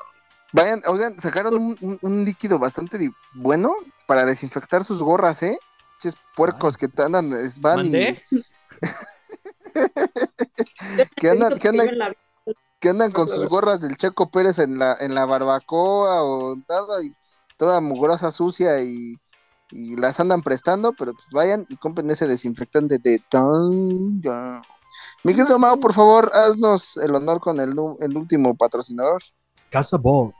Vayan, 0.53 0.83
oigan, 0.87 1.19
sacaron 1.19 1.55
un, 1.55 1.77
un- 1.81 1.99
un 2.03 2.25
líquido 2.25 2.59
bastante 2.59 2.99
bueno 3.35 3.73
para 4.07 4.25
desinfectar 4.25 4.83
sus 4.85 5.01
gorras, 5.03 5.43
¿eh? 5.43 5.57
Ches 6.01 6.17
puercos 6.35 6.77
que 6.77 6.89
te 6.89 7.03
andan, 7.03 7.31
van 7.61 7.85
y 7.85 8.17
Que 11.17 11.31
andan, 11.31 11.59
que 11.59 11.69
andan, 11.69 11.99
la- 11.99 12.15
andan 12.91 13.13
con 13.13 13.29
sus 13.29 13.47
gorras 13.49 13.83
del 13.83 13.97
Checo 13.97 14.31
Pérez 14.31 14.59
en 14.59 14.79
la, 14.79 14.97
en 14.99 15.15
la 15.15 15.27
barbacoa 15.27 16.25
o 16.25 16.57
nada 16.57 17.05
y 17.05 17.13
toda 17.57 17.81
mugrosa 17.81 18.33
sucia 18.33 18.81
y, 18.81 19.15
y 19.71 19.97
las 19.97 20.19
andan 20.19 20.43
prestando, 20.43 20.93
pero 20.99 21.13
pues 21.13 21.27
vayan 21.33 21.67
y 21.69 21.77
compren 21.77 22.11
ese 22.11 22.27
desinfectante 22.27 22.99
de. 22.99 23.23
Mi 25.23 25.35
querido 25.35 25.59
Mau, 25.59 25.79
por 25.79 25.93
favor, 25.93 26.31
haznos 26.35 26.97
el 26.97 27.15
honor 27.15 27.41
con 27.41 27.61
el, 27.61 27.75
el 28.01 28.17
último 28.17 28.57
patrocinador. 28.57 29.23
Casa 29.71 29.99
Volt. 29.99 30.35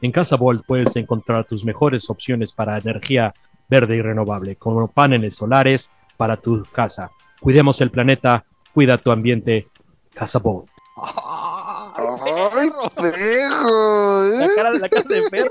En 0.00 0.12
Casa 0.12 0.36
Volt 0.36 0.64
puedes 0.66 0.94
encontrar 0.96 1.46
tus 1.46 1.64
mejores 1.64 2.10
opciones 2.10 2.52
para 2.52 2.78
energía 2.78 3.32
verde 3.68 3.96
y 3.96 4.02
renovable, 4.02 4.56
como 4.56 4.86
paneles 4.88 5.36
solares 5.36 5.90
para 6.18 6.36
tu 6.36 6.62
casa. 6.72 7.10
Cuidemos 7.44 7.78
el 7.82 7.90
planeta, 7.90 8.42
cuida 8.72 8.96
tu 8.96 9.10
ambiente. 9.10 9.68
Casa 10.14 10.38
Volt. 10.38 10.66
¡Ay, 10.96 12.70
pejo! 12.96 14.22
La 14.32 14.44
¿eh? 14.46 14.48
cara, 14.56 14.70
la 14.72 14.88
cara 14.88 15.04
de 15.06 15.22
Fer. 15.28 15.48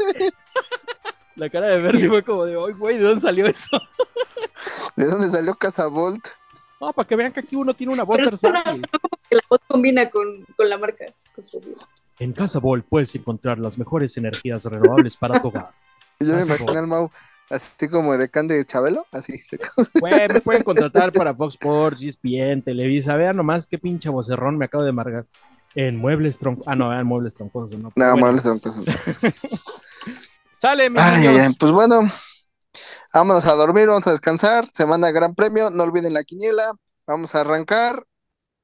La 1.35 1.49
cara 1.51 1.67
de 1.69 1.81
Fer 1.81 1.99
sí 1.99 2.07
fue 2.07 2.23
como 2.23 2.45
de, 2.45 2.53
¡ay, 2.55 2.73
güey! 2.73 2.97
¿De 2.97 3.03
dónde 3.03 3.21
salió 3.21 3.45
eso? 3.45 3.77
¿De 4.95 5.05
dónde 5.05 5.29
salió 5.29 5.53
Casavolt? 5.53 6.29
No, 6.81 6.91
para 6.93 7.07
que 7.07 7.15
vean 7.15 7.31
que 7.31 7.41
aquí 7.41 7.55
uno 7.55 7.75
tiene 7.75 7.93
una 7.93 8.03
voz 8.03 8.17
Pero 8.17 8.31
no, 8.31 8.37
no, 8.49 8.53
versátil. 8.63 8.81
no, 8.91 8.99
como 8.99 9.21
que 9.29 9.35
la 9.35 9.41
voz 9.47 9.59
combina 9.67 10.09
con, 10.09 10.45
con 10.57 10.67
la 10.67 10.79
marca. 10.79 11.05
con 11.35 11.45
su- 11.45 11.61
En 12.17 12.33
Casa 12.33 12.57
Volt 12.57 12.85
puedes 12.89 13.13
encontrar 13.13 13.59
las 13.59 13.77
mejores 13.77 14.17
energías 14.17 14.65
renovables 14.65 15.15
para 15.15 15.39
tu 15.39 15.49
hogar. 15.49 15.71
Yo 16.19 16.33
me 16.35 16.41
imaginé 16.43 16.77
al 16.77 16.87
Mau 16.87 17.11
así 17.49 17.87
como 17.87 18.17
de 18.17 18.29
Can 18.29 18.47
de 18.47 18.63
Chabelo, 18.65 19.05
así. 19.11 19.37
se- 19.37 19.59
Güey, 19.99 20.13
me 20.33 20.41
pueden 20.41 20.63
contratar 20.63 21.11
para 21.13 21.33
Fox 21.35 21.55
Sports, 21.55 22.01
ESPN, 22.01 22.61
Televisa. 22.63 23.15
Vean 23.17 23.35
nomás 23.37 23.65
qué 23.67 23.77
pinche 23.77 24.09
vocerrón 24.09 24.57
me 24.57 24.65
acabo 24.65 24.83
de 24.83 24.91
marcar. 24.91 25.25
En 25.75 25.95
Muebles 25.97 26.37
Troncosos. 26.37 26.67
Ah, 26.67 26.75
no, 26.75 26.93
en 26.97 27.05
Muebles 27.05 27.33
Troncosos. 27.33 27.79
No, 27.79 27.91
Pero 27.95 28.05
Nada 28.05 28.13
bueno. 28.13 28.27
más 28.27 28.35
les 28.35 28.43
troncos. 28.43 28.79
Sale, 30.57 30.89
ay, 30.95 31.53
pues 31.59 31.71
bueno, 31.71 32.01
vámonos 33.13 33.45
a 33.45 33.53
dormir, 33.53 33.87
vamos 33.87 34.07
a 34.07 34.11
descansar. 34.11 34.67
Semana 34.67 35.07
de 35.07 35.13
Gran 35.13 35.35
Premio, 35.35 35.69
no 35.71 35.83
olviden 35.83 36.13
la 36.13 36.23
quiniela. 36.23 36.71
Vamos 37.05 37.35
a 37.35 37.41
arrancar. 37.41 38.05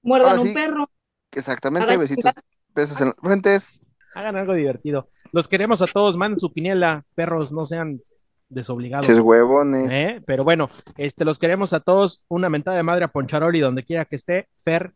Muerdan 0.02 0.30
Ahora 0.30 0.42
un 0.42 0.48
sí. 0.48 0.54
perro. 0.54 0.90
Exactamente, 1.32 1.84
Arranca. 1.84 2.02
besitos, 2.02 2.32
besos 2.74 3.02
en 3.02 3.08
las 3.08 3.16
frentes. 3.22 3.82
Hagan 4.16 4.38
algo 4.38 4.54
divertido. 4.54 5.10
Los 5.34 5.48
queremos 5.48 5.82
a 5.82 5.88
todos. 5.88 6.16
Manden 6.16 6.40
su 6.40 6.52
quiniela. 6.54 7.06
Perros, 7.16 7.52
no 7.52 7.66
sean 7.66 8.02
desobligados. 8.50 9.06
Ches 9.06 9.20
huevones. 9.20 9.92
¿eh? 9.92 10.22
Pero 10.26 10.44
bueno, 10.44 10.70
este, 10.98 11.26
los 11.26 11.40
queremos 11.40 11.74
a 11.74 11.80
todos. 11.80 12.24
Una 12.28 12.50
mentada 12.50 12.78
de 12.78 12.84
madre 12.84 13.06
a 13.06 13.10
Poncharoli 13.10 13.60
donde 13.60 13.84
quiera 13.84 14.06
que 14.06 14.16
esté. 14.16 14.48
Per, 14.64 14.94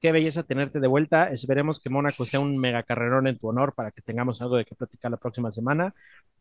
qué 0.00 0.12
belleza 0.12 0.42
tenerte 0.42 0.80
de 0.80 0.88
vuelta. 0.88 1.30
Esperemos 1.30 1.80
que 1.80 1.88
Mónaco 1.88 2.24
sea 2.24 2.40
un 2.40 2.58
mega 2.58 2.82
carrerón 2.82 3.28
en 3.28 3.38
tu 3.38 3.48
honor 3.48 3.72
para 3.74 3.92
que 3.92 4.02
tengamos 4.02 4.42
algo 4.42 4.56
de 4.56 4.64
qué 4.64 4.74
platicar 4.74 5.10
la 5.10 5.16
próxima 5.16 5.50
semana. 5.50 5.94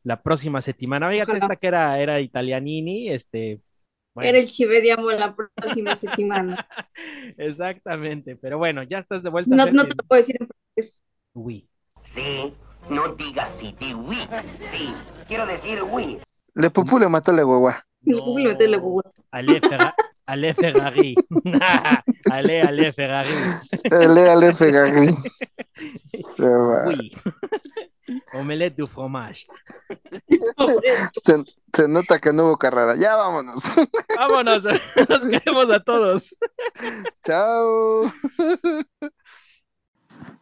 La 0.04 0.22
próxima 0.22 0.62
semana. 0.62 1.12
Fíjate, 1.12 1.34
esta 1.34 1.56
que 1.56 1.68
era, 1.68 2.00
era 2.00 2.20
italianini, 2.20 3.10
este. 3.10 3.62
bueno, 4.14 4.30
Era 4.30 4.40
el 4.40 4.50
chive 4.50 4.82
de 4.82 4.92
amo 4.94 5.12
la 5.12 5.34
próxima 5.34 5.96
semana. 5.96 6.68
Exactamente, 7.38 8.36
pero 8.36 8.58
bueno, 8.58 8.84
ya 8.84 9.00
estás 9.00 9.22
de 9.24 9.30
vuelta. 9.30 9.56
No, 9.56 9.66
te 9.66 9.72
lo 9.72 10.04
puedo 10.08 10.20
decir 10.20 10.38
en 10.40 10.48
francés. 10.48 11.04
Uy. 11.34 11.68
Sí, 12.16 12.54
no 12.90 13.10
digas 13.10 13.50
sí, 13.60 13.76
di 13.80 13.94
oui. 13.94 14.18
Sí, 14.74 14.94
quiero 15.28 15.46
decir 15.46 15.84
oui. 15.84 16.20
Le 16.54 16.70
pupú 16.70 17.00
le 17.00 17.08
mató 17.10 17.32
la 17.32 17.44
guagua. 17.44 17.86
Le 18.04 18.18
puedo 18.18 18.34
meter 18.50 18.70
la 18.70 18.78
boba. 18.78 19.04
Ale, 19.32 19.62
Ferra- 19.62 19.94
Ale 20.28 20.54
Ferrari. 20.54 21.16
ale, 22.32 22.62
ale 22.62 22.92
Ferrari. 22.92 23.32
Ale, 23.92 24.30
ale. 24.30 24.54
Uy. 26.88 27.12
Omelette 28.34 28.76
du 28.78 28.88
fromage. 28.88 29.46
Se, 31.24 31.44
se 31.74 31.88
nota 31.88 32.20
que 32.20 32.34
no 32.34 32.46
hubo 32.48 32.58
carrera. 32.58 32.96
Ya 32.96 33.16
vámonos. 33.16 33.64
Vámonos, 34.18 34.64
nos 34.66 35.26
queremos 35.30 35.70
a 35.70 35.80
todos. 35.80 36.36
Chao. 37.24 38.12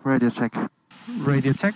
Radio 0.03 0.29
check. 0.31 0.53
Radio 1.25 1.53
check. 1.53 1.75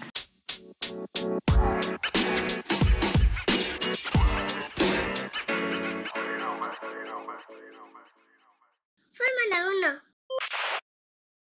Fórmula 9.11 9.67
1 9.67 10.82